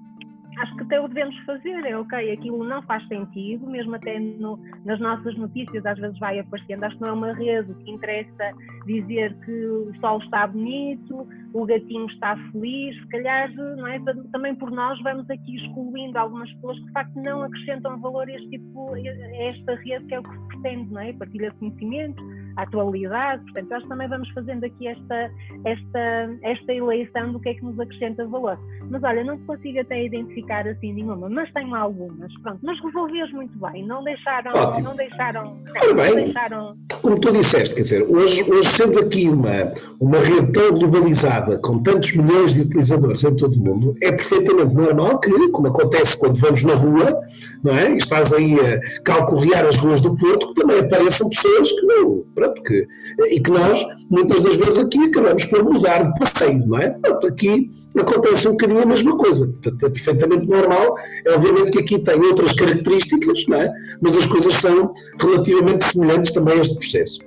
acho 0.60 0.76
que 0.76 0.84
até 0.84 1.00
o 1.00 1.08
devemos 1.08 1.38
fazer, 1.46 1.86
é 1.86 1.98
ok, 1.98 2.32
aquilo 2.32 2.64
não 2.64 2.82
faz 2.84 3.06
sentido, 3.08 3.68
mesmo 3.68 3.96
até 3.96 4.20
no, 4.20 4.60
nas 4.86 5.00
nossas 5.00 5.36
notícias 5.38 5.86
às 5.86 5.98
vezes 6.00 6.18
vai 6.20 6.40
aparecendo, 6.40 6.84
acho 6.84 6.96
que 6.96 7.02
não 7.02 7.10
é 7.10 7.14
uma 7.14 7.34
rede, 7.34 7.72
o 7.72 7.76
que 7.76 7.92
interessa 7.92 8.52
dizer 8.86 9.34
que 9.46 9.66
o 9.66 9.94
sol 10.00 10.20
está 10.20 10.48
bonito, 10.48 11.28
o 11.54 11.66
gatinho 11.66 12.08
está 12.08 12.36
feliz, 12.52 12.96
se 12.98 13.08
calhar 13.10 13.54
não 13.54 13.88
é? 13.88 14.00
também 14.32 14.56
por 14.56 14.72
nós 14.72 15.02
vamos 15.02 15.30
aqui 15.30 15.56
excluindo 15.56 16.18
algumas 16.18 16.52
pessoas 16.54 16.80
que 16.80 16.86
de 16.86 16.92
facto 16.92 17.16
não 17.22 17.44
acrescentam 17.44 18.00
valor 18.00 18.28
a, 18.28 18.34
este 18.34 18.50
tipo, 18.50 18.94
a 18.94 19.00
esta 19.00 19.76
rede 19.76 20.06
que 20.06 20.16
é 20.16 20.20
o 20.20 20.24
que 20.24 20.38
se 20.38 20.48
pretende, 20.48 20.92
não 20.92 21.02
é? 21.02 21.14
partilha 21.14 21.52
conhecimento, 21.60 22.24
atualidade, 22.58 23.44
portanto 23.44 23.70
nós 23.70 23.84
também 23.88 24.08
vamos 24.08 24.30
fazendo 24.30 24.64
aqui 24.64 24.88
esta, 24.88 25.32
esta, 25.66 26.38
esta 26.44 26.74
eleição 26.74 27.32
do 27.32 27.40
que 27.40 27.50
é 27.50 27.54
que 27.54 27.64
nos 27.64 27.80
acrescenta 27.80 28.26
valor. 28.28 28.58
Mas 28.90 29.04
olha, 29.04 29.24
não 29.24 29.38
consigo 29.40 29.80
até 29.80 30.06
identificar 30.06 30.68
assim 30.68 30.94
nenhuma, 30.94 31.30
mas 31.30 31.52
tenho 31.54 31.74
algumas, 31.76 32.32
pronto, 32.42 32.60
mas 32.62 32.80
resolvias 32.84 33.32
muito 33.32 33.58
bem, 33.60 33.86
não 33.86 34.04
deixaram, 34.04 34.52
Ótimo. 34.54 34.90
não 34.90 34.96
deixaram, 34.96 35.58
não, 35.66 35.96
bem, 35.96 36.16
deixaram... 36.16 36.76
Como 37.02 37.20
tu 37.20 37.32
disseste, 37.32 37.76
quer 37.76 37.82
dizer, 37.82 38.04
hoje, 38.04 38.44
hoje 38.52 38.70
sendo 38.70 39.00
aqui 39.00 39.30
uma, 39.30 39.74
uma 40.00 40.20
rede 40.20 40.52
tão 40.52 40.72
globalizada, 40.72 41.58
com 41.60 41.82
tantos 41.82 42.16
milhões 42.16 42.54
de 42.54 42.62
utilizadores 42.62 43.24
em 43.24 43.36
todo 43.36 43.56
o 43.56 43.60
mundo, 43.60 43.96
é 44.02 44.12
perfeitamente 44.12 44.76
normal 44.76 45.20
que, 45.20 45.50
como 45.50 45.68
acontece 45.68 46.20
quando 46.20 46.40
vamos 46.40 46.64
na 46.64 46.76
rua, 46.76 47.22
não 47.64 47.74
é? 47.74 47.92
E 47.94 47.98
estás 47.98 48.34
aí 48.34 48.60
a 48.60 48.80
calcorrear 49.04 49.66
as 49.66 49.78
ruas 49.78 50.02
do 50.02 50.16
Porto, 50.16 50.54
que 50.54 50.62
também 50.62 50.80
apareçam 50.80 51.30
pessoas 51.30 51.72
que 51.72 51.86
não, 51.86 52.24
pronto, 52.44 52.64
que, 52.64 52.88
e 53.30 53.40
que 53.40 53.52
nós, 53.52 53.86
muitas 54.10 54.42
das 54.44 54.58
vezes 54.58 54.80
aqui, 54.80 55.06
acabamos 55.06 55.46
por 55.46 55.64
mudar 55.64 56.04
de 56.04 56.20
passeio, 56.20 56.66
não 56.66 56.78
é? 56.80 56.90
Pronto, 56.90 57.28
aqui 57.28 57.70
acontece 57.98 58.48
um 58.48 58.52
bocadinho 58.52 58.84
a 58.84 58.86
mesma 58.86 59.18
coisa, 59.18 59.48
portanto 59.48 59.86
é 59.86 59.90
perfeitamente 59.90 60.48
normal, 60.48 60.96
é 61.26 61.32
obviamente 61.32 61.72
que 61.72 61.80
aqui 61.80 62.00
tem 62.00 62.20
outras 62.22 62.54
características, 62.54 63.46
não 63.48 63.58
é? 63.58 63.72
Mas 64.02 64.18
as 64.18 64.26
coisas 64.26 64.54
são 64.56 64.92
relativamente 65.22 65.84
semelhantes 65.86 66.32
também 66.32 66.58
a 66.58 66.62
este 66.62 66.76
processo. 66.76 67.20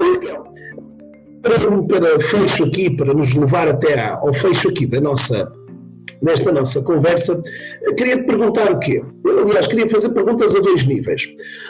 Olha, 0.00 0.40
para, 1.42 1.58
para 1.82 2.20
fecho 2.20 2.64
aqui, 2.64 2.90
para 2.96 3.12
nos 3.12 3.34
levar 3.34 3.68
até 3.68 4.00
ao 4.00 4.32
fecho 4.32 4.68
aqui 4.68 4.86
da 4.86 5.00
nossa 5.00 5.52
nesta 6.22 6.52
nossa 6.52 6.80
conversa, 6.82 7.40
queria 7.96 8.24
perguntar 8.24 8.70
o 8.70 8.78
quê? 8.78 9.02
Eu, 9.24 9.48
aliás, 9.48 9.66
queria 9.66 9.88
fazer 9.88 10.10
perguntas 10.10 10.54
a 10.54 10.60
dois 10.60 10.84
níveis. 10.84 11.28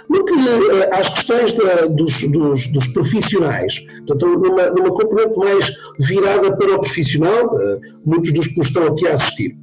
No 0.09 0.25
que 0.25 0.35
uh, 0.35 0.93
às 0.93 1.09
questões 1.09 1.53
da, 1.55 1.87
dos, 1.87 2.21
dos, 2.31 2.69
dos, 2.69 2.87
profissionais, 2.89 3.79
portanto, 4.07 4.27
numa, 4.27 4.71
numa 4.71 4.91
componente 4.91 5.39
mais 5.39 5.73
virada 6.01 6.55
para 6.57 6.75
o 6.75 6.81
profissional, 6.81 7.47
uh, 7.47 7.81
muitos 8.05 8.33
dos 8.33 8.47
que 8.47 8.61
estão 8.61 8.87
aqui 8.89 9.09
a 9.09 9.15
assistir, 9.15 9.57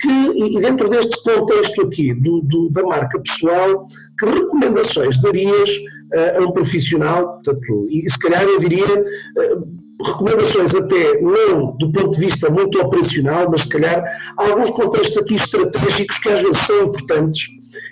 que, 0.00 0.08
e, 0.08 0.60
dentro 0.60 0.88
deste 0.88 1.22
contexto 1.24 1.82
aqui 1.82 2.14
do, 2.14 2.40
do, 2.42 2.70
da 2.70 2.82
marca 2.84 3.20
pessoal, 3.20 3.86
que 4.18 4.26
recomendações 4.26 5.20
darias 5.20 5.70
uh, 6.14 6.38
a 6.38 6.46
um 6.46 6.52
profissional, 6.52 7.34
portanto, 7.42 7.88
e 7.90 8.08
se 8.08 8.18
calhar 8.18 8.44
eu 8.44 8.60
diria 8.60 8.86
recomendações 10.04 10.74
até 10.74 11.20
não 11.20 11.76
do 11.78 11.90
ponto 11.90 12.10
de 12.10 12.26
vista 12.26 12.50
muito 12.50 12.80
operacional, 12.80 13.48
mas 13.50 13.62
se 13.62 13.68
calhar 13.68 14.04
alguns 14.36 14.70
contextos 14.70 15.18
aqui 15.18 15.34
estratégicos 15.34 16.18
que 16.18 16.28
às 16.28 16.42
vezes 16.42 16.58
são 16.58 16.84
importantes 16.84 17.48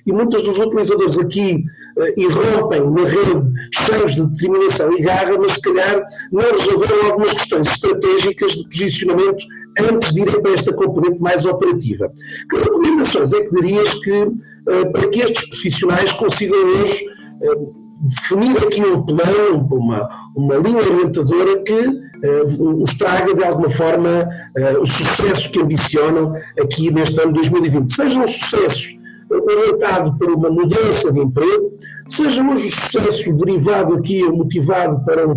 e 0.07 0.12
muitos 0.12 0.43
dos 0.43 0.59
utilizadores 0.59 1.19
aqui 1.19 1.64
uh, 1.97 2.21
irrompem 2.21 2.81
na 2.90 3.05
rede 3.05 3.53
cheios 3.75 4.14
de 4.14 4.27
determinação 4.27 4.93
e 4.97 5.03
garra, 5.03 5.38
mas 5.38 5.53
se 5.53 5.62
calhar 5.62 6.07
não 6.33 6.51
resolveram 6.51 7.07
algumas 7.07 7.33
questões 7.33 7.67
estratégicas 7.69 8.53
de 8.53 8.64
posicionamento 8.64 9.45
antes 9.79 10.12
de 10.12 10.23
irem 10.23 10.43
para 10.43 10.53
esta 10.53 10.73
componente 10.73 11.21
mais 11.21 11.45
operativa. 11.45 12.11
Que 12.51 12.57
recomendações 12.57 13.33
é 13.33 13.40
que 13.40 13.51
darias 13.51 13.95
que, 13.95 14.23
uh, 14.23 14.93
para 14.93 15.09
que 15.09 15.21
estes 15.21 15.49
profissionais 15.49 16.12
consigam 16.12 16.59
hoje 16.59 17.07
uh, 17.43 17.84
definir 18.05 18.57
aqui 18.59 18.83
um 18.83 19.03
plano, 19.03 19.67
uma, 19.71 20.09
uma 20.37 20.57
linha 20.57 20.79
orientadora 20.79 21.62
que 21.62 21.73
uh, 21.73 22.83
os 22.83 22.95
traga 22.95 23.35
de 23.35 23.43
alguma 23.43 23.71
forma 23.71 24.29
uh, 24.59 24.81
o 24.81 24.87
sucesso 24.87 25.51
que 25.51 25.61
ambicionam 25.61 26.33
aqui 26.61 26.90
neste 26.93 27.19
ano 27.21 27.33
2020. 27.33 27.93
Seja 27.93 28.21
um 28.21 28.27
sucesso 28.27 28.88
orientado 29.31 30.17
para 30.19 30.35
uma 30.35 30.51
mudança 30.51 31.11
de 31.11 31.21
emprego, 31.21 31.73
seja 32.09 32.43
um 32.43 32.57
sucesso 32.59 33.33
derivado 33.33 33.95
aqui, 33.95 34.23
motivado 34.25 35.03
para 35.05 35.27
um, 35.27 35.33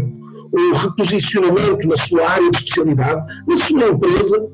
um 0.54 0.74
reposicionamento 0.74 1.88
na 1.88 1.96
sua 1.96 2.30
área 2.30 2.52
de 2.52 2.58
especialidade, 2.58 3.22
na 3.48 3.56
sua 3.56 3.88
empresa, 3.88 4.50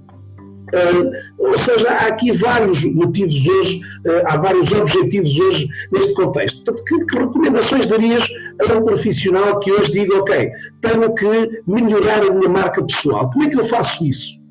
ou 1.37 1.57
seja, 1.57 1.89
há 1.89 2.07
aqui 2.07 2.31
vários 2.31 2.83
motivos 2.95 3.45
hoje, 3.47 3.81
uh, 4.05 4.27
há 4.27 4.37
vários 4.37 4.71
objetivos 4.71 5.37
hoje 5.39 5.67
neste 5.91 6.13
contexto. 6.13 6.63
Portanto, 6.63 6.83
que, 6.85 7.05
que, 7.05 7.17
recomendações 7.17 7.87
darias 7.87 8.25
a 8.69 8.77
um 8.77 8.85
profissional 8.85 9.59
que 9.59 9.71
hoje 9.71 9.91
diga, 9.91 10.17
ok, 10.17 10.51
tenho 10.81 11.13
que 11.15 11.61
melhorar 11.67 12.23
a 12.23 12.33
minha 12.33 12.49
marca 12.49 12.83
pessoal? 12.83 13.29
Como 13.31 13.45
é 13.45 13.49
que 13.49 13.59
eu 13.59 13.65
faço 13.65 14.03
isso? 14.05 14.41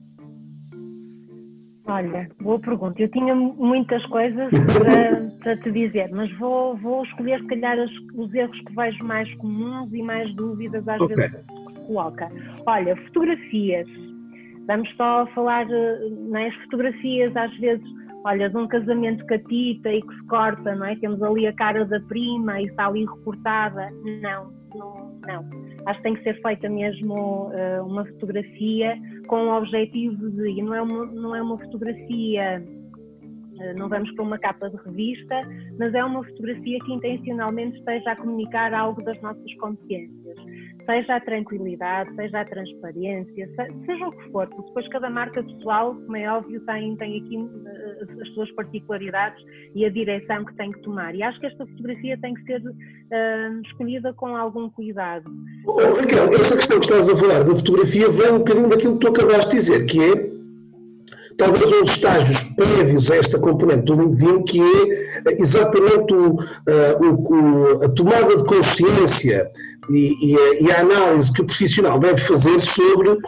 Olha, 1.86 2.28
boa 2.40 2.58
pergunta. 2.60 3.02
Eu 3.02 3.08
tinha 3.10 3.34
muitas 3.34 4.04
coisas 4.06 4.50
para, 4.72 5.30
para 5.42 5.56
te 5.58 5.72
dizer, 5.72 6.08
mas 6.12 6.30
vou, 6.38 6.76
vou 6.76 7.04
escolher, 7.04 7.40
se 7.40 7.46
calhar, 7.48 7.78
os, 7.78 7.90
os, 8.14 8.32
erros 8.32 8.58
que 8.60 8.74
vejo 8.74 9.04
mais 9.04 9.32
comuns 9.34 9.92
e 9.92 10.02
mais 10.02 10.32
dúvidas 10.34 10.86
às 10.86 11.00
okay. 11.00 11.16
vezes 11.16 11.32
que 11.32 11.74
se 11.74 11.86
coloca. 11.86 12.30
Olha, 12.66 12.96
fotografias 12.96 13.86
Vamos 14.66 14.88
só 14.96 15.26
falar 15.34 15.66
nas 15.66 16.54
é? 16.54 16.62
fotografias, 16.64 17.36
às 17.36 17.54
vezes, 17.58 17.84
olha, 18.24 18.48
de 18.48 18.56
um 18.56 18.68
casamento 18.68 19.24
catita 19.26 19.92
e 19.92 20.02
que 20.02 20.14
se 20.14 20.26
corta, 20.26 20.74
não 20.74 20.86
é? 20.86 20.96
Temos 20.96 21.22
ali 21.22 21.46
a 21.46 21.52
cara 21.54 21.84
da 21.84 22.00
prima 22.00 22.60
e 22.60 22.66
está 22.66 22.86
ali 22.86 23.04
recortada. 23.04 23.90
Não, 24.20 24.52
não, 24.74 25.20
não. 25.26 25.50
Acho 25.86 25.98
que 25.98 26.02
tem 26.04 26.14
que 26.14 26.22
ser 26.22 26.40
feita 26.42 26.68
mesmo 26.68 27.50
uh, 27.50 27.84
uma 27.84 28.04
fotografia 28.04 28.96
com 29.26 29.48
o 29.48 29.56
objetivo 29.56 30.30
de, 30.30 30.50
e 30.50 30.62
não 30.62 30.74
é 30.74 30.82
uma, 30.82 31.06
não 31.06 31.34
é 31.34 31.42
uma 31.42 31.58
fotografia 31.58 32.62
eh, 33.60 33.74
não 33.74 33.88
vamos 33.88 34.10
para 34.12 34.24
uma 34.24 34.38
capa 34.38 34.70
de 34.70 34.76
revista, 34.76 35.42
mas 35.78 35.94
é 35.94 36.04
uma 36.04 36.24
fotografia 36.24 36.78
que 36.84 36.92
intencionalmente 36.92 37.78
esteja 37.78 38.12
a 38.12 38.16
comunicar 38.16 38.72
algo 38.74 39.02
das 39.04 39.20
nossas 39.20 39.54
competências 39.54 40.36
seja 40.86 41.16
a 41.16 41.20
tranquilidade, 41.20 42.14
seja 42.14 42.40
a 42.40 42.44
transparência, 42.44 43.48
seja 43.86 44.06
o 44.06 44.12
que 44.12 44.30
for, 44.30 44.46
porque 44.48 44.66
depois 44.66 44.88
cada 44.88 45.10
marca 45.10 45.42
pessoal, 45.42 45.94
como 45.94 46.16
é 46.16 46.30
óbvio, 46.30 46.60
tem, 46.66 46.96
tem 46.96 47.18
aqui 47.18 47.36
uh, 47.36 48.22
as 48.22 48.28
suas 48.34 48.50
particularidades 48.52 49.42
e 49.74 49.84
a 49.84 49.90
direção 49.90 50.44
que 50.44 50.54
tem 50.56 50.72
que 50.72 50.80
tomar. 50.80 51.14
E 51.14 51.22
acho 51.22 51.38
que 51.40 51.46
esta 51.46 51.66
fotografia 51.66 52.18
tem 52.20 52.34
que 52.34 52.44
ser 52.44 52.60
uh, 52.60 53.62
escolhida 53.64 54.12
com 54.14 54.36
algum 54.36 54.70
cuidado. 54.70 55.30
Oh, 55.66 55.94
Raquel, 55.94 56.34
essa 56.34 56.56
questão 56.56 56.78
que 56.78 56.86
estás 56.86 57.08
a 57.08 57.16
falar 57.16 57.44
da 57.44 57.54
fotografia 57.54 58.08
vem 58.08 58.32
um 58.32 58.38
bocadinho 58.38 58.68
daquilo 58.68 58.98
que 58.98 59.00
tu 59.00 59.08
acabaste 59.08 59.50
de 59.50 59.56
dizer, 59.56 59.86
que 59.86 60.02
é 60.02 60.32
talvez 61.36 61.70
dos 61.70 61.90
estágios 61.90 62.40
prévios 62.54 63.10
a 63.10 63.16
esta 63.16 63.38
componente 63.38 63.84
do 63.84 63.94
LinkedIn, 63.94 64.42
que 64.44 64.60
é 64.60 65.32
exatamente 65.32 66.12
o, 66.12 66.34
uh, 66.34 66.44
o, 67.00 67.84
a 67.84 67.88
tomada 67.90 68.36
de 68.36 68.44
consciência 68.44 69.50
e, 69.90 70.32
e, 70.32 70.36
a, 70.36 70.60
e, 70.60 70.70
a, 70.70 70.80
análise 70.80 71.32
que 71.32 71.42
o 71.42 71.46
profissional 71.46 71.98
deve 71.98 72.20
fazer 72.20 72.60
sobre 72.60 73.18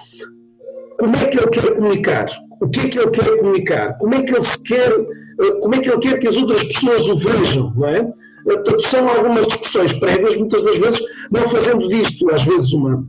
como 0.99 1.17
é 1.17 1.27
que 1.27 1.39
ele 1.39 1.49
quer 1.49 1.75
comunicar, 1.75 2.27
o 2.61 2.69
que 2.69 2.81
é 2.81 2.89
que 2.89 2.99
ele 2.99 3.11
quer 3.11 3.37
comunicar, 3.39 3.99
como 3.99 4.15
é 4.15 4.23
que 4.23 4.35
ele 4.35 4.47
quer, 4.65 4.93
uh, 4.99 5.61
como 5.61 5.75
é 5.75 5.79
que 5.79 5.91
ele 5.91 5.99
quer 5.99 6.19
que 6.19 6.29
as 6.29 6.37
outras 6.37 6.63
pessoas 6.65 7.09
o 7.09 7.15
vejam, 7.17 7.73
não 7.77 7.89
é? 7.89 8.09
Portanto, 8.45 8.83
são 8.83 9.09
algumas 9.09 9.47
discussões 9.47 9.93
prévias, 9.95 10.37
muitas 10.37 10.63
das 10.63 10.79
vezes, 10.79 11.01
não 11.31 11.49
fazendo 11.49 11.89
disto, 11.89 12.31
às 12.31 12.45
vezes, 12.45 12.73
uma 12.73 13.05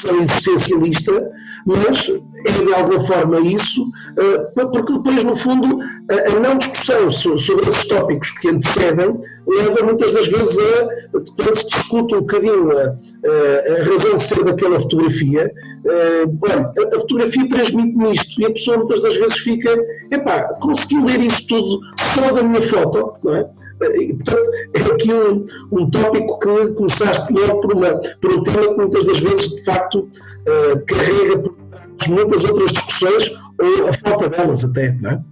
discussão 0.00 0.18
existencialista, 0.18 1.30
mas 1.66 2.08
é 2.46 2.64
de 2.64 2.74
alguma 2.74 3.00
forma 3.00 3.40
isso, 3.40 3.86
eh, 4.16 4.38
porque 4.54 4.92
depois, 4.92 5.24
no 5.24 5.36
fundo, 5.36 5.78
a 6.10 6.40
não 6.40 6.56
discussão 6.56 7.10
sobre 7.10 7.68
esses 7.68 7.86
tópicos 7.88 8.30
que 8.38 8.48
antecedem 8.48 9.20
leva 9.46 9.84
muitas 9.84 10.12
das 10.12 10.28
vezes 10.28 10.56
a, 10.58 11.18
quando 11.36 11.56
se 11.56 11.66
discute 11.66 12.14
um 12.14 12.20
bocadinho 12.20 12.70
a, 12.78 12.82
a, 12.82 13.84
razão 13.84 14.16
de 14.16 14.22
ser 14.22 14.44
daquela 14.44 14.80
fotografia, 14.80 15.52
eh, 15.84 16.26
bom, 16.26 16.46
a, 16.46 17.00
fotografia 17.00 17.48
transmite-me 17.48 18.12
isto 18.12 18.40
e 18.40 18.46
a 18.46 18.50
pessoa 18.52 18.78
muitas 18.78 19.02
das 19.02 19.16
vezes 19.16 19.38
fica, 19.38 19.74
epá, 20.10 20.54
consegui 20.60 21.02
ler 21.02 21.20
isso 21.20 21.46
tudo 21.46 21.80
só 22.14 22.32
da 22.32 22.42
minha 22.42 22.62
foto, 22.62 23.14
não 23.22 23.34
é? 23.34 23.48
Portanto, 23.80 24.50
é 24.74 24.92
aqui 24.92 25.12
um, 25.12 25.44
um 25.72 25.90
tópico 25.90 26.38
que 26.38 26.74
começaste 26.74 27.32
logo 27.32 27.60
por, 27.60 27.74
uma, 27.74 27.98
por 28.20 28.32
um 28.32 28.42
tema 28.42 28.68
que 28.68 28.76
muitas 28.76 29.04
das 29.06 29.20
vezes, 29.20 29.48
de 29.48 29.64
facto, 29.64 30.00
uh, 30.00 30.86
carrega 30.86 31.42
por 31.42 32.08
muitas 32.08 32.44
outras 32.44 32.72
discussões, 32.72 33.30
ou 33.58 33.88
a 33.88 33.92
falta 33.94 34.28
delas 34.28 34.64
até, 34.64 34.92
não 34.92 35.10
é? 35.10 35.22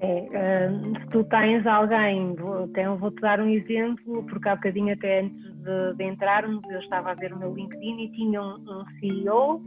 É, 0.00 0.68
uh, 0.68 1.00
se 1.00 1.06
tu 1.08 1.24
tens 1.24 1.66
alguém, 1.66 2.34
vou, 2.34 2.68
vou-te 2.98 3.20
dar 3.22 3.40
um 3.40 3.48
exemplo, 3.48 4.22
porque 4.24 4.48
há 4.48 4.56
bocadinho 4.56 4.92
até 4.92 5.20
antes 5.20 5.42
de, 5.42 5.94
de 5.96 6.04
entrarmos, 6.04 6.62
eu 6.70 6.78
estava 6.80 7.12
a 7.12 7.14
ver 7.14 7.32
o 7.32 7.38
meu 7.38 7.54
LinkedIn 7.54 8.04
e 8.04 8.12
tinha 8.12 8.42
um, 8.42 8.56
um 8.68 8.84
CEO 9.00 9.62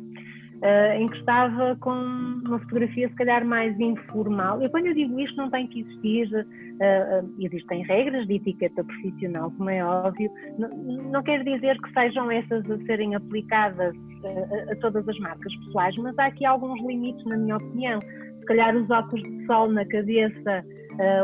uh, 0.62 0.94
em 1.00 1.08
que 1.08 1.18
estava 1.18 1.76
com 1.78 1.92
uma 1.92 2.60
fotografia 2.60 3.08
se 3.10 3.16
calhar 3.16 3.46
mais 3.46 3.78
informal. 3.80 4.62
E 4.62 4.70
quando 4.70 4.88
eu 4.88 4.94
digo 4.94 5.20
isto, 5.20 5.36
não 5.38 5.50
tem 5.50 5.68
que 5.68 5.82
existir, 5.82 6.28
uh, 6.34 7.26
uh, 7.26 7.36
existem 7.40 7.84
regras 7.84 8.28
de 8.28 8.36
etiqueta 8.36 8.84
profissional, 8.84 9.52
como 9.52 9.70
é 9.70 9.84
óbvio, 9.84 10.32
não, 10.58 10.70
não 10.70 11.24
quer 11.24 11.44
dizer 11.44 11.80
que 11.82 11.92
sejam 11.94 12.32
essas 12.32 12.70
a 12.70 12.78
serem 12.86 13.16
aplicadas 13.16 13.96
a, 14.24 14.72
a 14.72 14.76
todas 14.78 15.08
as 15.08 15.18
marcas 15.20 15.56
pessoais, 15.66 15.96
mas 15.98 16.18
há 16.20 16.26
aqui 16.26 16.46
alguns 16.46 16.80
limites, 16.86 17.24
na 17.26 17.38
minha 17.38 17.58
opinião. 17.58 18.00
Se 18.02 18.46
calhar 18.46 18.76
os 18.76 18.90
óculos 18.90 19.24
de 19.24 19.46
sol 19.46 19.70
na 19.70 19.86
cabeça 19.86 20.64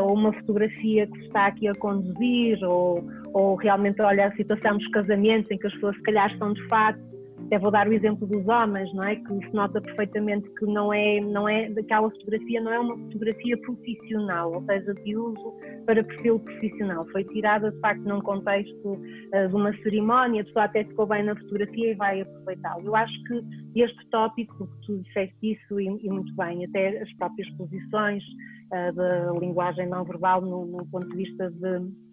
ou 0.04 0.14
uma 0.14 0.32
fotografia 0.32 1.06
que 1.06 1.18
se 1.18 1.26
está 1.26 1.48
aqui 1.48 1.68
a 1.68 1.74
conduzir, 1.74 2.58
ou, 2.64 3.04
ou 3.34 3.56
realmente 3.56 4.00
olha 4.00 4.28
a 4.28 4.32
situação 4.32 4.78
dos 4.78 4.88
casamentos 4.88 5.50
em 5.50 5.58
que 5.58 5.66
as 5.66 5.74
pessoas 5.74 5.96
se 5.96 6.02
calhar 6.02 6.32
estão 6.32 6.54
de 6.54 6.66
fato 6.68 6.98
até 7.46 7.58
vou 7.58 7.70
dar 7.70 7.88
o 7.88 7.92
exemplo 7.92 8.26
dos 8.26 8.46
homens, 8.48 8.92
não 8.92 9.04
é? 9.04 9.16
Que 9.16 9.46
se 9.46 9.54
nota 9.54 9.80
perfeitamente 9.80 10.48
que 10.54 10.66
não 10.66 10.92
é, 10.92 11.20
não 11.20 11.48
é, 11.48 11.70
daquela 11.70 12.10
fotografia 12.10 12.60
não 12.60 12.72
é 12.72 12.78
uma 12.78 12.96
fotografia 12.96 13.56
profissional, 13.58 14.52
ou 14.52 14.64
seja, 14.64 14.92
de 14.94 15.16
uso 15.16 15.54
para 15.86 16.02
perfil 16.02 16.40
profissional. 16.40 17.06
Foi 17.12 17.24
tirada, 17.24 17.70
de 17.70 17.78
facto, 17.80 18.02
num 18.02 18.20
contexto 18.20 18.88
uh, 18.88 19.48
de 19.48 19.54
uma 19.54 19.72
cerimónia, 19.78 20.42
a 20.42 20.44
pessoa 20.44 20.64
até 20.64 20.84
ficou 20.84 21.06
bem 21.06 21.22
na 21.22 21.36
fotografia 21.36 21.92
e 21.92 21.94
vai 21.94 22.20
aproveitá-lo. 22.20 22.84
Eu 22.84 22.96
acho 22.96 23.24
que 23.24 23.80
este 23.80 24.10
tópico, 24.10 24.68
tu 24.84 24.98
disseste 25.02 25.36
isso 25.52 25.80
e, 25.80 25.86
e 25.86 26.10
muito 26.10 26.34
bem, 26.34 26.64
até 26.64 27.00
as 27.00 27.12
próprias 27.14 27.48
posições 27.50 28.24
uh, 28.72 28.92
da 28.92 29.32
linguagem 29.38 29.88
não 29.88 30.04
verbal 30.04 30.40
no, 30.40 30.66
no 30.66 30.86
ponto 30.86 31.08
de 31.08 31.16
vista 31.16 31.48
de 31.50 32.05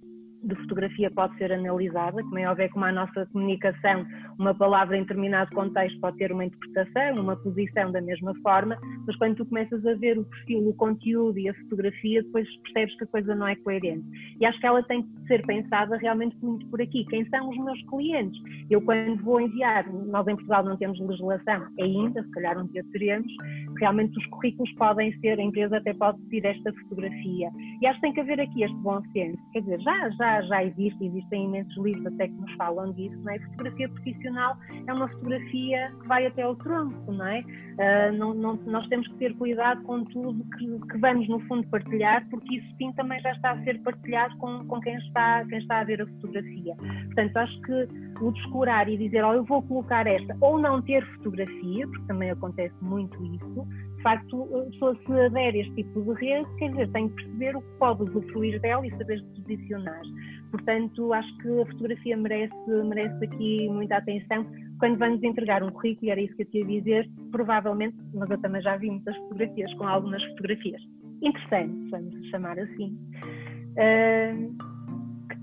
de 0.43 0.55
fotografia 0.55 1.09
pode 1.11 1.37
ser 1.37 1.51
analisada, 1.51 2.21
como 2.23 2.37
é 2.37 2.49
óbvio 2.49 2.69
como 2.71 2.85
a 2.85 2.91
nossa 2.91 3.25
comunicação, 3.27 4.05
uma 4.37 4.53
palavra 4.53 4.97
em 4.97 5.01
determinado 5.01 5.53
contexto 5.55 5.99
pode 5.99 6.17
ter 6.17 6.31
uma 6.31 6.45
interpretação, 6.45 7.21
uma 7.21 7.35
posição 7.37 7.91
da 7.91 8.01
mesma 8.01 8.33
forma, 8.41 8.77
mas 9.07 9.15
quando 9.17 9.35
tu 9.35 9.45
começas 9.45 9.85
a 9.85 9.93
ver 9.95 10.17
o 10.17 10.25
perfil, 10.25 10.69
o 10.69 10.73
conteúdo 10.73 11.39
e 11.39 11.49
a 11.49 11.53
fotografia, 11.53 12.23
depois 12.23 12.47
percebes 12.57 12.97
que 12.97 13.03
a 13.03 13.07
coisa 13.07 13.35
não 13.35 13.47
é 13.47 13.55
coerente. 13.55 14.05
E 14.39 14.45
acho 14.45 14.59
que 14.59 14.67
ela 14.67 14.83
tem 14.83 15.03
que 15.03 15.27
ser 15.27 15.45
pensada 15.45 15.97
realmente 15.97 16.35
muito 16.41 16.65
por 16.67 16.81
aqui. 16.81 17.05
Quem 17.05 17.25
são 17.29 17.49
os 17.49 17.57
meus 17.57 17.81
clientes? 17.87 18.39
Eu 18.69 18.81
quando 18.81 19.21
vou 19.23 19.39
enviar, 19.39 19.87
nós 19.91 20.27
em 20.27 20.35
Portugal 20.35 20.63
não 20.63 20.77
temos 20.77 20.99
legislação 20.99 21.67
ainda, 21.79 22.23
se 22.23 22.31
calhar 22.31 22.57
um 22.57 22.67
dia 22.67 22.83
teremos, 22.91 23.31
realmente 23.79 24.17
os 24.17 24.25
currículos 24.27 24.71
podem 24.73 25.17
ser, 25.19 25.39
a 25.39 25.43
empresa 25.43 25.77
até 25.77 25.93
pode 25.93 26.19
pedir 26.23 26.45
esta 26.45 26.73
fotografia. 26.73 27.49
E 27.81 27.87
acho 27.87 27.95
que 27.95 28.01
tem 28.01 28.13
que 28.13 28.19
haver 28.19 28.39
aqui 28.39 28.63
este 28.63 28.77
bom 28.77 29.01
senso. 29.11 29.37
Quer 29.51 29.61
dizer, 29.61 29.79
já, 29.81 30.09
já 30.11 30.32
já, 30.41 30.63
existe, 30.63 31.05
existem 31.05 31.45
imensos 31.45 31.75
livros 31.77 32.05
até 32.07 32.27
que 32.27 32.33
nos 32.33 32.51
falam 32.53 32.91
disso, 32.93 33.17
não 33.23 33.33
é? 33.33 33.39
Fotografia 33.39 33.89
profissional 33.89 34.57
é 34.87 34.93
uma 34.93 35.07
fotografia 35.09 35.91
que 36.01 36.07
vai 36.07 36.25
até 36.25 36.41
ao 36.41 36.55
tronco, 36.55 37.11
não 37.11 37.27
é? 37.27 37.41
Uh, 37.41 38.17
não, 38.17 38.33
não, 38.33 38.55
nós 38.65 38.87
temos 38.87 39.07
que 39.07 39.15
ter 39.15 39.35
cuidado 39.35 39.81
com 39.83 40.03
tudo 40.05 40.43
que, 40.57 40.87
que, 40.91 40.97
vamos, 40.97 41.27
no 41.27 41.39
fundo, 41.41 41.67
partilhar, 41.67 42.27
porque 42.29 42.57
isso 42.57 42.75
sim 42.77 42.91
também 42.93 43.19
já 43.21 43.31
está 43.31 43.51
a 43.51 43.63
ser 43.63 43.79
partilhado 43.81 44.35
com, 44.37 44.65
com 44.65 44.79
quem, 44.81 44.95
está, 44.97 45.45
quem 45.45 45.59
está 45.59 45.79
a 45.79 45.83
ver 45.83 46.01
a 46.01 46.05
fotografia. 46.05 46.75
Portanto, 46.75 47.37
acho 47.37 47.61
que 47.61 47.87
o 48.23 48.31
descurar 48.31 48.87
e 48.89 48.97
dizer, 48.97 49.23
oh, 49.23 49.33
eu 49.33 49.43
vou 49.43 49.61
colocar 49.63 50.07
esta, 50.07 50.35
ou 50.41 50.57
não 50.57 50.81
ter 50.81 51.05
fotografia, 51.17 51.87
porque 51.87 52.05
também 52.07 52.31
acontece 52.31 52.75
muito 52.81 53.17
isso, 53.25 53.67
de 53.97 54.03
facto, 54.03 54.47
se 55.05 55.13
adere 55.13 55.59
a 55.59 55.61
este 55.61 55.75
tipo 55.75 56.01
de 56.01 56.19
rede, 56.19 56.47
quer 56.57 56.71
dizer, 56.71 56.91
tem 56.91 57.07
que 57.09 57.15
perceber 57.15 57.55
o 57.55 57.61
que 57.61 57.77
pode 57.79 58.03
usufruir 58.03 58.59
dela 58.59 58.85
e 58.85 58.91
saber 58.97 59.23
posicionar. 59.23 60.01
Portanto, 60.51 61.13
acho 61.13 61.37
que 61.37 61.61
a 61.61 61.65
fotografia 61.65 62.17
merece, 62.17 62.53
merece 62.67 63.25
aqui 63.25 63.69
muita 63.69 63.97
atenção. 63.97 64.45
Quando 64.79 64.97
vamos 64.97 65.23
entregar 65.23 65.63
um 65.63 65.71
currículo, 65.71 66.07
e 66.07 66.11
era 66.11 66.21
isso 66.21 66.35
que 66.35 66.41
eu 66.41 66.47
tinha 66.47 66.65
a 66.65 66.67
dizer, 66.67 67.09
provavelmente, 67.31 67.95
mas 68.13 68.29
eu 68.29 68.37
também 68.39 68.61
já 68.61 68.75
vi 68.75 68.89
muitas 68.89 69.15
fotografias 69.15 69.73
com 69.75 69.87
algumas 69.87 70.23
fotografias 70.25 70.81
interessantes, 71.21 71.89
vamos 71.89 72.29
chamar 72.29 72.59
assim, 72.59 72.97
uh, 73.77 74.72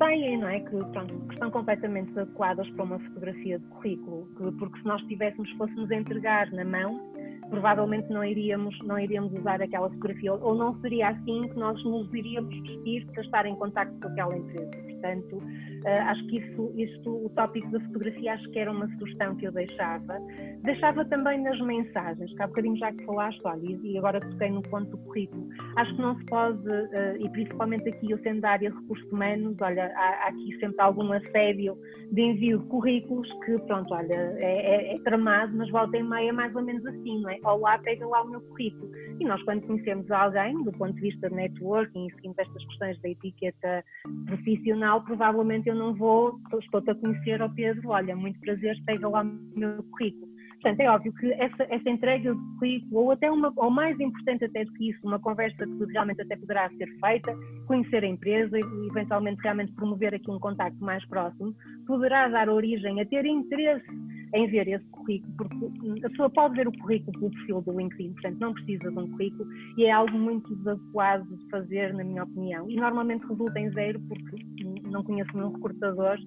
têm, 0.01 0.39
não 0.39 0.49
é? 0.49 0.61
Que, 0.61 0.71
pronto, 0.71 1.15
que 1.29 1.35
estão 1.35 1.51
completamente 1.51 2.19
adequadas 2.19 2.69
para 2.71 2.85
uma 2.85 2.99
fotografia 2.99 3.59
de 3.59 3.67
currículo, 3.67 4.27
que, 4.37 4.51
porque 4.59 4.79
se 4.81 4.87
nós 4.87 5.01
tivéssemos, 5.03 5.49
fôssemos 5.53 5.91
entregar 5.91 6.51
na 6.53 6.65
mão, 6.65 7.13
provavelmente 7.51 8.09
não 8.11 8.25
iríamos, 8.25 8.77
não 8.85 8.99
iríamos 8.99 9.33
usar 9.33 9.61
aquela 9.61 9.89
fotografia, 9.91 10.33
ou 10.33 10.55
não 10.55 10.81
seria 10.81 11.09
assim 11.11 11.49
que 11.49 11.57
nós 11.57 11.83
nos 11.85 12.13
iríamos 12.15 12.55
vestir 12.61 13.07
para 13.13 13.23
estar 13.23 13.47
em 13.47 13.55
contato 13.57 13.93
com 14.01 14.09
aquela 14.09 14.37
empresa. 14.37 14.71
Portanto, 14.71 15.43
uh, 15.85 16.09
acho 16.09 16.26
que 16.26 16.39
isso, 16.39 16.72
isso, 16.76 17.11
o 17.11 17.31
tópico 17.31 17.70
da 17.70 17.81
fotografia, 17.81 18.35
acho 18.35 18.51
que 18.51 18.59
era 18.59 18.70
uma 18.70 18.89
sugestão 18.99 19.37
que 19.37 19.47
eu 19.47 19.53
deixava. 19.53 20.18
Deixava 20.62 21.05
também 21.07 21.41
nas 21.43 21.61
mensagens, 21.61 22.33
que 22.35 22.43
há 22.43 22.47
bocadinho 22.47 22.76
já 22.76 22.93
que 22.93 23.05
falaste, 23.05 23.41
olha, 23.45 23.78
e 23.83 23.99
agora 23.99 24.20
toquei 24.20 24.51
no 24.51 24.62
ponto 24.62 24.91
do 24.91 24.99
currículo. 24.99 25.49
Acho 25.76 25.95
que 25.95 26.03
não 26.03 26.18
se 26.18 26.24
pode, 26.26 26.68
uh, 26.68 27.16
e 27.18 27.28
principalmente 27.31 27.89
aqui 27.89 28.11
eu 28.11 28.18
sendo 28.18 28.41
da 28.41 28.51
área 28.51 28.70
de 28.70 28.76
recursos 28.76 29.11
humanos, 29.11 29.57
olha, 29.61 29.87
há, 29.95 30.24
há 30.24 30.28
aqui 30.28 30.57
sempre 30.59 30.81
algum 30.81 31.12
assédio 31.12 31.76
de 32.12 32.20
envio 32.20 32.59
de 32.59 32.66
currículos 32.66 33.28
que, 33.45 33.59
pronto, 33.61 33.95
olha, 33.95 34.35
é, 34.39 34.93
é, 34.93 34.97
é 34.97 34.99
tramado, 35.01 35.57
mas 35.57 35.70
volta 35.70 35.97
em 35.97 36.03
meia 36.03 36.31
é 36.31 36.33
mais 36.33 36.55
ou 36.55 36.62
menos 36.62 36.85
assim, 36.87 37.20
não 37.20 37.31
é? 37.31 37.39
Olá, 37.45 37.78
pega 37.78 38.07
lá 38.07 38.22
o 38.22 38.28
meu 38.28 38.41
currículo. 38.41 38.91
E 39.18 39.24
nós, 39.24 39.43
quando 39.45 39.66
conhecemos 39.66 40.11
alguém, 40.11 40.62
do 40.64 40.72
ponto 40.72 40.95
de 40.95 41.01
vista 41.01 41.28
de 41.28 41.35
networking 41.35 42.07
e 42.07 42.14
seguindo 42.14 42.39
estas 42.39 42.64
questões 42.66 43.01
da 43.01 43.09
etiqueta 43.09 43.85
profissional, 44.26 45.03
provavelmente 45.05 45.70
eu 45.71 45.75
não 45.75 45.95
vou, 45.95 46.39
estou-te 46.61 46.91
a 46.91 46.95
conhecer 46.95 47.41
ao 47.41 47.51
Pedro, 47.51 47.91
olha, 47.91 48.16
muito 48.16 48.39
prazer, 48.41 48.77
pega 48.85 49.09
lá 49.09 49.23
o 49.23 49.59
meu 49.59 49.83
currículo. 49.85 50.29
Portanto, 50.61 50.81
é 50.81 50.91
óbvio 50.91 51.12
que 51.14 51.33
essa, 51.33 51.62
essa 51.71 51.89
entrega 51.89 52.35
de 52.35 52.59
currículo, 52.59 53.05
ou 53.05 53.11
até 53.12 53.31
uma, 53.31 53.51
ou 53.57 53.71
mais 53.71 53.99
importante 53.99 54.45
até 54.45 54.64
do 54.64 54.73
que 54.75 54.91
isso, 54.91 55.01
uma 55.07 55.18
conversa 55.18 55.64
que 55.64 55.85
realmente 55.93 56.21
até 56.21 56.37
poderá 56.37 56.68
ser 56.71 56.87
feita, 57.01 57.35
conhecer 57.66 58.05
a 58.05 58.07
empresa 58.07 58.59
e 58.59 58.89
eventualmente 58.89 59.41
realmente 59.43 59.73
promover 59.73 60.14
aqui 60.14 60.31
um 60.31 60.39
contacto 60.39 60.79
mais 60.85 61.05
próximo, 61.07 61.55
poderá 61.87 62.29
dar 62.29 62.51
origem 62.51 63.01
a 63.01 63.07
ter 63.07 63.25
interesse 63.25 63.87
em 64.35 64.47
ver 64.49 64.68
esse 64.68 64.85
currículo, 64.87 65.33
porque 65.37 66.07
a 66.07 66.11
pessoa 66.11 66.31
pode 66.31 66.57
ver 66.57 66.68
o 66.68 66.78
currículo 66.78 67.18
pelo 67.18 67.31
perfil 67.31 67.62
do 67.62 67.78
LinkedIn, 67.78 68.12
portanto 68.12 68.39
não 68.39 68.53
precisa 68.53 68.91
de 68.91 68.99
um 68.99 69.11
currículo 69.11 69.49
e 69.76 69.85
é 69.85 69.91
algo 69.91 70.16
muito 70.18 70.55
desadequado 70.57 71.37
de 71.37 71.49
fazer, 71.51 71.93
na 71.95 72.05
minha 72.05 72.24
opinião. 72.24 72.70
E 72.70 72.76
normalmente 72.76 73.26
resulta 73.26 73.59
em 73.59 73.70
zero, 73.72 74.01
porque 74.01 74.37
não 74.85 75.03
conheço 75.03 75.31
nenhum 75.35 75.53
recrutador, 75.53 76.18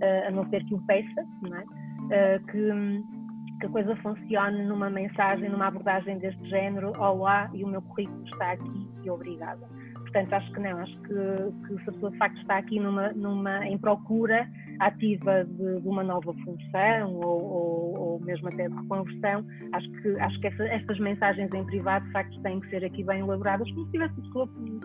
eh, 0.00 0.28
a 0.28 0.30
não 0.30 0.48
ser 0.50 0.64
que 0.64 0.74
o 0.74 0.80
peça, 0.86 1.20
é? 1.20 1.64
Eh, 2.10 2.38
que 2.50 3.18
que 3.58 3.66
a 3.66 3.68
coisa 3.70 3.96
funcione 3.96 4.64
numa 4.64 4.88
mensagem, 4.88 5.48
numa 5.48 5.66
abordagem 5.66 6.18
deste 6.18 6.48
género, 6.48 6.92
olá, 6.98 7.50
e 7.52 7.64
o 7.64 7.66
meu 7.66 7.82
currículo 7.82 8.24
está 8.24 8.52
aqui 8.52 8.88
e 9.02 9.10
obrigada. 9.10 9.66
Portanto, 9.94 10.32
acho 10.32 10.52
que 10.52 10.60
não, 10.60 10.78
acho 10.78 10.96
que, 11.00 11.66
que 11.66 11.84
se 11.84 11.90
a 11.90 11.92
pessoa 11.92 12.12
de 12.12 12.18
facto 12.18 12.40
está 12.40 12.58
aqui 12.58 12.80
numa, 12.80 13.12
numa, 13.12 13.66
em 13.66 13.76
procura 13.76 14.48
ativa 14.80 15.44
de, 15.44 15.80
de 15.80 15.88
uma 15.88 16.02
nova 16.02 16.32
função 16.32 17.14
ou, 17.14 17.42
ou, 17.42 17.98
ou, 17.98 18.20
mesmo 18.20 18.48
até 18.48 18.68
de 18.68 18.74
reconversão, 18.74 19.44
acho 19.72 19.90
que, 19.90 20.08
acho 20.20 20.40
que 20.40 20.46
essa, 20.46 20.64
estas 20.64 20.98
mensagens 20.98 21.52
em 21.52 21.64
privado 21.64 22.04
de 22.06 22.12
facto 22.12 22.40
têm 22.42 22.60
que 22.60 22.70
ser 22.70 22.84
aqui 22.84 23.04
bem 23.04 23.20
elaboradas, 23.20 23.70
como 23.72 23.86
se 23.86 23.92
tivesse 23.92 24.14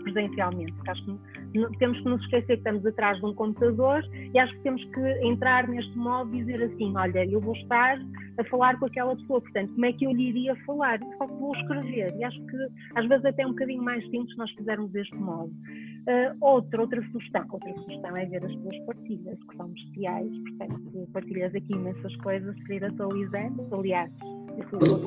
presencialmente. 0.04 0.74
Acho 0.88 1.06
que 1.06 1.60
não, 1.60 1.72
temos 1.74 1.98
que 2.00 2.06
nos 2.06 2.22
esquecer 2.24 2.48
que 2.48 2.54
estamos 2.54 2.86
atrás 2.86 3.18
de 3.20 3.26
um 3.26 3.34
computador 3.34 4.04
e 4.14 4.39
acho 4.39 4.54
que 4.54 4.62
temos 4.62 4.84
que 4.86 5.26
entrar 5.26 5.68
neste 5.68 5.98
modo 5.98 6.34
e 6.36 6.44
dizer 6.44 6.64
assim: 6.64 6.96
olha, 6.96 7.26
eu 7.26 7.39
vou 7.39 7.56
estar 7.56 7.98
a 8.38 8.44
falar 8.46 8.78
com 8.80 8.86
aquela 8.86 9.16
pessoa, 9.16 9.41
portanto, 9.41 9.72
como 9.74 9.86
é 9.86 9.94
que 9.94 10.06
eu 10.06 10.12
lhe 10.12 10.30
iria 10.30 10.56
falar? 10.66 11.00
Só 11.18 11.28
que 11.28 11.34
vou 11.34 11.56
escrever. 11.56 12.16
E 12.18 12.24
acho 12.24 12.46
que 12.46 12.58
às 12.96 13.08
vezes 13.08 13.26
até 13.26 13.44
é 13.44 13.48
um 13.48 13.52
bocadinho 13.52 13.84
mais 13.84 14.04
simples 14.10 14.36
nós 14.38 14.52
fizermos 14.52 14.91
deste 14.91 15.16
modo. 15.16 15.52
Uh, 16.06 16.36
outra, 16.41 16.82
outra 16.82 17.01
sugestão, 17.14 17.45
outra 17.49 17.74
sugestão 17.74 18.18
é 18.18 18.26
ver 18.26 18.43
as 18.43 18.54
tuas 18.56 18.78
partilhas, 18.86 19.38
que 19.49 19.56
são 19.56 19.70
bestiais, 19.70 20.28
portanto, 20.28 21.10
partilhas 21.14 21.56
aqui 21.56 21.72
imensas 21.74 22.14
coisas, 22.18 22.56
se 22.68 22.74
ir 22.74 22.84
atualizando, 22.84 23.66
aliás, 23.72 24.12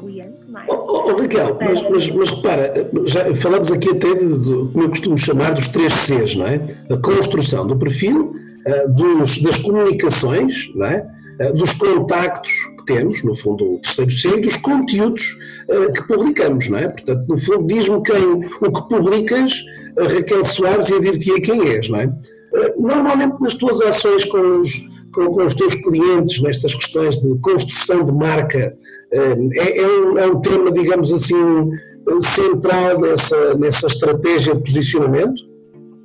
cliente, 0.01 0.39
não 0.49 0.61
é? 0.61 0.67
Oh, 0.69 0.87
oh, 0.89 1.17
Raquel, 1.17 1.59
mas, 1.61 1.83
mas, 1.91 2.09
mas, 2.09 2.31
repara, 2.31 2.91
já 3.05 3.35
falamos 3.35 3.71
aqui 3.71 3.91
até 3.91 4.15
de, 4.15 4.39
de, 4.39 4.73
como 4.73 4.83
eu 4.83 4.89
costumo 4.89 5.19
chamar, 5.19 5.53
dos 5.53 5.69
três 5.69 5.93
Cs, 5.93 6.35
não 6.35 6.47
é? 6.47 6.59
Da 6.59 6.97
construção 6.99 7.67
do 7.67 7.77
perfil, 7.77 8.35
uh, 8.67 8.93
dos, 8.95 9.39
das 9.43 9.59
comunicações, 9.59 10.73
não 10.75 10.87
é? 10.87 11.07
Uh, 11.41 11.53
dos 11.55 11.73
contactos 11.75 12.53
que 12.79 12.87
temos, 12.87 13.23
no 13.23 13.35
fundo, 13.35 13.75
o 13.75 13.79
terceiro 13.81 14.11
C, 14.11 14.29
e 14.37 14.41
dos 14.41 14.57
conteúdos 14.57 15.37
que 15.97 16.03
publicamos, 16.07 16.69
não 16.69 16.79
é? 16.79 16.89
Portanto, 16.89 17.25
no 17.29 17.37
fundo, 17.39 17.67
diz-me 17.67 18.01
quem, 18.03 18.25
o 18.25 18.41
que 18.41 18.89
publicas, 18.89 19.65
Raquel 19.99 20.45
Soares, 20.45 20.89
e 20.89 20.93
eu 20.93 21.01
dir-te 21.01 21.41
quem 21.41 21.69
és, 21.69 21.89
não 21.89 22.01
é? 22.01 22.13
Normalmente 22.79 23.41
nas 23.41 23.55
tuas 23.55 23.81
ações 23.81 24.25
com 24.27 24.61
os, 24.61 24.71
com, 25.15 25.27
com 25.27 25.45
os 25.45 25.55
teus 25.55 25.75
clientes, 25.75 26.41
nestas 26.43 26.75
questões 26.75 27.21
de 27.21 27.39
construção 27.41 28.05
de 28.05 28.13
marca, 28.13 28.77
é, 29.13 29.81
é, 29.81 29.87
um, 29.87 30.19
é 30.19 30.27
um 30.27 30.41
tema, 30.41 30.71
digamos 30.73 31.13
assim, 31.13 31.71
central 32.21 33.01
nessa, 33.01 33.55
nessa 33.55 33.87
estratégia 33.87 34.55
de 34.55 34.63
posicionamento? 34.63 35.43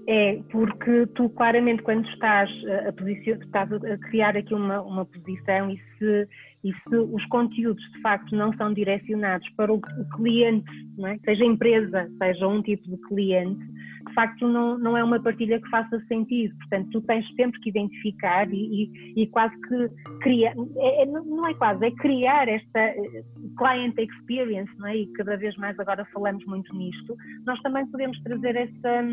É, 0.07 0.39
porque 0.51 1.07
tu 1.15 1.29
claramente 1.29 1.83
quando 1.83 2.05
estás 2.09 2.49
a, 2.87 2.91
posição, 2.91 3.33
estás 3.33 3.71
a 3.71 3.97
criar 4.09 4.35
aqui 4.35 4.53
uma, 4.53 4.81
uma 4.81 5.05
posição 5.05 5.71
e 5.71 5.79
se, 6.01 6.27
e 6.63 6.73
se 6.73 6.95
os 6.95 7.23
conteúdos 7.27 7.83
de 7.91 8.01
facto 8.01 8.35
não 8.35 8.51
são 8.57 8.73
direcionados 8.73 9.47
para 9.51 9.71
o, 9.71 9.79
cliente, 10.15 10.65
é? 11.05 11.17
seja 11.23 11.45
empresa, 11.45 12.09
seja 12.17 12.47
um 12.47 12.61
tipo 12.63 12.89
de 12.89 12.97
cliente, 13.07 13.63
de 14.07 14.13
facto 14.13 14.47
não, 14.47 14.77
não 14.77 14.97
é 14.97 15.03
uma 15.03 15.21
partilha 15.21 15.61
que 15.61 15.69
faça 15.69 15.99
sentido. 16.07 16.55
Portanto, 16.57 16.89
tu 16.91 17.01
tens 17.01 17.25
sempre 17.35 17.59
que 17.61 17.69
identificar 17.69 18.51
e, 18.51 18.91
e, 19.15 19.23
e 19.23 19.27
quase 19.27 19.55
que 19.61 19.89
criar, 20.21 20.53
é, 20.77 21.03
é, 21.03 21.05
não 21.05 21.47
é 21.47 21.53
quase, 21.53 21.85
é 21.85 21.91
criar 21.91 22.47
esta 22.47 22.79
eh, 22.79 23.23
client 23.57 23.97
experience, 23.97 24.71
não 24.77 24.87
é? 24.87 24.97
E 24.97 25.07
cada 25.13 25.37
vez 25.37 25.55
mais 25.57 25.79
agora 25.79 26.05
falamos 26.13 26.43
muito 26.45 26.73
nisto. 26.75 27.15
Nós 27.45 27.59
também 27.61 27.85
podemos 27.87 28.19
trazer 28.23 28.55
essa, 28.55 29.03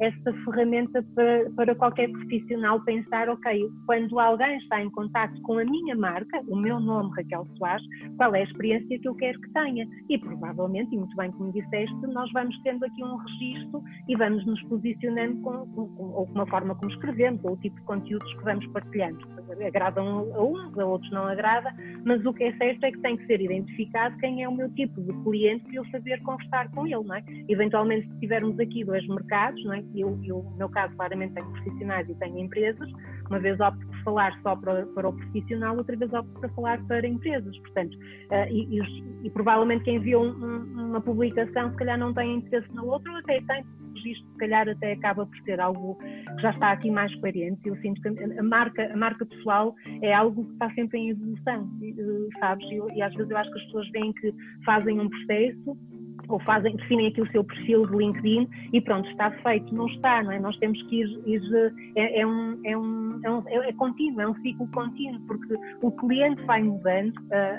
essa 0.00 0.32
ferramenta 0.44 1.04
para, 1.14 1.50
para 1.56 1.74
qualquer 1.74 2.10
profissional 2.10 2.80
pensar, 2.84 3.28
ok, 3.28 3.68
quando 3.86 4.18
alguém 4.18 4.58
está 4.58 4.82
em 4.82 4.90
contato 4.90 5.40
com 5.42 5.58
a 5.58 5.64
minha 5.64 5.96
marca, 5.96 6.25
o 6.48 6.56
meu 6.56 6.80
nome, 6.80 7.10
Raquel 7.16 7.46
Soares, 7.56 7.84
qual 8.16 8.34
é 8.34 8.40
a 8.40 8.44
experiência 8.44 8.98
que 8.98 9.08
eu 9.08 9.14
quero 9.14 9.40
que 9.40 9.52
tenha? 9.52 9.86
E 10.08 10.18
provavelmente, 10.18 10.94
e 10.94 10.98
muito 10.98 11.16
bem 11.16 11.30
como 11.32 11.52
disseste, 11.52 11.94
nós 12.08 12.30
vamos 12.32 12.56
tendo 12.62 12.84
aqui 12.84 13.02
um 13.02 13.16
registro 13.16 13.82
e 14.08 14.16
vamos 14.16 14.44
nos 14.46 14.62
posicionando 14.64 15.40
com, 15.42 15.66
com, 15.68 15.88
com, 15.88 16.04
ou 16.04 16.26
com 16.26 16.40
a 16.40 16.46
forma 16.46 16.74
como 16.74 16.90
escrevemos, 16.90 17.44
ou 17.44 17.52
o 17.52 17.56
tipo 17.56 17.76
de 17.76 17.82
conteúdos 17.82 18.32
que 18.34 18.44
vamos 18.44 18.66
partilhando. 18.68 19.18
Agradam 19.66 20.06
a 20.34 20.42
uns, 20.42 20.78
a 20.78 20.84
outros 20.84 21.10
não 21.12 21.26
agrada, 21.26 21.74
mas 22.04 22.24
o 22.24 22.32
que 22.32 22.44
é 22.44 22.56
certo 22.56 22.84
é 22.84 22.92
que 22.92 22.98
tem 22.98 23.16
que 23.16 23.26
ser 23.26 23.40
identificado 23.40 24.16
quem 24.18 24.42
é 24.42 24.48
o 24.48 24.52
meu 24.52 24.70
tipo 24.74 25.00
de 25.02 25.12
cliente 25.22 25.64
para 25.64 25.74
eu 25.74 25.86
saber 25.86 26.20
conversar 26.22 26.70
com 26.70 26.86
ele, 26.86 27.04
não 27.04 27.14
é? 27.14 27.24
Eventualmente, 27.48 28.08
se 28.08 28.20
tivermos 28.20 28.58
aqui 28.58 28.84
dois 28.84 29.06
mercados, 29.06 29.62
não 29.64 29.74
é? 29.74 29.84
Eu, 29.94 30.18
eu, 30.24 30.42
no 30.42 30.56
meu 30.56 30.68
caso, 30.68 30.94
claramente 30.96 31.34
tenho 31.34 31.50
profissionais 31.50 32.08
e 32.08 32.14
tenho 32.14 32.38
empresas, 32.38 32.90
uma 33.28 33.38
vez 33.38 33.58
opto 33.60 33.86
por 33.86 33.96
falar 34.04 34.40
só 34.42 34.56
para, 34.56 34.86
para 34.86 35.08
o 35.08 35.12
profissional, 35.12 35.76
outra 35.76 35.96
vez 35.96 36.12
opto 36.12 36.40
para 36.40 36.48
falar 36.50 36.82
para 36.86 37.06
empresas, 37.06 37.56
portanto, 37.58 37.96
uh, 37.96 38.50
e, 38.50 38.78
e, 38.78 39.26
e, 39.26 39.30
provavelmente 39.30 39.84
quem 39.84 39.98
viu 39.98 40.20
um, 40.20 40.88
uma 40.88 41.00
publicação, 41.00 41.70
se 41.70 41.76
calhar 41.76 41.98
não 41.98 42.12
tem 42.14 42.36
interesse 42.36 42.72
na 42.74 42.82
outra, 42.82 43.10
ou 43.12 43.18
até 43.18 43.40
tem, 43.40 43.64
registro, 43.96 44.30
se 44.32 44.38
calhar 44.38 44.68
até 44.68 44.92
acaba 44.92 45.26
por 45.26 45.38
ser 45.38 45.60
algo 45.60 45.96
que 45.96 46.42
já 46.42 46.50
está 46.50 46.72
aqui 46.72 46.90
mais 46.90 47.14
coerente. 47.16 47.60
Eu 47.64 47.76
sinto 47.76 48.00
que 48.00 48.08
a 48.08 48.42
marca, 48.42 48.92
a 48.92 48.96
marca 48.96 49.26
pessoal 49.26 49.74
é 50.02 50.12
algo 50.12 50.44
que 50.44 50.52
está 50.52 50.70
sempre 50.74 50.98
em 50.98 51.10
evolução, 51.10 51.68
sabes? 52.40 52.66
E, 52.70 52.98
e 52.98 53.02
às 53.02 53.14
vezes 53.14 53.30
eu 53.30 53.36
acho 53.36 53.50
que 53.50 53.58
as 53.58 53.64
pessoas 53.66 53.90
veem 53.90 54.12
que 54.12 54.34
fazem 54.64 55.00
um 55.00 55.08
processo 55.08 55.76
ou 56.28 56.40
fazem, 56.40 56.74
definem 56.76 57.08
aqui 57.08 57.20
o 57.20 57.30
seu 57.30 57.44
perfil 57.44 57.86
de 57.86 57.96
LinkedIn 57.96 58.48
e 58.72 58.80
pronto, 58.80 59.08
está 59.10 59.30
feito. 59.42 59.74
Não 59.74 59.86
está, 59.86 60.22
não 60.22 60.32
é? 60.32 60.38
Nós 60.38 60.56
temos 60.58 60.80
que 60.84 61.02
ir, 61.02 61.20
ir 61.26 61.72
é, 61.96 62.20
é, 62.20 62.26
um, 62.26 62.60
é, 62.64 62.76
um, 62.76 63.20
é, 63.24 63.30
um, 63.30 63.42
é 63.48 63.72
contínuo, 63.74 64.20
é 64.20 64.28
um 64.28 64.34
ciclo 64.36 64.68
contínuo, 64.72 65.20
porque 65.26 65.54
o 65.82 65.90
cliente 65.92 66.42
vai 66.44 66.62
mudando, 66.62 67.12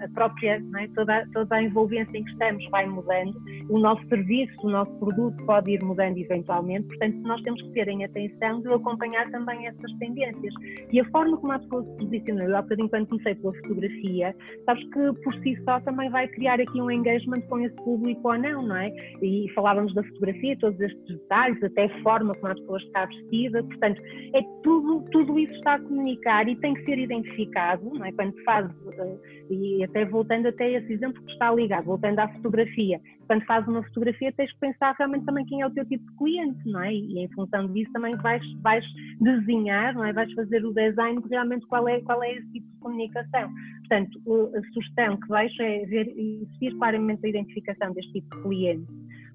a 0.03 0.07
própria, 0.13 0.61
é? 0.77 0.87
toda, 0.95 1.27
toda 1.33 1.55
a 1.55 1.63
envolvência 1.63 2.17
em 2.17 2.23
que 2.23 2.31
estamos 2.31 2.65
vai 2.69 2.85
mudando, 2.85 3.35
o 3.69 3.79
nosso 3.79 4.05
serviço, 4.07 4.53
o 4.63 4.69
nosso 4.69 4.91
produto 4.99 5.37
pode 5.45 5.71
ir 5.71 5.83
mudando 5.83 6.17
eventualmente, 6.17 6.87
portanto 6.87 7.15
nós 7.19 7.41
temos 7.41 7.61
que 7.61 7.69
ter 7.71 7.87
em 7.87 8.03
atenção 8.03 8.61
de 8.61 8.71
acompanhar 8.73 9.29
também 9.31 9.67
essas 9.67 9.91
tendências. 9.99 10.53
E 10.91 10.99
a 10.99 11.05
forma 11.05 11.37
como 11.37 11.53
a 11.53 11.59
pessoa 11.59 11.83
se 11.83 11.97
posicionou, 11.97 12.43
eu 12.43 12.57
há 12.57 12.61
bocadinho 12.61 12.89
quando 12.89 13.07
comecei 13.07 13.35
pela 13.35 13.53
fotografia, 13.53 14.35
sabes 14.65 14.83
que 14.91 15.23
por 15.23 15.33
si 15.35 15.57
só 15.63 15.79
também 15.81 16.09
vai 16.09 16.27
criar 16.27 16.59
aqui 16.59 16.81
um 16.81 16.91
engagement 16.91 17.41
com 17.41 17.59
esse 17.59 17.75
público 17.77 18.29
ou 18.29 18.37
não, 18.37 18.56
não 18.61 18.75
é? 18.75 18.91
E 19.21 19.47
falávamos 19.53 19.93
da 19.93 20.03
fotografia, 20.03 20.57
todos 20.59 20.79
estes 20.79 21.07
detalhes, 21.07 21.61
até 21.63 21.85
a 21.85 22.03
forma 22.03 22.35
como 22.35 22.51
a 22.51 22.55
pessoa 22.55 22.77
está 22.77 23.05
vestida, 23.05 23.63
portanto, 23.63 24.01
é 24.33 24.41
tudo, 24.63 25.03
tudo 25.11 25.39
isso 25.39 25.53
está 25.53 25.75
a 25.75 25.79
comunicar 25.79 26.47
e 26.47 26.55
tem 26.57 26.73
que 26.73 26.85
ser 26.85 26.97
identificado, 26.97 27.89
não 27.93 28.05
é? 28.05 28.11
Quando 28.11 28.35
faz, 28.43 28.69
eh, 28.99 29.17
e 29.49 29.83
até 29.83 30.05
voltando 30.05 30.47
até 30.47 30.71
esse 30.71 30.93
exemplo 30.93 31.21
que 31.23 31.31
está 31.31 31.53
ligado, 31.53 31.85
voltando 31.85 32.19
à 32.19 32.27
fotografia, 32.27 32.99
quando 33.27 33.43
faz 33.45 33.67
uma 33.67 33.83
fotografia 33.83 34.31
tens 34.31 34.51
que 34.53 34.59
pensar 34.59 34.95
realmente 34.97 35.25
também 35.25 35.45
quem 35.45 35.61
é 35.61 35.67
o 35.67 35.71
teu 35.71 35.85
tipo 35.85 36.09
de 36.09 36.17
cliente, 36.17 36.59
não 36.65 36.81
é? 36.81 36.93
E 36.93 37.19
em 37.19 37.27
função 37.29 37.67
disso 37.71 37.91
também 37.91 38.15
vais, 38.15 38.41
vais 38.61 38.85
desenhar, 39.19 39.93
não 39.93 40.05
é? 40.05 40.13
Vais 40.13 40.31
fazer 40.33 40.65
o 40.65 40.73
design 40.73 41.21
de 41.21 41.27
realmente 41.27 41.65
qual 41.67 41.87
é, 41.87 41.99
qual 42.01 42.23
é 42.23 42.33
esse 42.33 42.47
tipo 42.51 42.67
de 42.67 42.79
comunicação. 42.79 43.51
Portanto, 43.79 44.51
a 44.55 44.73
sugestão 44.73 45.17
que 45.17 45.27
deixo 45.27 45.61
é 45.61 45.85
ver 45.85 46.07
e 46.07 46.47
seguir 46.53 46.75
claramente 46.77 47.25
a 47.25 47.29
identificação 47.29 47.93
deste 47.93 48.13
tipo 48.13 48.35
de 48.35 48.41
cliente, 48.43 48.87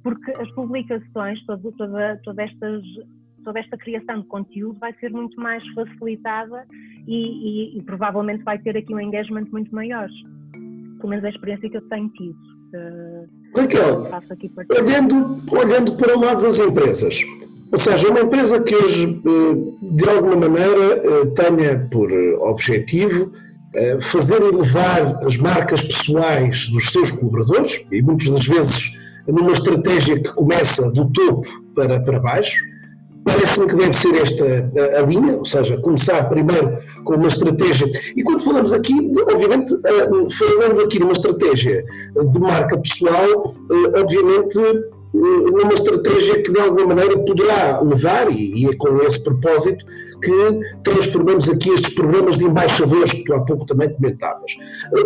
porque 0.02 0.30
as 0.32 0.50
publicações, 0.52 1.44
todo, 1.44 1.70
toda, 1.72 2.18
toda, 2.24 2.42
estas, 2.42 2.82
toda 3.44 3.60
esta 3.60 3.76
criação 3.76 4.22
de 4.22 4.26
conteúdo 4.26 4.78
vai 4.78 4.94
ser 4.94 5.10
muito 5.10 5.38
mais 5.38 5.66
facilitada 5.74 6.66
e, 7.06 7.74
e, 7.74 7.78
e 7.78 7.82
provavelmente 7.82 8.42
vai 8.42 8.58
ter 8.58 8.76
aqui 8.76 8.94
um 8.94 9.00
engagement 9.00 9.46
muito 9.52 9.74
maior, 9.74 10.08
pelo 10.98 11.08
menos 11.10 11.24
a 11.24 11.28
experiência 11.28 11.68
que 11.68 11.76
eu 11.76 11.88
tenho 11.88 12.08
tido. 12.10 12.61
Uh, 12.74 13.28
Raquel, 13.54 14.08
olhando, 14.80 15.42
olhando 15.50 15.96
para 15.96 16.16
o 16.16 16.20
lado 16.20 16.42
das 16.42 16.58
empresas, 16.58 17.20
ou 17.70 17.78
seja, 17.78 18.08
uma 18.08 18.20
empresa 18.20 18.62
que 18.62 18.74
hoje, 18.74 19.20
eh, 19.24 19.94
de 19.96 20.08
alguma 20.08 20.36
maneira, 20.36 21.02
eh, 21.02 21.26
tenha 21.34 21.88
por 21.90 22.10
objetivo 22.40 23.32
eh, 23.74 23.98
fazer 24.00 24.42
elevar 24.42 25.16
as 25.24 25.38
marcas 25.38 25.82
pessoais 25.82 26.66
dos 26.68 26.90
seus 26.90 27.10
colaboradores, 27.10 27.82
e 27.90 28.02
muitas 28.02 28.28
das 28.28 28.46
vezes 28.46 28.92
numa 29.26 29.52
estratégia 29.52 30.20
que 30.20 30.32
começa 30.32 30.90
do 30.90 31.10
topo 31.12 31.48
para, 31.74 31.98
para 32.00 32.20
baixo, 32.20 32.62
parece-me 33.24 33.68
que 33.68 33.76
deve 33.76 33.92
ser 33.92 34.14
esta 34.16 34.44
a, 34.98 35.02
linha, 35.02 35.36
ou 35.36 35.44
seja, 35.44 35.76
começar 35.78 36.28
primeiro 36.28 36.76
com 37.04 37.14
uma 37.14 37.28
estratégia. 37.28 37.90
E 38.16 38.22
quando 38.22 38.42
falamos 38.42 38.72
aqui, 38.72 38.94
obviamente, 39.32 39.74
eh, 39.74 40.08
falando 40.38 40.82
aqui 40.82 40.98
numa 40.98 41.12
estratégia 41.12 41.84
de 42.14 42.40
marca 42.40 42.78
pessoal, 42.78 43.54
eh, 43.70 44.00
obviamente 44.00 44.58
numa 45.14 45.74
estratégia 45.74 46.42
que 46.42 46.50
de 46.50 46.58
alguma 46.58 46.94
maneira 46.94 47.18
poderá 47.18 47.80
levar, 47.80 48.32
e 48.32 48.66
é 48.66 48.74
com 48.76 48.96
esse 49.02 49.22
propósito, 49.22 49.84
que 50.22 50.60
transformamos 50.84 51.48
aqui 51.48 51.70
estes 51.70 51.94
programas 51.94 52.38
de 52.38 52.44
embaixadores 52.44 53.12
que 53.12 53.24
tu 53.24 53.34
há 53.34 53.40
pouco 53.44 53.66
também 53.66 53.92
comentavas. 53.92 54.56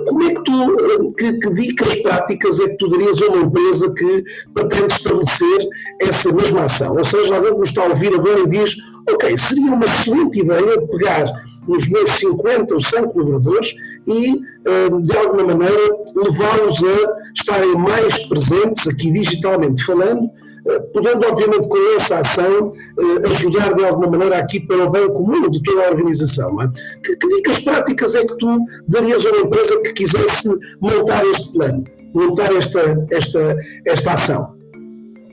Como 0.06 0.22
é 0.22 0.34
que 0.34 0.44
tu, 0.44 1.12
que, 1.14 1.32
que 1.38 1.50
dicas 1.54 1.94
práticas 2.02 2.60
é 2.60 2.68
que 2.68 2.76
tu 2.76 2.88
darias 2.88 3.20
a 3.22 3.26
uma 3.26 3.44
empresa 3.46 3.92
que 3.94 4.24
pretende 4.54 4.92
estabelecer 4.92 5.68
essa 6.00 6.32
mesma 6.32 6.64
ação? 6.64 6.96
Ou 6.96 7.04
seja, 7.04 7.34
alguém 7.34 7.52
que 7.52 7.58
nos 7.58 7.68
está 7.68 7.84
a 7.84 7.88
ouvir 7.88 8.14
agora 8.14 8.40
e 8.40 8.46
diz, 8.46 8.76
ok, 9.10 9.36
seria 9.38 9.72
uma 9.72 9.84
excelente 9.84 10.40
ideia 10.40 10.80
pegar 10.86 11.32
os 11.66 11.88
meus 11.88 12.10
50 12.10 12.74
ou 12.74 12.80
100 12.80 13.08
colaboradores 13.08 13.74
e, 14.06 14.40
eh, 14.64 14.88
de 15.02 15.16
alguma 15.16 15.44
maneira, 15.44 15.96
levá-los 16.14 16.82
a 16.84 17.32
estarem 17.34 17.74
mais 17.74 18.18
presentes, 18.26 18.86
aqui 18.86 19.10
digitalmente 19.10 19.84
falando, 19.84 20.24
eh, 20.24 20.45
podendo, 20.92 21.26
obviamente, 21.26 21.68
com 21.68 21.96
essa 21.96 22.18
ação, 22.18 22.72
eh, 22.98 23.28
ajudar 23.30 23.74
de 23.74 23.84
alguma 23.84 24.10
maneira 24.10 24.38
aqui 24.38 24.60
para 24.60 24.84
o 24.84 24.90
bem 24.90 25.08
comum 25.12 25.48
de 25.50 25.62
toda 25.62 25.86
a 25.86 25.90
organização. 25.90 26.60
É? 26.62 26.68
Que, 27.04 27.16
que, 27.16 27.28
dicas 27.36 27.60
práticas 27.60 28.14
é 28.14 28.24
que 28.24 28.36
tu 28.38 28.58
darias 28.88 29.24
a 29.26 29.30
uma 29.30 29.40
empresa 29.40 29.80
que 29.82 29.92
quisesse 29.92 30.48
montar 30.80 31.24
este 31.26 31.52
plano, 31.52 31.84
montar 32.14 32.52
esta, 32.54 32.80
esta, 33.10 33.56
esta 33.86 34.12
ação? 34.12 34.56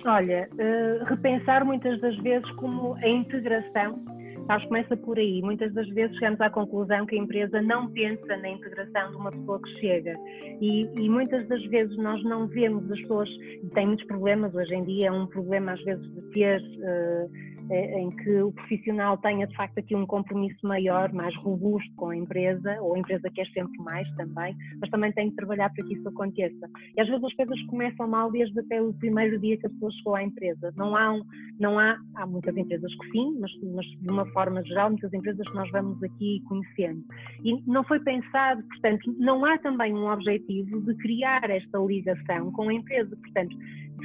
Olha, 0.06 0.50
uh, 0.54 1.06
repensar 1.06 1.64
muitas 1.64 2.00
das 2.02 2.16
vezes 2.18 2.50
como 2.58 2.96
a 2.96 3.08
integração 3.08 4.00
Sabes, 4.48 4.68
começa 4.68 4.98
por 4.98 5.18
aí. 5.18 5.41
Muitas 5.41 5.74
das 5.74 5.88
vezes 5.89 6.16
chegamos 6.18 6.41
à 6.41 6.50
conclusão 6.50 7.06
que 7.06 7.16
a 7.16 7.20
empresa 7.20 7.62
não 7.62 7.89
pensa 7.91 8.38
na 8.38 8.50
integração 8.50 9.12
de 9.12 9.18
uma 9.18 9.32
pessoa 9.32 9.62
que 9.62 9.70
chega. 9.80 10.18
E, 10.62 10.89
e 10.96 11.10
muitas 11.10 11.48
das 11.48 11.64
vezes 11.68 11.96
nós 11.98 12.22
não 12.24 12.48
vemos 12.48 12.91
as 12.91 13.00
pessoas, 13.02 13.30
têm 13.74 13.88
muitos 13.88 14.06
problemas 14.06 14.54
hoje 14.54 14.76
em 14.76 14.84
dia, 14.84 15.08
é 15.08 15.12
um 15.12 15.28
problema 15.28 15.74
às 15.74 15.84
vezes 15.84 16.04
de 16.14 16.22
ter. 16.32 16.62
Uh, 16.62 17.53
em 17.76 18.09
que 18.11 18.41
o 18.41 18.51
profissional 18.51 19.17
tenha 19.17 19.47
de 19.47 19.55
facto 19.55 19.78
aqui 19.78 19.95
um 19.95 20.05
compromisso 20.05 20.65
maior, 20.65 21.11
mais 21.13 21.36
robusto 21.38 21.93
com 21.95 22.09
a 22.09 22.15
empresa, 22.15 22.78
ou 22.82 22.95
a 22.95 22.99
empresa 22.99 23.30
quer 23.30 23.47
sempre 23.47 23.78
mais 23.80 24.09
também, 24.15 24.55
mas 24.80 24.89
também 24.89 25.11
tem 25.13 25.30
que 25.30 25.36
trabalhar 25.36 25.69
para 25.74 25.86
que 25.86 25.93
isso 25.93 26.07
aconteça. 26.07 26.69
E 26.95 27.01
às 27.01 27.07
vezes 27.07 27.24
as 27.24 27.34
coisas 27.34 27.61
começam 27.67 28.07
mal 28.07 28.32
desde 28.32 28.59
até 28.59 28.82
o 28.82 28.93
primeiro 28.93 29.39
dia 29.39 29.57
que 29.57 29.65
a 29.65 29.69
pessoa 29.69 29.91
chegou 29.91 30.15
à 30.15 30.24
empresa. 30.24 30.74
Não 30.76 30.95
há, 30.95 31.13
um, 31.13 31.24
não 31.59 31.80
há, 31.80 31.97
há 32.15 32.26
muitas 32.26 32.55
empresas 32.55 32.93
que 32.95 33.11
sim, 33.11 33.38
mas, 33.39 33.51
mas 33.74 33.86
de 33.86 34.09
uma 34.09 34.26
forma 34.28 34.63
geral, 34.63 34.89
muitas 34.89 35.13
empresas 35.13 35.47
que 35.47 35.55
nós 35.55 35.69
vamos 35.71 36.01
aqui 36.03 36.41
conhecendo. 36.47 37.03
E 37.43 37.61
não 37.69 37.84
foi 37.84 37.99
pensado, 37.99 38.63
portanto, 38.63 39.15
não 39.17 39.43
há 39.45 39.57
também 39.59 39.93
um 39.93 40.11
objetivo 40.11 40.82
de 40.82 40.95
criar 40.95 41.49
esta 41.49 41.78
ligação 41.80 42.51
com 42.51 42.69
a 42.69 42.74
empresa. 42.74 43.15
Portanto, 43.15 43.55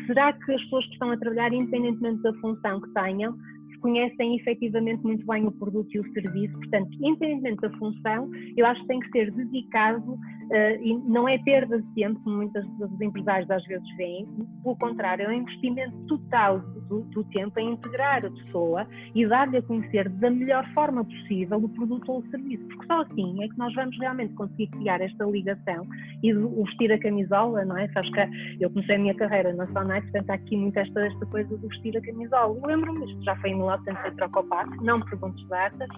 será 0.07 0.33
que 0.33 0.53
as 0.53 0.63
pessoas 0.63 0.87
que 0.87 0.93
estão 0.93 1.11
a 1.11 1.17
trabalhar, 1.17 1.53
independentemente 1.53 2.23
da 2.23 2.33
função 2.35 2.81
que 2.81 2.91
tenham, 2.91 3.37
conhecem 3.79 4.37
efetivamente 4.37 5.03
muito 5.03 5.27
bem 5.27 5.47
o 5.47 5.53
produto 5.53 5.89
e 5.95 6.01
o 6.01 6.13
serviço, 6.13 6.53
portanto, 6.59 6.91
independentemente 7.01 7.61
da 7.61 7.71
função, 7.79 8.31
eu 8.57 8.67
acho 8.67 8.81
que 8.83 8.89
tem 8.89 9.01
que 9.01 9.11
ser 9.11 9.31
dedicado 9.33 10.19
uh, 10.51 10.83
e 10.83 10.95
não 11.05 11.29
é 11.29 11.39
perda 11.39 11.81
de 11.81 11.95
tempo, 11.95 12.21
como 12.23 12.37
muitas 12.37 12.67
dos 12.79 13.01
empresários 13.01 13.51
às 13.51 13.65
vezes 13.65 13.89
veem, 13.97 14.27
pelo 14.63 14.77
contrário, 14.77 15.27
é 15.27 15.29
um 15.29 15.33
investimento 15.33 15.97
total 16.07 16.61
do, 16.89 17.03
do 17.03 17.25
tempo 17.25 17.59
em 17.59 17.73
integrar 17.73 18.25
a 18.25 18.31
pessoa 18.31 18.87
e 19.15 19.27
dar-lhe 19.27 19.59
a 19.59 19.63
conhecer 19.63 20.09
da 20.09 20.31
melhor 20.31 20.67
forma 20.73 21.05
possível 21.05 21.59
o 21.59 21.69
produto 21.69 22.11
ou 22.11 22.19
o 22.21 22.31
serviço, 22.31 22.65
porque 22.69 22.87
só 22.87 23.03
assim 23.03 23.43
é 23.43 23.49
que 23.49 23.59
nós 23.59 23.75
vamos 23.75 23.97
realmente 23.99 24.35
conseguir 24.35 24.69
criar 24.69 25.01
esta 25.01 25.25
ligação 25.25 25.87
e 26.23 26.33
vestir 26.33 26.93
a 26.93 26.99
camisola, 26.99 27.65
não 27.65 27.77
é? 27.77 27.89
Sabes 27.89 28.11
que 28.11 28.65
eu 28.65 28.71
comecei 28.71 28.97
a 28.97 28.99
minha 28.99 29.15
carreira 29.15 29.53
na 29.53 29.67
Sonai, 29.69 30.01
portanto 30.03 30.31
há 30.31 30.35
aqui 30.35 30.57
muito 30.57 30.77
esta, 30.77 31.07
esta 31.07 31.27
coisa 31.27 31.57
de 31.57 31.67
vestir 31.69 31.97
a 31.97 32.01
camisola. 32.01 32.67
Lembro-me, 32.67 33.11
isto 33.11 33.23
já 33.25 33.37
foi 33.37 33.51
em 33.51 33.57
1984, 33.57 34.83
não 34.83 34.99
me 34.99 35.05
perguntes 35.05 35.47
datas, 35.49 35.89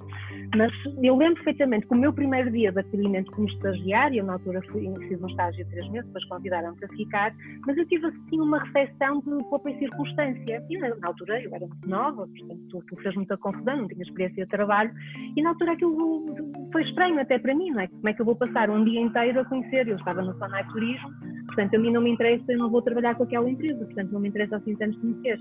mas 0.57 0.72
eu 1.03 1.16
lembro 1.16 1.34
perfeitamente 1.36 1.86
que 1.86 1.94
o 1.94 1.98
meu 1.98 2.12
primeiro 2.12 2.51
dia 2.51 2.72
de 2.72 2.80
acolhimento 2.80 3.30
como 3.32 3.48
estagiária, 3.48 4.22
altura 4.41 4.62
fui, 4.70 4.93
fiz 5.09 5.22
um 5.22 5.26
estágio 5.26 5.64
de 5.64 5.70
três 5.70 5.88
meses, 5.91 6.07
depois 6.07 6.24
convidaram-me 6.26 6.76
para 6.78 6.88
ficar, 6.88 7.34
mas 7.66 7.76
eu 7.76 7.86
tive 7.86 8.07
assim 8.07 8.41
uma 8.41 8.59
recepção 8.64 9.20
de 9.20 9.45
pouca 9.49 9.72
circunstância. 9.78 10.64
E 10.68 10.78
na, 10.78 10.88
altura 11.03 11.43
eu 11.43 11.55
era 11.55 11.66
muito 11.66 11.88
nova, 11.88 12.26
portanto 12.26 12.78
aquilo 12.78 13.03
fez 13.03 13.14
muita 13.14 13.36
confusão, 13.36 13.76
não 13.76 13.88
tinha 13.88 14.03
experiência 14.03 14.45
de 14.45 14.51
trabalho, 14.51 14.91
e 15.36 15.43
na 15.43 15.51
altura 15.51 15.72
aquilo 15.72 16.34
foi 16.72 16.82
estranho 16.82 17.20
até 17.20 17.38
para 17.38 17.55
mim, 17.55 17.70
não 17.70 17.80
é? 17.80 17.88
Como 17.88 18.09
é 18.09 18.14
que 18.14 18.20
eu 18.20 18.26
vou 18.26 18.36
passar 18.36 18.70
um 18.70 18.84
dia 18.84 19.01
inteiro 19.01 19.41
a 19.41 19.45
conhecer? 19.45 19.88
Eu 19.88 19.97
estava 19.97 20.22
no 20.22 20.36
Sonai 20.38 20.66
Turismo, 20.68 21.11
portanto 21.47 21.74
a 21.74 21.78
mim 21.78 21.93
não 21.93 22.01
me 22.01 22.11
interessa, 22.11 22.45
eu 22.49 22.59
não 22.59 22.70
vou 22.70 22.82
trabalhar 22.82 23.14
com 23.14 23.24
aquela 23.24 23.49
empresa, 23.49 23.84
portanto 23.84 24.11
não 24.11 24.20
me 24.20 24.28
interessa 24.28 24.57
assim 24.57 24.74
tanto 24.76 24.99
conhecer. 25.01 25.38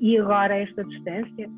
E 0.00 0.16
agora 0.16 0.56
esta 0.56 0.84
distância, 0.84 1.50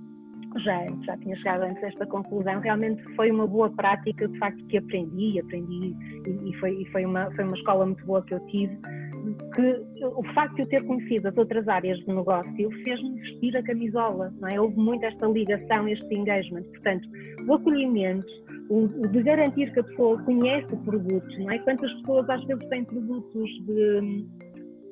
já, 0.59 0.87
já 1.05 1.17
tinha 1.19 1.37
chegado 1.37 1.63
antes 1.63 1.83
a 1.83 1.87
esta 1.89 2.07
conclusão, 2.07 2.61
realmente 2.61 3.03
foi 3.15 3.31
uma 3.31 3.47
boa 3.47 3.71
prática, 3.71 4.27
de 4.27 4.39
facto, 4.39 4.65
que 4.67 4.79
aprendi, 4.79 5.39
aprendi 5.41 5.95
e, 6.27 6.51
e, 6.51 6.55
foi, 6.59 6.83
e 6.83 6.87
foi, 6.87 7.05
uma, 7.05 7.31
foi 7.33 7.45
uma 7.45 7.57
escola 7.57 7.87
muito 7.87 8.05
boa 8.05 8.23
que 8.23 8.35
eu 8.35 8.41
tive, 8.47 8.77
que 9.55 10.05
o 10.05 10.23
facto 10.35 10.57
de 10.57 10.63
eu 10.63 10.67
ter 10.69 10.85
conhecido 10.85 11.29
as 11.29 11.37
outras 11.37 11.69
áreas 11.69 11.99
de 11.99 12.09
negócio 12.09 12.71
fez-me 12.85 13.21
vestir 13.21 13.57
a 13.57 13.63
camisola, 13.63 14.33
não 14.41 14.49
é? 14.49 14.61
Houve 14.61 14.77
muito 14.77 15.05
esta 15.05 15.27
ligação, 15.27 15.89
este 15.89 16.15
engagement, 16.15 16.63
portanto, 16.63 17.09
o 17.47 17.55
acolhimento, 17.55 18.29
o, 18.71 18.89
de 19.09 19.23
garantir 19.23 19.73
que 19.73 19.81
a 19.81 19.85
pessoa 19.85 20.23
conhece 20.23 20.73
o 20.73 20.77
produto, 20.79 21.39
não 21.39 21.51
é? 21.51 21.59
Quantas 21.59 21.93
pessoas 22.01 22.29
às 22.31 22.45
vezes 22.45 22.69
têm 22.69 22.85
produtos 22.85 23.51
de 23.67 24.27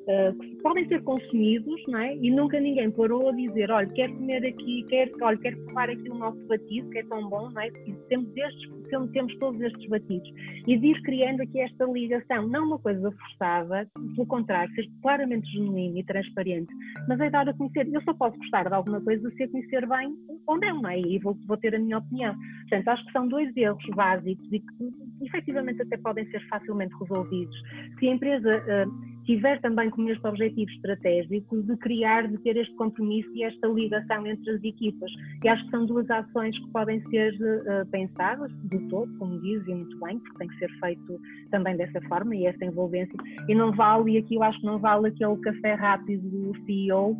uh, 0.09 0.37
que 0.37 0.55
podem 0.61 0.87
ser 0.87 1.03
consumidos, 1.03 1.81
não 1.87 1.99
é? 1.99 2.15
E 2.15 2.31
nunca 2.31 2.59
ninguém 2.59 2.89
parou 2.91 3.29
a 3.29 3.31
dizer, 3.31 3.69
olha, 3.71 3.87
quero 3.89 4.13
comer 4.15 4.45
aqui, 4.45 4.85
quero, 4.89 5.11
olha, 5.21 5.37
quero 5.37 5.57
provar 5.65 5.89
aqui 5.89 6.09
o 6.09 6.15
nosso 6.15 6.39
batido, 6.47 6.89
que 6.89 6.99
é 6.99 7.03
tão 7.03 7.29
bom, 7.29 7.49
não 7.49 7.61
é? 7.61 7.67
E 7.85 7.93
temos, 8.09 8.35
estes, 8.35 8.69
temos 9.13 9.35
todos 9.37 9.61
estes 9.61 9.87
batidos. 9.87 10.29
E 10.67 10.77
de 10.77 10.87
ir 10.87 11.01
criando 11.03 11.41
aqui 11.41 11.59
esta 11.59 11.85
ligação, 11.85 12.47
não 12.47 12.65
uma 12.65 12.79
coisa 12.79 13.11
forçada, 13.11 13.87
pelo 14.15 14.27
contrário, 14.27 14.73
ser 14.73 14.87
claramente 15.01 15.49
genuíno 15.51 15.97
e 15.97 16.03
transparente, 16.03 16.73
mas 17.07 17.19
é 17.19 17.29
dar 17.29 17.47
a 17.47 17.53
conhecer. 17.53 17.87
Eu 17.93 18.01
só 18.01 18.13
posso 18.13 18.37
gostar 18.37 18.67
de 18.67 18.73
alguma 18.73 19.01
coisa 19.01 19.29
se 19.31 19.43
a 19.43 19.49
conhecer 19.49 19.87
bem 19.87 20.13
ou 20.47 20.59
não, 20.59 20.81
não 20.81 20.89
é? 20.89 20.99
E 20.99 21.19
vou, 21.19 21.37
vou 21.47 21.57
ter 21.57 21.75
a 21.75 21.79
minha 21.79 21.99
opinião. 21.99 22.35
Portanto, 22.61 22.87
acho 22.87 23.05
que 23.05 23.11
são 23.11 23.27
dois 23.27 23.55
erros 23.55 23.85
básicos 23.95 24.45
e 24.51 24.59
que 24.59 25.25
efetivamente 25.25 25.81
até 25.81 25.97
podem 25.97 26.25
ser 26.31 26.41
facilmente 26.47 26.93
resolvidos. 26.99 27.55
Se 27.99 28.07
a 28.07 28.11
empresa 28.11 28.57
uh, 28.57 29.18
tiver 29.29 29.61
também 29.61 29.91
como 29.91 30.09
este 30.09 30.25
objetivo 30.25 30.71
estratégico 30.71 31.61
de 31.61 31.77
criar, 31.77 32.27
de 32.27 32.35
ter 32.39 32.57
este 32.57 32.73
compromisso 32.75 33.29
e 33.35 33.43
esta 33.43 33.67
ligação 33.67 34.25
entre 34.25 34.49
as 34.49 34.63
equipas. 34.63 35.11
E 35.43 35.47
acho 35.47 35.63
que 35.65 35.69
são 35.69 35.85
duas 35.85 36.09
ações 36.09 36.57
que 36.57 36.71
podem 36.71 36.99
ser 37.11 37.35
uh, 37.35 37.85
pensadas 37.91 38.51
do 38.63 38.87
todo, 38.87 39.15
como 39.19 39.39
dizem 39.41 39.75
muito 39.75 39.99
bem, 39.99 40.17
porque 40.17 40.37
tem 40.39 40.47
que 40.47 40.57
ser 40.57 40.69
feito 40.79 41.21
também 41.51 41.77
dessa 41.77 42.01
forma 42.07 42.35
e 42.35 42.47
essa 42.47 42.65
envolvência. 42.65 43.13
E 43.47 43.53
não 43.53 43.71
vale, 43.71 44.13
e 44.13 44.17
aqui 44.17 44.33
eu 44.33 44.41
acho 44.41 44.59
que 44.61 44.65
não 44.65 44.79
vale 44.79 45.09
aquele 45.09 45.37
café 45.37 45.75
rápido 45.75 46.27
do 46.27 46.65
CEO 46.65 47.15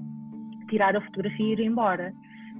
tirar 0.68 0.95
a 0.95 1.01
fotografia 1.01 1.45
e 1.45 1.51
ir 1.51 1.60
embora 1.60 2.12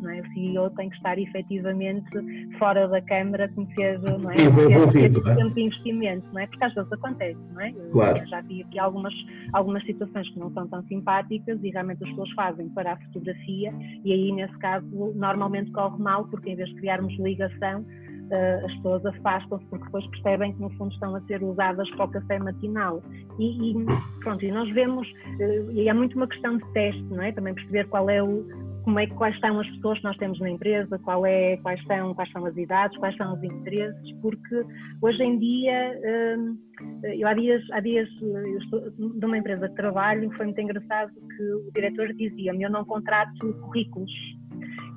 não 0.02 0.10
é? 0.12 0.22
O 0.22 0.34
CEO 0.34 0.70
tem 0.72 0.90
que 0.90 0.96
estar 0.96 1.18
efetivamente 1.18 2.10
fora 2.58 2.88
da 2.88 3.02
Câmara, 3.02 3.50
conhecer, 3.50 4.00
não 4.00 4.32
é? 4.32 4.36
Envolvido, 4.42 5.30
é? 5.30 5.36
tempo 5.36 5.54
de 5.56 5.62
investimento, 5.62 6.28
não 6.34 6.42
é? 6.42 6.48
Porque 6.48 6.64
às 6.64 6.74
vezes 6.74 6.92
acontece, 6.92 7.40
não 7.54 7.62
é? 7.62 7.72
Claro. 7.92 8.28
já 8.28 8.42
vi 8.42 8.62
aqui 8.64 8.80
algumas, 8.80 9.14
algumas 9.54 9.84
situações 9.86 10.30
que 10.30 10.40
não 10.40 10.52
são 10.54 10.68
tão 10.68 10.84
simpáticas 10.84 11.60
e 11.64 11.70
realmente 11.70 12.04
as 12.04 12.10
pessoas 12.10 12.32
fazem 12.32 12.70
para 12.70 12.94
a 12.94 12.98
fotografia 12.98 13.74
e 14.04 14.14
aí, 14.14 14.32
nesse 14.32 14.58
caso, 14.60 14.86
normalmente 15.16 15.72
corre 15.72 16.02
mal, 16.02 16.26
porque 16.26 16.52
em 16.52 16.56
vez 16.56 16.70
de 16.70 16.76
criarmos 16.76 17.18
ligação, 17.20 17.86
Uh, 18.30 18.64
as 18.64 18.76
pessoas 18.76 19.04
afastam-se 19.08 19.66
porque 19.72 19.86
depois 19.86 20.06
percebem 20.06 20.54
que 20.54 20.62
no 20.62 20.70
fundo 20.78 20.94
estão 20.94 21.16
a 21.16 21.22
ser 21.22 21.42
usadas 21.42 21.90
para 21.96 22.06
o 22.06 22.10
café 22.10 22.38
matinal. 22.38 23.02
E, 23.40 23.72
e 23.72 23.86
pronto, 24.20 24.46
e 24.46 24.52
nós 24.52 24.70
vemos, 24.72 25.08
uh, 25.08 25.72
e 25.72 25.90
é 25.90 25.94
muito 25.94 26.16
uma 26.16 26.28
questão 26.28 26.58
de 26.58 26.74
teste, 26.74 27.02
não 27.06 27.24
é? 27.24 27.32
Também 27.32 27.56
perceber 27.56 27.88
qual 27.88 28.08
é 28.08 28.22
o, 28.22 28.46
como 28.90 29.00
é, 29.00 29.06
quais 29.06 29.40
são 29.40 29.60
as 29.60 29.70
pessoas 29.70 30.00
que 30.00 30.04
nós 30.04 30.18
temos 30.18 30.40
na 30.40 30.50
empresa, 30.50 30.98
qual 30.98 31.24
é, 31.24 31.58
quais, 31.58 31.80
são, 31.86 32.16
quais 32.16 32.32
são 32.32 32.44
as 32.44 32.58
idades, 32.58 32.98
quais 32.98 33.16
são 33.18 33.36
os 33.36 33.44
interesses, 33.44 34.12
porque 34.20 34.66
hoje 35.00 35.22
em 35.22 35.38
dia, 35.38 35.94
hum, 36.40 36.58
eu 37.04 37.28
há 37.28 37.36
dias, 37.36 37.62
há 37.72 37.80
dias 37.82 38.10
eu 38.20 38.58
estou 38.58 38.82
numa 38.98 39.38
empresa 39.38 39.70
de 39.70 39.76
trabalho, 39.76 40.32
foi 40.36 40.48
muito 40.48 40.60
engraçado 40.60 41.12
que 41.14 41.44
o 41.44 41.72
diretor 41.72 42.12
dizia-me, 42.16 42.64
eu 42.64 42.72
não 42.72 42.84
contrato 42.84 43.54
currículos, 43.62 44.12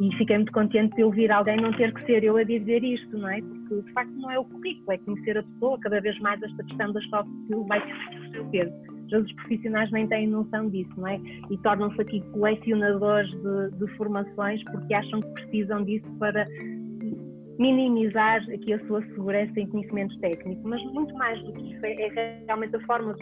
e 0.00 0.16
fiquei 0.16 0.36
muito 0.36 0.52
contente 0.52 0.96
de 0.96 1.04
ouvir 1.04 1.30
alguém 1.30 1.58
não 1.58 1.74
ter 1.74 1.92
que 1.92 2.02
ser 2.06 2.24
eu 2.24 2.38
a 2.38 2.44
dizer 2.44 2.82
isto, 2.82 3.18
não 3.18 3.28
é? 3.28 3.42
Porque 3.42 3.82
de 3.82 3.92
facto 3.92 4.12
não 4.14 4.30
é 4.30 4.38
o 4.38 4.44
currículo, 4.46 4.90
é 4.90 4.96
conhecer 4.96 5.36
a 5.36 5.42
pessoa, 5.42 5.78
cada 5.80 6.00
vez 6.00 6.18
mais 6.20 6.42
esta 6.42 6.64
questão 6.64 6.94
das 6.94 7.04
soft 7.10 7.28
skills 7.42 7.68
vai 7.68 7.80
ter 7.84 7.92
o 7.92 8.32
seu 8.32 8.44
peso 8.46 8.91
os 9.10 9.32
profissionais 9.34 9.90
nem 9.90 10.06
têm 10.06 10.26
noção 10.26 10.68
disso, 10.68 10.92
não 10.96 11.08
é? 11.08 11.20
E 11.50 11.58
tornam-se 11.58 12.00
aqui 12.00 12.20
colecionadores 12.32 13.30
de, 13.30 13.78
de 13.78 13.96
formações 13.96 14.62
porque 14.64 14.94
acham 14.94 15.20
que 15.20 15.28
precisam 15.32 15.84
disso 15.84 16.06
para 16.18 16.46
minimizar 17.58 18.42
aqui 18.52 18.72
a 18.72 18.86
sua 18.86 19.02
segurança 19.02 19.52
em 19.60 19.66
conhecimentos 19.66 20.16
técnicos, 20.18 20.64
mas 20.64 20.82
muito 20.92 21.14
mais 21.14 21.40
do 21.44 21.52
que 21.52 21.72
isso 21.72 21.86
é, 21.86 21.92
é 22.06 22.42
realmente 22.46 22.74
a 22.76 22.80
forma 22.80 23.14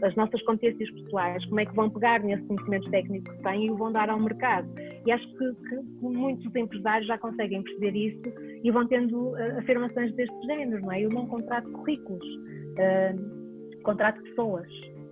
das 0.00 0.14
nossas 0.16 0.42
competências 0.42 0.90
pessoais, 0.90 1.44
como 1.46 1.60
é 1.60 1.66
que 1.66 1.74
vão 1.74 1.88
pegar 1.90 2.20
nesse 2.20 2.42
conhecimento 2.44 2.90
técnico 2.90 3.30
que 3.30 3.42
têm 3.42 3.66
e 3.66 3.70
o 3.70 3.76
vão 3.76 3.92
dar 3.92 4.10
ao 4.10 4.20
mercado. 4.20 4.68
E 5.06 5.12
acho 5.12 5.26
que, 5.28 5.54
que, 5.68 5.76
muitos 6.02 6.54
empresários 6.54 7.06
já 7.06 7.16
conseguem 7.18 7.62
perceber 7.62 7.96
isso 7.96 8.22
e 8.62 8.70
vão 8.70 8.86
tendo 8.86 9.30
uh, 9.30 9.58
afirmações 9.58 10.12
deste 10.14 10.46
género, 10.46 10.82
não 10.82 10.92
é? 10.92 11.02
Eu 11.02 11.10
não 11.10 11.26
contrato 11.26 11.70
currículos, 11.70 12.26
uh, 12.26 13.82
contrato 13.82 14.20
pessoas. 14.22 14.68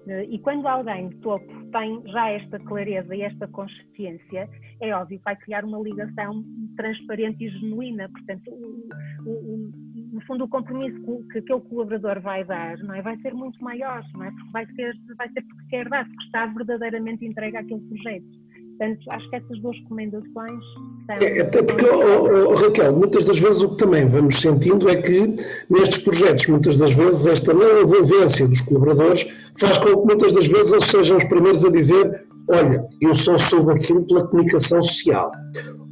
Eh, 0.07 0.25
e 0.31 0.39
quando 0.39 0.67
alguém 0.67 1.09
de 1.09 1.17
topo 1.17 1.47
tem 1.71 2.03
já 2.07 2.31
esta 2.31 2.59
clareza 2.61 3.15
e 3.15 3.23
esta 3.23 3.49
consciência, 3.49 4.49
é 4.81 4.95
óbvio 4.95 5.19
que 5.19 5.25
vai 5.25 5.37
criar 5.37 5.65
uma 5.65 5.79
ligação 5.79 6.45
transparente 6.77 7.45
e 7.45 7.49
genuína. 7.49 8.09
Portanto, 8.09 8.51
o, 8.51 9.31
o, 9.31 9.71
no 10.13 10.21
fundo, 10.27 10.45
o 10.45 10.49
compromisso 10.49 11.01
que 11.33 11.39
aquele 11.39 11.61
colaborador 11.61 12.21
vai 12.21 12.45
dar 12.45 12.79
não 12.79 12.95
é? 12.95 13.03
vai 13.03 13.17
ser 13.19 13.35
muito 13.35 13.63
maior, 13.63 14.03
não 14.15 14.25
é? 14.25 14.31
porque 14.31 14.51
vai 14.53 14.67
ser, 14.75 14.95
vai 15.17 15.29
ser 15.31 15.43
porque 15.43 15.67
quer 15.71 15.89
dar, 15.89 16.07
porque 16.07 16.25
está 16.25 16.47
verdadeiramente 16.47 17.27
entregue 17.27 17.57
àquele 17.57 17.81
projeto. 17.81 18.44
Portanto, 18.79 19.11
acho 19.11 19.31
que 19.31 19.37
essas 19.37 19.61
duas 19.61 19.77
recomendações. 19.79 20.65
É, 21.09 21.41
até 21.43 21.63
porque, 21.63 21.85
oh, 21.85 22.51
oh, 22.51 22.55
Raquel, 22.55 22.97
muitas 22.97 23.25
das 23.25 23.39
vezes 23.39 23.63
o 23.63 23.71
que 23.71 23.77
também 23.77 24.07
vamos 24.07 24.41
sentindo 24.41 24.89
é 24.89 24.97
que 24.97 25.37
nestes 25.71 25.99
projetos, 25.99 26.47
muitas 26.47 26.77
das 26.77 26.93
vezes, 26.93 27.27
esta 27.27 27.55
não 27.55 27.83
envolvência 27.83 28.49
dos 28.49 28.61
colaboradores 28.63 29.27
faz 29.57 29.79
com 29.79 30.01
que 30.01 30.07
muitas 30.07 30.33
das 30.33 30.47
vezes 30.47 30.73
eles 30.73 30.85
sejam 30.85 31.17
os 31.17 31.25
primeiros 31.25 31.65
a 31.65 31.71
dizer 31.71 32.24
Olha, 32.49 32.85
eu 33.01 33.15
só 33.15 33.39
soube 33.39 33.73
aquilo 33.73 34.07
pela 34.07 34.27
comunicação 34.27 34.83
social. 34.83 35.31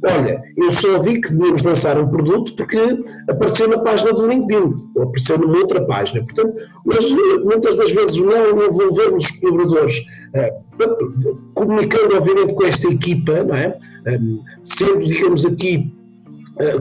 Olha, 0.05 0.41
eu 0.57 0.71
só 0.71 0.99
vi 0.99 1.21
que 1.21 1.31
devíamos 1.31 1.63
lançar 1.63 1.97
um 1.97 2.09
produto 2.09 2.53
porque 2.55 2.77
apareceu 3.29 3.69
na 3.69 3.79
página 3.79 4.11
do 4.11 4.27
LinkedIn, 4.27 4.75
ou 4.95 5.03
apareceu 5.03 5.37
numa 5.37 5.57
outra 5.57 5.85
página. 5.85 6.23
Portanto, 6.25 6.53
mas 6.85 7.09
muitas 7.43 7.75
das 7.77 7.93
vezes 7.93 8.17
não 8.17 8.65
envolvermos 8.67 9.23
os 9.23 9.31
colaboradores, 9.39 9.97
uh, 9.99 11.53
comunicando 11.53 12.17
obviamente 12.17 12.53
com 12.53 12.65
esta 12.65 12.87
equipa, 12.89 13.43
não 13.43 13.55
é? 13.55 13.77
Um, 14.07 14.41
sendo, 14.63 15.07
digamos 15.07 15.45
aqui, 15.45 15.92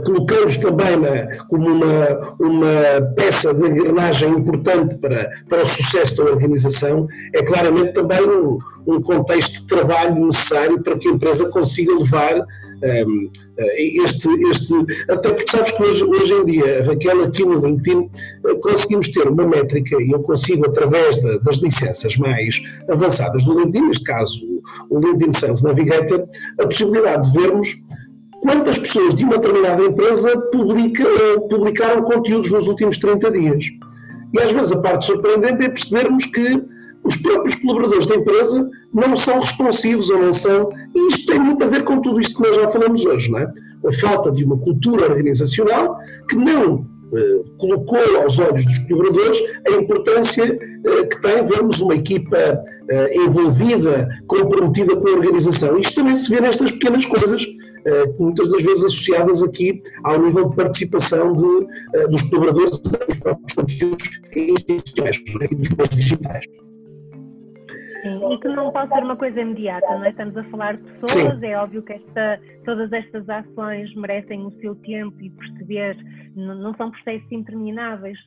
colocamos 0.05 0.57
também 0.59 0.97
na, 0.97 1.45
como 1.47 1.69
uma, 1.69 2.37
uma 2.39 3.15
peça 3.17 3.55
de 3.55 3.67
engrenagem 3.67 4.31
importante 4.31 4.97
para, 4.97 5.31
para 5.49 5.63
o 5.63 5.67
sucesso 5.67 6.17
da 6.19 6.25
organização, 6.25 7.09
é 7.35 7.43
claramente 7.43 7.95
também 7.95 8.21
um, 8.23 8.59
um 8.87 9.01
contexto 9.01 9.61
de 9.61 9.67
trabalho 9.67 10.27
necessário 10.27 10.83
para 10.83 10.99
que 10.99 11.09
a 11.09 11.13
empresa 11.13 11.49
consiga 11.49 11.95
levar 11.95 12.45
um, 12.83 13.31
eh, 13.59 14.03
este, 14.03 14.29
este, 14.51 14.75
até 15.09 15.33
porque 15.33 15.51
sabes 15.51 15.71
que 15.71 15.83
hoje, 15.83 16.05
hoje 16.05 16.33
em 16.33 16.45
dia, 16.45 16.85
Raquel, 16.85 17.25
aqui 17.25 17.45
no 17.45 17.65
LinkedIn, 17.65 18.11
eh, 18.47 18.55
conseguimos 18.61 19.09
ter 19.09 19.29
uma 19.29 19.47
métrica 19.47 20.03
e 20.03 20.11
eu 20.11 20.21
consigo, 20.23 20.67
através 20.67 21.17
de, 21.17 21.39
das 21.41 21.57
licenças 21.59 22.17
mais 22.17 22.61
avançadas 22.89 23.45
do 23.45 23.59
LinkedIn, 23.59 23.87
neste 23.87 24.05
caso 24.05 24.41
o 24.91 24.99
LinkedIn 24.99 25.33
Sales 25.33 25.63
Navigator, 25.63 26.25
a 26.61 26.65
possibilidade 26.65 27.31
de 27.31 27.39
vermos 27.39 27.69
quantas 28.43 28.77
pessoas 28.77 29.15
de 29.15 29.25
uma 29.25 29.39
determinada 29.39 29.83
empresa 29.83 30.37
publica, 30.51 31.05
publicaram 31.49 32.03
conteúdos 32.03 32.51
nos 32.51 32.67
últimos 32.67 32.99
30 32.99 33.31
dias. 33.31 33.65
E 34.33 34.41
às 34.41 34.53
vezes 34.53 34.73
a 34.73 34.81
parte 34.81 35.07
surpreendente 35.07 35.65
é 35.65 35.69
percebermos 35.69 36.27
que 36.27 36.63
os 37.05 37.17
próprios 37.17 37.55
colaboradores 37.57 38.07
da 38.07 38.17
empresa 38.17 38.69
não 38.93 39.17
são 39.17 39.41
responsivos 39.41 40.11
ou 40.11 40.19
não 40.19 40.33
são. 40.33 40.71
E 40.95 41.09
isto 41.09 41.27
tem 41.27 41.41
muito 41.41 41.63
a 41.63 41.69
ver 41.69 41.85
com 41.85 42.01
tudo 42.01 42.21
isto 42.21 42.37
que 42.37 42.49
nós 42.49 42.57
já 42.57 42.69
falamos 42.69 43.05
hoje, 43.05 43.31
não 43.31 43.39
é? 43.39 43.53
A 43.87 43.93
falta 44.01 44.31
de 44.31 44.45
uma 44.45 44.59
cultura 44.59 45.07
organizacional 45.07 45.99
que 46.29 46.37
não 46.37 46.87
eh, 47.15 47.43
colocou 47.59 48.23
aos 48.23 48.39
olhos 48.39 48.65
dos 48.65 48.79
colaboradores 48.87 49.39
a 49.67 49.71
importância 49.73 50.45
eh, 50.45 51.05
que 51.05 51.21
tem 51.21 51.45
vermos 51.45 51.81
uma 51.81 51.95
equipa 51.95 52.39
eh, 52.89 53.17
envolvida, 53.17 54.09
comprometida 54.27 54.97
com 54.97 55.09
a 55.09 55.13
organização. 55.13 55.79
Isto 55.79 55.97
também 55.97 56.17
se 56.17 56.31
vê 56.31 56.41
nestas 56.41 56.71
pequenas 56.71 57.05
coisas, 57.05 57.45
muitas 58.19 58.51
das 58.51 58.63
vezes 58.63 58.85
associadas 58.85 59.43
aqui 59.43 59.83
ao 60.05 60.21
nível 60.21 60.51
de 60.51 60.57
participação 60.57 61.33
de, 61.33 62.07
dos 62.09 62.23
colaboradores 62.23 62.79
dos 62.79 63.19
próprios 63.19 63.53
conteúdos 63.55 64.09
institucionais 64.37 65.17
e 65.51 65.55
dos 65.55 65.69
meios 65.71 65.95
digitais. 65.95 66.45
Sim, 68.03 68.33
e 68.33 68.39
que 68.39 68.49
não 68.49 68.73
pode 68.73 68.93
ser 68.93 69.03
uma 69.05 69.17
coisa 69.17 69.41
imediata, 69.41 69.87
não 69.87 70.05
é? 70.05 70.11
Estamos 70.11 70.37
a 70.37 70.43
falar 70.45 70.77
de 70.77 70.83
pessoas, 70.83 71.39
Sim. 71.39 71.47
é 71.47 71.57
óbvio 71.57 71.83
que 71.83 71.93
esta, 71.93 72.41
todas 72.65 72.93
estas 72.93 73.29
ações 73.29 73.95
merecem 73.95 74.45
o 74.45 74.51
seu 74.61 74.75
tempo 74.75 75.15
e 75.21 75.31
perceber, 75.31 75.97
não, 76.35 76.55
não 76.57 76.75
são 76.75 76.91
processos 76.91 77.31
intermináveis, 77.31 78.19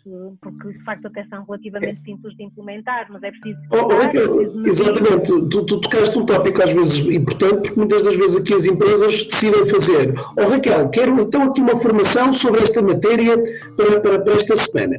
porque 0.41 0.69
de 0.71 0.83
facto 0.85 1.07
até 1.07 1.25
são 1.25 1.43
relativamente 1.43 2.01
simples 2.03 2.35
de 2.37 2.43
implementar, 2.43 3.07
mas 3.09 3.21
é 3.23 3.31
preciso. 3.31 3.59
Oh, 3.71 3.87
oh 3.87 4.65
é 4.65 4.69
exatamente, 4.69 5.49
tu, 5.49 5.65
tu 5.65 5.81
tocaste 5.81 6.17
um 6.17 6.25
tópico 6.25 6.63
às 6.63 6.71
vezes 6.71 7.05
importante, 7.07 7.63
porque 7.63 7.79
muitas 7.79 8.01
das 8.01 8.15
vezes 8.15 8.37
aqui 8.37 8.53
as 8.53 8.65
empresas 8.65 9.25
decidem 9.25 9.65
fazer. 9.65 10.13
Oh 10.37 10.49
Raquel, 10.49 10.89
quero 10.89 11.19
então 11.19 11.43
aqui 11.43 11.59
uma 11.59 11.75
formação 11.77 12.31
sobre 12.31 12.61
esta 12.61 12.81
matéria 12.81 13.35
para, 13.75 13.99
para, 13.99 14.19
para 14.19 14.33
esta 14.35 14.55
semana. 14.55 14.95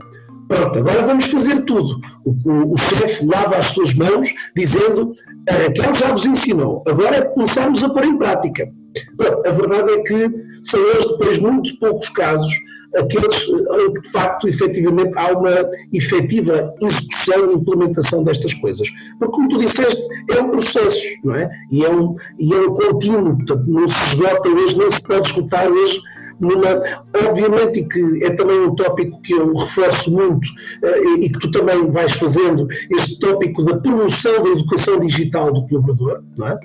Pronto, 0.49 0.79
agora 0.79 1.03
vamos 1.03 1.27
fazer 1.27 1.65
tudo. 1.65 2.01
O, 2.25 2.31
o, 2.31 2.75
o 2.75 2.77
chefe 2.77 3.27
lava 3.27 3.57
as 3.57 3.67
suas 3.67 3.95
mãos 3.95 4.33
dizendo 4.55 5.13
a 5.49 5.53
Raquel 5.53 5.95
já 5.95 6.13
vos 6.13 6.27
ensinou, 6.27 6.85
agora 6.87 7.17
é 7.17 7.23
começarmos 7.23 7.83
a 7.83 7.89
pôr 7.89 8.05
em 8.05 8.17
prática. 8.17 8.69
Pronto, 9.17 9.47
a 9.47 9.51
verdade 9.51 9.91
é 9.91 10.03
que 10.03 10.31
são 10.63 10.81
hoje, 10.81 11.09
depois 11.09 11.39
de 11.39 11.43
muito 11.43 11.79
poucos 11.79 12.09
casos, 12.11 12.53
aqueles 12.95 13.49
em 13.49 13.93
que 13.93 14.03
de 14.03 14.11
facto, 14.11 14.49
efetivamente, 14.49 15.13
há 15.17 15.33
uma 15.37 15.69
efetiva 15.93 16.75
execução 16.81 17.51
e 17.51 17.55
implementação 17.55 18.23
destas 18.23 18.55
coisas. 18.55 18.89
Porque, 19.19 19.35
como 19.35 19.49
tu 19.49 19.59
disseste, 19.59 20.03
é 20.31 20.41
um 20.41 20.51
processo, 20.51 21.03
não 21.25 21.35
é? 21.35 21.51
E 21.71 21.85
é 21.85 21.91
um, 21.91 22.15
e 22.39 22.55
é 22.55 22.59
um 22.59 22.75
contínuo, 22.75 23.37
portanto, 23.37 23.65
não 23.67 23.87
se 23.87 24.09
esgota 24.09 24.49
hoje, 24.49 24.79
nem 24.79 24.91
se 24.91 25.07
pode 25.07 25.29
esgotar 25.29 25.69
hoje 25.69 26.01
numa, 26.41 26.81
obviamente, 27.29 27.85
que 27.85 28.25
é 28.25 28.31
também 28.31 28.61
um 28.61 28.75
tópico 28.75 29.21
que 29.23 29.33
eu 29.33 29.55
reforço 29.55 30.11
muito 30.11 30.47
uh, 30.47 31.19
e 31.19 31.31
que 31.31 31.39
tu 31.39 31.51
também 31.51 31.91
vais 31.91 32.13
fazendo, 32.13 32.67
este 32.91 33.19
tópico 33.19 33.65
da 33.65 33.77
promoção 33.79 34.43
da 34.43 34.51
educação 34.51 34.99
digital 35.01 35.53
do 35.53 35.67
colaborador, 35.67 36.23
não 36.39 36.49
é? 36.49 36.59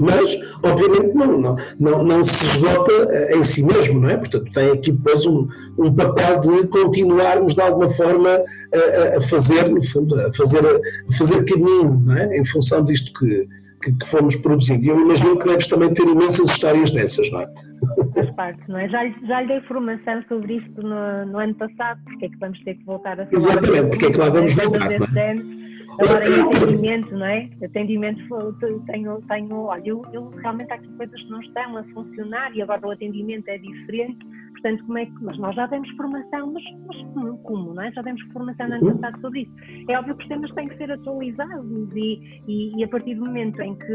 mas 0.00 0.34
obviamente 0.62 1.14
não, 1.14 1.38
não, 1.38 1.56
não, 1.78 2.02
não 2.02 2.24
se 2.24 2.44
esgota 2.46 2.92
uh, 3.06 3.38
em 3.38 3.44
si 3.44 3.62
mesmo, 3.62 4.00
não 4.00 4.08
é? 4.08 4.16
Portanto, 4.16 4.50
tem 4.52 4.70
aqui 4.70 4.92
depois 4.92 5.26
um, 5.26 5.46
um 5.78 5.94
papel 5.94 6.40
de 6.40 6.68
continuarmos 6.68 7.54
de 7.54 7.60
alguma 7.60 7.90
forma 7.90 8.30
a, 8.30 9.18
a 9.18 9.20
fazer, 9.20 9.68
no 9.68 9.84
fundo, 9.84 10.18
a 10.18 10.32
fazer, 10.32 10.64
a 10.64 11.12
fazer 11.16 11.44
caminho, 11.44 12.00
não 12.04 12.16
é? 12.16 12.38
Em 12.38 12.44
função 12.46 12.82
disto 12.82 13.12
que, 13.18 13.46
que, 13.82 13.92
que 13.96 14.06
fomos 14.06 14.36
produzindo. 14.36 14.84
E 14.84 14.88
eu 14.88 15.00
imagino 15.00 15.38
que 15.38 15.48
deves 15.48 15.66
também 15.66 15.92
ter 15.94 16.02
imensas 16.02 16.50
histórias 16.50 16.92
dessas, 16.92 17.30
não 17.30 17.40
é? 17.40 17.52
Faz 18.14 18.30
parte, 18.32 18.60
não 18.68 18.78
é? 18.78 18.88
Já, 18.88 19.08
já 19.26 19.40
lhe 19.40 19.48
dei 19.48 19.60
formação 19.62 20.22
sobre 20.28 20.56
isto 20.56 20.82
no, 20.82 21.26
no, 21.26 21.38
ano 21.38 21.54
passado, 21.54 22.00
porque 22.04 22.26
é 22.26 22.28
que 22.28 22.36
vamos 22.38 22.60
ter 22.64 22.74
que 22.74 22.84
voltar 22.84 23.20
a 23.20 23.26
falar. 23.26 23.38
Exatamente, 23.38 23.90
porque 23.90 24.06
é 24.06 24.10
que 24.10 24.18
lá 24.18 24.28
vamos 24.28 24.54
voltar, 24.54 24.92
é? 24.92 25.00
Agora 25.98 26.28
em 26.28 26.40
atendimento, 26.40 27.12
não 27.12 27.26
é? 27.26 27.50
Atendimento, 27.64 28.54
tenho, 28.86 29.20
tenho 29.22 29.56
olha, 29.64 29.82
eu, 29.84 30.02
eu 30.12 30.30
realmente 30.42 30.72
há 30.72 30.76
aqui 30.76 30.88
coisas 30.96 31.20
que 31.20 31.30
não 31.30 31.40
estão 31.40 31.76
a 31.76 31.84
funcionar 31.84 32.54
e 32.54 32.62
agora 32.62 32.86
o 32.86 32.90
atendimento 32.90 33.48
é 33.48 33.58
diferente 33.58 34.18
Portanto, 34.60 34.84
como 34.84 34.98
é 34.98 35.06
que, 35.06 35.24
mas 35.24 35.38
nós 35.38 35.56
já 35.56 35.66
demos 35.66 35.88
formação, 35.96 36.52
mas, 36.52 36.62
mas 36.86 37.42
como, 37.42 37.72
não 37.74 37.82
é? 37.82 37.90
Já 37.92 38.02
demos 38.02 38.20
formação 38.32 38.68
no 38.68 38.74
ano 38.74 38.98
passado 38.98 39.20
sobre 39.22 39.40
isso. 39.40 39.52
É 39.88 39.98
óbvio 39.98 40.14
que 40.16 40.22
os 40.22 40.28
temas 40.28 40.52
têm 40.52 40.68
que 40.68 40.76
ser 40.76 40.92
atualizados 40.92 41.90
e, 41.94 42.42
e, 42.46 42.76
e 42.76 42.84
a 42.84 42.88
partir 42.88 43.14
do 43.14 43.24
momento 43.24 43.60
em 43.62 43.74
que 43.74 43.94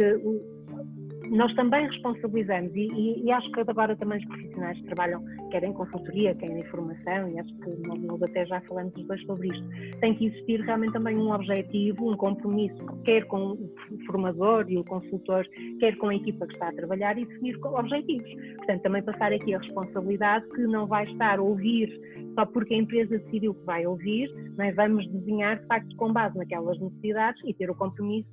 nós 1.30 1.54
também 1.56 1.88
responsabilizamos 1.88 2.74
e, 2.76 2.88
e, 2.92 3.26
e, 3.26 3.32
acho 3.32 3.52
que 3.52 3.60
agora 3.60 3.96
também 3.96 4.20
os 4.20 4.26
profissionais 4.26 4.78
que 4.78 4.86
trabalham, 4.86 5.24
quer 5.52 5.64
em 5.64 5.74
consultoria, 5.74 6.36
quer 6.36 6.50
em 6.50 6.64
formação, 6.66 7.30
e 7.30 7.40
acho 7.40 7.54
que 7.56 7.70
nós, 7.88 8.00
nós 8.02 8.24
até 8.24 8.46
já 8.46 8.62
falamos 8.62 8.96
os 8.96 9.08
dois 9.08 9.22
sobre 9.26 9.48
isto, 9.50 10.00
tem 10.00 10.16
que 10.16 10.28
existir 10.28 10.62
realmente 10.62 10.94
também 10.94 11.18
um 11.18 11.32
objetivo, 11.32 12.12
um 12.12 12.18
compromisso, 12.18 12.86
quer 13.04 13.26
com 13.26 13.54
o 13.54 13.70
formador 14.06 14.66
e 14.70 14.78
o 14.78 14.84
consultor, 14.84 15.46
quer 15.80 15.96
com 15.98 16.10
a 16.10 16.16
equipa 16.16 16.48
que 16.48 16.54
está 16.54 16.70
a 16.70 16.74
trabalhar 16.74 17.18
e 17.18 17.26
definir 17.26 17.58
objetivos. 17.64 18.30
Portanto, 18.58 18.82
também 18.82 19.04
passar 19.04 19.34
aqui 19.34 19.54
a 19.54 19.60
responsabilidade 19.60 20.48
que 20.50 20.62
não 20.62 20.86
vai 20.88 21.06
estar 21.12 21.40
a 21.40 21.42
ouvir 21.42 21.90
só 22.36 22.46
porque 22.46 22.74
a 22.74 22.78
empresa 22.78 23.18
decidiu 23.18 23.54
que 23.54 23.66
vai 23.66 23.88
ouvir, 23.88 24.30
mas 24.58 24.76
vamos 24.76 25.08
desenhar 25.10 25.58
de 25.58 25.66
facto 25.68 25.96
com 25.96 26.12
base 26.12 26.38
naquelas 26.38 26.80
necessidades 26.80 27.42
e 27.46 27.54
ter 27.54 27.70
o 27.70 27.76
compromisso 27.76 28.26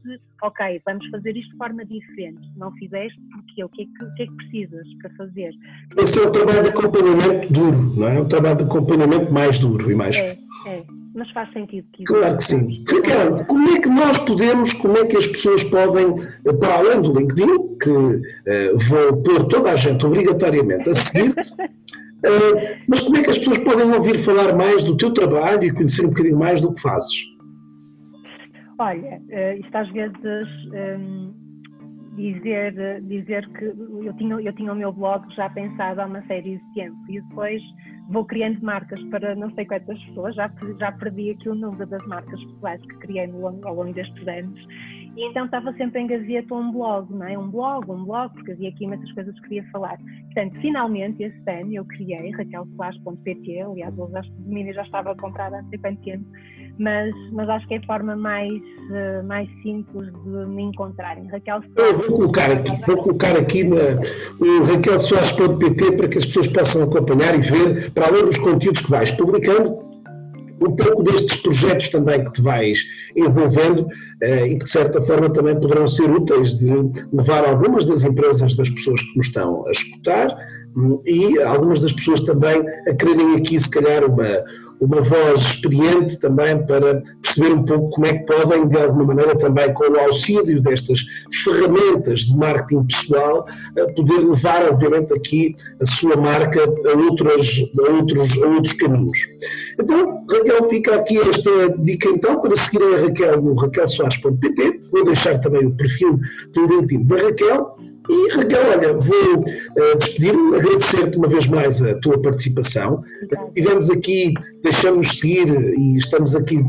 ok, 0.42 0.82
vamos 0.84 1.08
fazer 1.10 1.36
isto 1.36 1.52
de 1.52 1.56
forma 1.56 1.84
diferente. 1.84 2.40
Não 2.56 2.72
fizeste 2.82 3.20
porque 3.32 3.64
o 3.64 3.68
que, 3.68 3.82
é 3.82 3.84
que, 3.84 4.04
o 4.04 4.14
que 4.14 4.22
é 4.22 4.26
que 4.26 4.34
precisas 4.34 4.86
para 5.00 5.10
fazer? 5.10 5.54
Esse 5.98 6.18
é 6.18 6.22
o 6.22 6.30
trabalho 6.32 6.64
de 6.64 6.70
acompanhamento 6.70 7.52
duro, 7.52 7.78
não 7.96 8.08
é? 8.08 8.16
É 8.16 8.20
um 8.20 8.28
trabalho 8.28 8.56
de 8.56 8.64
acompanhamento 8.64 9.32
mais 9.32 9.58
duro 9.58 9.90
e 9.90 9.94
mais. 9.94 10.16
É, 10.16 10.38
é. 10.66 10.84
Mas 11.14 11.30
faz 11.32 11.52
sentido 11.52 11.86
que 11.92 12.04
Claro 12.04 12.36
que 12.38 12.44
sim. 12.44 12.84
Ricardo, 12.88 13.44
como 13.46 13.68
é 13.68 13.80
que 13.80 13.88
nós 13.88 14.18
podemos, 14.18 14.72
como 14.74 14.96
é 14.96 15.06
que 15.06 15.16
as 15.16 15.26
pessoas 15.26 15.62
podem, 15.64 16.14
para 16.58 16.74
além 16.74 17.02
do 17.02 17.18
LinkedIn, 17.18 17.78
que 17.78 17.90
uh, 17.90 18.78
vou 18.88 19.22
pôr 19.22 19.44
toda 19.48 19.72
a 19.72 19.76
gente 19.76 20.04
obrigatoriamente 20.06 20.88
a 20.90 20.94
seguir-te, 20.94 21.52
Uh, 22.24 22.78
mas 22.86 23.00
como 23.00 23.16
é 23.16 23.22
que 23.24 23.30
as 23.30 23.38
pessoas 23.38 23.58
podem 23.58 23.92
ouvir 23.92 24.16
falar 24.16 24.54
mais 24.54 24.84
do 24.84 24.96
teu 24.96 25.12
trabalho 25.12 25.64
e 25.64 25.72
conhecer 25.72 26.06
um 26.06 26.10
bocadinho 26.10 26.38
mais 26.38 26.60
do 26.60 26.72
que 26.72 26.80
fazes? 26.80 27.20
Olha, 28.78 29.20
uh, 29.28 29.60
isto 29.60 29.74
às 29.74 29.90
vezes 29.90 30.16
um, 30.72 31.34
dizer, 32.16 33.00
dizer 33.02 33.48
que 33.52 33.64
eu 33.64 34.12
tinha, 34.16 34.34
eu 34.34 34.52
tinha 34.52 34.72
o 34.72 34.76
meu 34.76 34.92
blog 34.92 35.24
já 35.34 35.48
pensado 35.50 36.00
há 36.00 36.06
uma 36.06 36.22
série 36.26 36.58
de 36.58 36.74
tempo. 36.74 36.96
E 37.08 37.20
depois 37.20 37.62
vou 38.08 38.24
criando 38.24 38.60
marcas 38.62 39.02
para 39.04 39.34
não 39.34 39.50
sei 39.54 39.64
quantas 39.64 39.98
pessoas, 40.04 40.34
já, 40.34 40.50
já 40.78 40.92
perdi 40.92 41.30
aqui 41.30 41.48
o 41.48 41.54
número 41.54 41.86
das 41.86 42.06
marcas 42.06 42.42
pessoais 42.44 42.80
que 42.82 42.98
criei 42.98 43.26
no, 43.26 43.46
ao 43.46 43.74
longo 43.74 43.92
destes 43.92 44.28
anos. 44.28 44.60
E 45.14 45.28
então 45.28 45.44
estava 45.44 45.72
sempre 45.74 46.00
em 46.00 46.06
gaveta 46.06 46.54
um 46.54 46.72
blog, 46.72 47.12
não 47.12 47.26
é? 47.26 47.38
Um 47.38 47.50
blog, 47.50 47.90
um 47.90 48.04
blog, 48.04 48.32
porque 48.32 48.52
havia 48.52 48.70
aqui 48.70 48.84
imensas 48.84 49.12
coisas 49.12 49.34
que 49.34 49.42
queria 49.42 49.64
falar. 49.70 49.98
Portanto, 49.98 50.58
finalmente, 50.60 51.22
este 51.22 51.50
ano 51.50 51.74
eu 51.74 51.84
criei 51.84 52.30
raquelsoares.pt, 52.30 53.60
aliás, 53.60 53.94
o 53.98 54.06
domínio 54.38 54.72
já 54.72 54.82
estava 54.82 55.14
comprado 55.16 55.54
há 55.54 55.62
sei 55.64 55.78
quanto 55.78 56.02
tempo, 56.02 56.24
mas, 56.82 57.14
mas 57.30 57.48
acho 57.48 57.66
que 57.68 57.74
é 57.74 57.78
a 57.78 57.86
forma 57.86 58.16
mais, 58.16 58.52
uh, 58.52 59.24
mais 59.24 59.48
simples 59.62 60.12
de 60.24 60.46
me 60.46 60.64
encontrarem. 60.64 61.26
Raquel 61.28 61.60
eu 61.76 61.96
vou 61.96 62.16
colocar 62.16 62.50
aqui, 62.50 62.72
vou 62.86 62.96
colocar 62.96 63.36
aqui 63.36 63.64
na, 63.64 64.00
o 64.40 64.64
raquelsoares.pt 64.64 65.92
para 65.96 66.08
que 66.08 66.18
as 66.18 66.26
pessoas 66.26 66.48
possam 66.48 66.82
acompanhar 66.82 67.36
e 67.36 67.40
ver, 67.40 67.90
para 67.92 68.08
além 68.08 68.24
dos 68.24 68.36
conteúdos 68.38 68.82
que 68.82 68.90
vais 68.90 69.12
publicando, 69.12 69.92
um 70.60 70.76
pouco 70.76 71.02
destes 71.02 71.40
projetos 71.40 71.88
também 71.88 72.24
que 72.24 72.32
te 72.32 72.42
vais 72.42 72.78
envolvendo 73.16 73.82
uh, 73.82 74.46
e 74.46 74.58
que 74.58 74.64
de 74.64 74.70
certa 74.70 75.00
forma 75.00 75.30
também 75.30 75.54
poderão 75.60 75.86
ser 75.86 76.10
úteis 76.10 76.54
de 76.54 76.72
levar 77.12 77.48
algumas 77.48 77.86
das 77.86 78.02
empresas 78.02 78.54
das 78.56 78.70
pessoas 78.70 79.00
que 79.00 79.16
nos 79.16 79.26
estão 79.26 79.64
a 79.66 79.70
escutar 79.70 80.36
um, 80.76 81.00
e 81.04 81.40
algumas 81.42 81.80
das 81.80 81.92
pessoas 81.92 82.20
também 82.20 82.64
a 82.88 82.94
quererem 82.94 83.36
aqui 83.36 83.58
se 83.58 83.70
calhar 83.70 84.04
uma, 84.04 84.44
uma 84.82 85.00
voz 85.00 85.40
experiente 85.40 86.18
também 86.18 86.66
para 86.66 87.00
perceber 87.22 87.52
um 87.52 87.64
pouco 87.64 87.90
como 87.90 88.06
é 88.06 88.18
que 88.18 88.26
podem, 88.26 88.66
de 88.66 88.76
alguma 88.76 89.04
maneira, 89.04 89.38
também 89.38 89.72
com 89.74 89.84
o 89.84 90.00
auxílio 90.00 90.60
destas 90.60 91.00
ferramentas 91.44 92.22
de 92.22 92.36
marketing 92.36 92.84
pessoal, 92.86 93.46
poder 93.94 94.18
levar, 94.18 94.68
obviamente, 94.68 95.14
aqui 95.14 95.54
a 95.80 95.86
sua 95.86 96.16
marca 96.16 96.64
a 96.64 96.96
outros, 96.96 97.64
a 97.78 97.92
outros, 97.92 98.42
a 98.42 98.46
outros 98.46 98.74
caminhos. 98.74 99.18
Então, 99.80 100.24
Raquel, 100.28 100.68
fica 100.68 100.96
aqui 100.96 101.18
esta 101.18 101.68
dica 101.78 102.08
então 102.08 102.40
para 102.40 102.56
seguirem 102.56 102.94
a 102.94 103.00
Raquel 103.02 103.40
no 103.40 103.54
raquelsoares.pt. 103.54 104.80
Vou 104.92 105.04
deixar 105.04 105.38
também 105.38 105.64
o 105.64 105.76
perfil 105.76 106.18
do 106.54 106.66
LinkedIn 106.66 107.04
da 107.04 107.16
Raquel 107.16 107.76
e 108.08 108.34
Raquel, 108.34 108.60
olha, 108.70 108.92
vou 108.94 109.38
uh, 109.38 109.98
despedir-me, 109.98 110.56
agradecer-te 110.56 111.16
uma 111.16 111.28
vez 111.28 111.46
mais 111.46 111.80
a 111.80 111.94
tua 112.00 112.20
participação. 112.20 113.02
Tivemos 113.54 113.90
aqui, 113.90 114.34
deixamos 114.62 115.18
seguir 115.18 115.48
e 115.48 115.96
estamos 115.98 116.34
aqui 116.34 116.64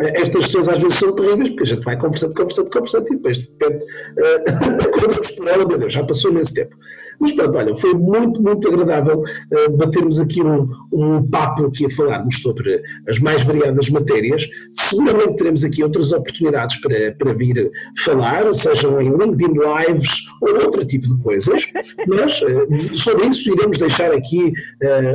estas 0.00 0.46
pessoas 0.46 0.68
às 0.68 0.82
vezes 0.82 0.98
são 0.98 1.14
terríveis, 1.14 1.50
porque 1.50 1.62
a 1.62 1.66
gente 1.66 1.84
vai 1.84 1.98
conversando, 1.98 2.34
conversando, 2.34 2.70
conversando 2.70 3.06
e 3.06 3.16
depois 3.16 3.38
de 3.38 3.46
repente 3.46 3.84
uh, 5.34 5.36
por 5.36 5.48
ela, 5.48 5.66
meu 5.66 5.78
Deus, 5.78 5.92
já 5.92 6.04
passou 6.04 6.32
nesse 6.32 6.54
tempo. 6.54 6.76
Mas 7.18 7.32
pronto, 7.32 7.56
olha, 7.56 7.74
foi 7.74 7.94
muito, 7.94 8.42
muito 8.42 8.68
agradável 8.68 9.22
uh, 9.22 9.70
batermos 9.76 10.20
aqui 10.20 10.42
um, 10.42 10.68
um 10.92 11.26
papo 11.28 11.66
aqui 11.66 11.86
a 11.86 11.90
falarmos 11.90 12.40
sobre 12.40 12.82
as 13.08 13.18
mais 13.18 13.44
variadas 13.44 13.88
matérias. 13.88 14.46
Seguramente 14.72 15.36
teremos 15.36 15.64
aqui 15.64 15.82
outras 15.82 16.12
oportunidades 16.12 16.76
para, 16.80 17.12
para 17.12 17.32
vir 17.32 17.70
falar, 18.04 18.52
sejam 18.52 19.00
em 19.00 19.08
LinkedIn 19.10 19.54
Lives 19.54 20.10
ou 20.42 20.64
outro 20.64 20.84
tipo 20.84 21.08
de 21.08 21.22
coisas, 21.22 21.66
mas 22.06 22.40
uh, 22.42 22.94
sobre 22.94 23.26
isso 23.26 23.50
iremos 23.50 23.78
deixar 23.78 24.12
aqui 24.12 24.52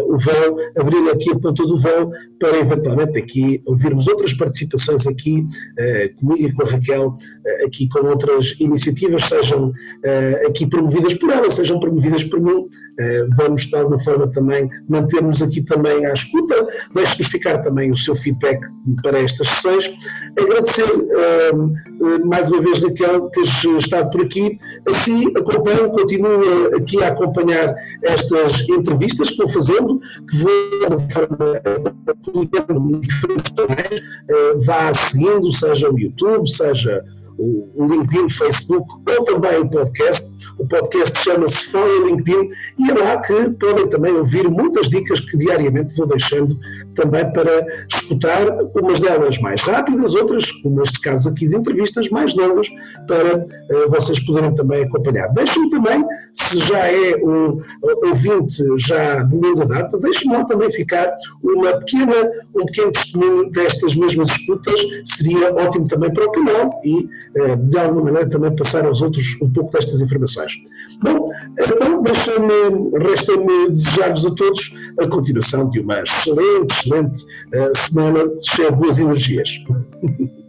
o 0.05 0.17
vão, 0.17 0.57
abrir 0.77 1.09
aqui 1.11 1.31
a 1.31 1.39
ponta 1.39 1.63
do 1.63 1.77
vão 1.77 2.11
para 2.39 2.57
eventualmente 2.57 3.17
aqui 3.19 3.61
ouvirmos 3.65 4.07
outras 4.07 4.33
participações 4.33 4.70
aqui 5.07 5.45
comigo 6.19 6.47
e 6.47 6.53
com 6.53 6.63
a 6.63 6.69
Raquel, 6.69 7.17
aqui 7.65 7.87
com 7.89 8.07
outras 8.07 8.55
iniciativas, 8.59 9.23
sejam 9.25 9.71
aqui 10.47 10.65
promovidas 10.67 11.13
por 11.13 11.29
ela, 11.29 11.49
sejam 11.49 11.79
promovidas 11.79 12.23
por 12.23 12.39
mim. 12.39 12.67
Eh, 12.99 13.25
vamos, 13.37 13.65
de 13.65 13.75
alguma 13.75 13.97
forma, 13.99 14.27
também 14.27 14.69
manter-nos 14.87 15.41
aqui 15.41 15.61
também 15.61 16.05
à 16.05 16.13
escuta. 16.13 16.67
Deixe-nos 16.93 17.27
ficar 17.29 17.59
também 17.59 17.89
o 17.89 17.97
seu 17.97 18.15
feedback 18.15 18.61
para 19.01 19.19
estas 19.19 19.47
sessões. 19.47 19.89
Agradecer 20.39 20.85
eh, 20.85 21.51
mais 22.25 22.49
uma 22.49 22.61
vez, 22.61 22.79
Raquel, 22.79 23.29
teres 23.29 23.63
estado 23.79 24.11
por 24.11 24.21
aqui. 24.21 24.57
Assim, 24.87 25.27
acompanho, 25.35 25.89
continuo 25.91 26.75
aqui 26.75 27.01
a 27.03 27.07
acompanhar 27.07 27.73
estas 28.03 28.61
entrevistas 28.69 29.31
que 29.31 29.37
vou 29.37 29.49
fazendo, 29.49 29.99
que 30.29 30.37
vou, 30.37 30.51
publicando 32.23 32.79
nos 32.79 33.01
diferentes 33.01 33.51
canais. 33.55 34.60
Vá 34.65 34.93
seguindo, 34.93 35.51
seja 35.51 35.89
o 35.89 35.99
YouTube, 35.99 36.47
seja 36.47 37.03
o 37.41 37.85
LinkedIn, 37.87 38.29
Facebook 38.29 38.85
ou 39.07 39.25
também 39.25 39.59
o 39.59 39.69
podcast. 39.69 40.31
O 40.59 40.67
podcast 40.67 41.17
chama-se 41.19 41.71
Fora 41.71 42.05
LinkedIn 42.05 42.49
e 42.79 42.91
é 42.91 42.93
lá 42.93 43.17
que 43.17 43.49
podem 43.51 43.87
também 43.87 44.13
ouvir 44.13 44.49
muitas 44.49 44.89
dicas 44.89 45.19
que 45.19 45.37
diariamente 45.37 45.95
vou 45.95 46.07
deixando 46.07 46.57
também 46.95 47.31
para 47.33 47.65
escutar, 47.91 48.45
umas 48.75 48.99
delas 48.99 49.37
mais 49.39 49.61
rápidas, 49.61 50.13
outras, 50.13 50.51
como 50.51 50.79
neste 50.79 50.99
caso 51.01 51.29
aqui 51.29 51.47
de 51.47 51.55
entrevistas, 51.55 52.09
mais 52.09 52.35
longas, 52.35 52.67
para 53.07 53.37
uh, 53.37 53.89
vocês 53.89 54.19
poderem 54.25 54.53
também 54.55 54.83
acompanhar. 54.83 55.29
Deixem-me 55.29 55.69
também, 55.69 56.05
se 56.33 56.59
já 56.59 56.79
é 56.79 57.15
um 57.23 57.59
ouvinte 58.03 58.63
já 58.77 59.23
de 59.23 59.37
longa 59.37 59.65
data, 59.65 59.97
deixem-me 59.97 60.37
lá 60.37 60.43
também 60.45 60.71
ficar 60.71 61.11
uma 61.43 61.73
pequena, 61.79 62.31
um 62.55 62.65
pequeno 62.65 62.91
testemunho 62.91 63.51
destas 63.51 63.95
mesmas 63.95 64.29
escutas, 64.29 64.79
seria 65.05 65.53
ótimo 65.53 65.87
também 65.87 66.11
para 66.13 66.25
o 66.25 66.31
canal 66.31 66.81
e 66.83 67.09
eh, 67.30 67.30
de 67.69 67.77
alguma 67.77 68.05
maneira 68.05 68.29
também 68.29 68.55
passar 68.55 68.85
aos 68.85 69.01
outros 69.01 69.37
um 69.41 69.49
pouco 69.51 69.71
destas 69.71 70.01
informações. 70.01 70.53
Bom, 71.03 71.29
então 71.59 72.01
deixa-me, 72.01 72.97
resta-me 72.99 73.69
desejar-vos 73.69 74.25
a 74.25 74.31
todos 74.31 74.73
a 74.99 75.07
continuação 75.07 75.69
de 75.69 75.79
uma 75.79 76.01
excelente, 76.01 76.73
excelente 76.73 77.23
uh, 77.23 77.77
semana 77.77 78.31
cheia 78.41 78.71
de 78.71 78.77
boas 78.77 78.99
energias. 78.99 79.49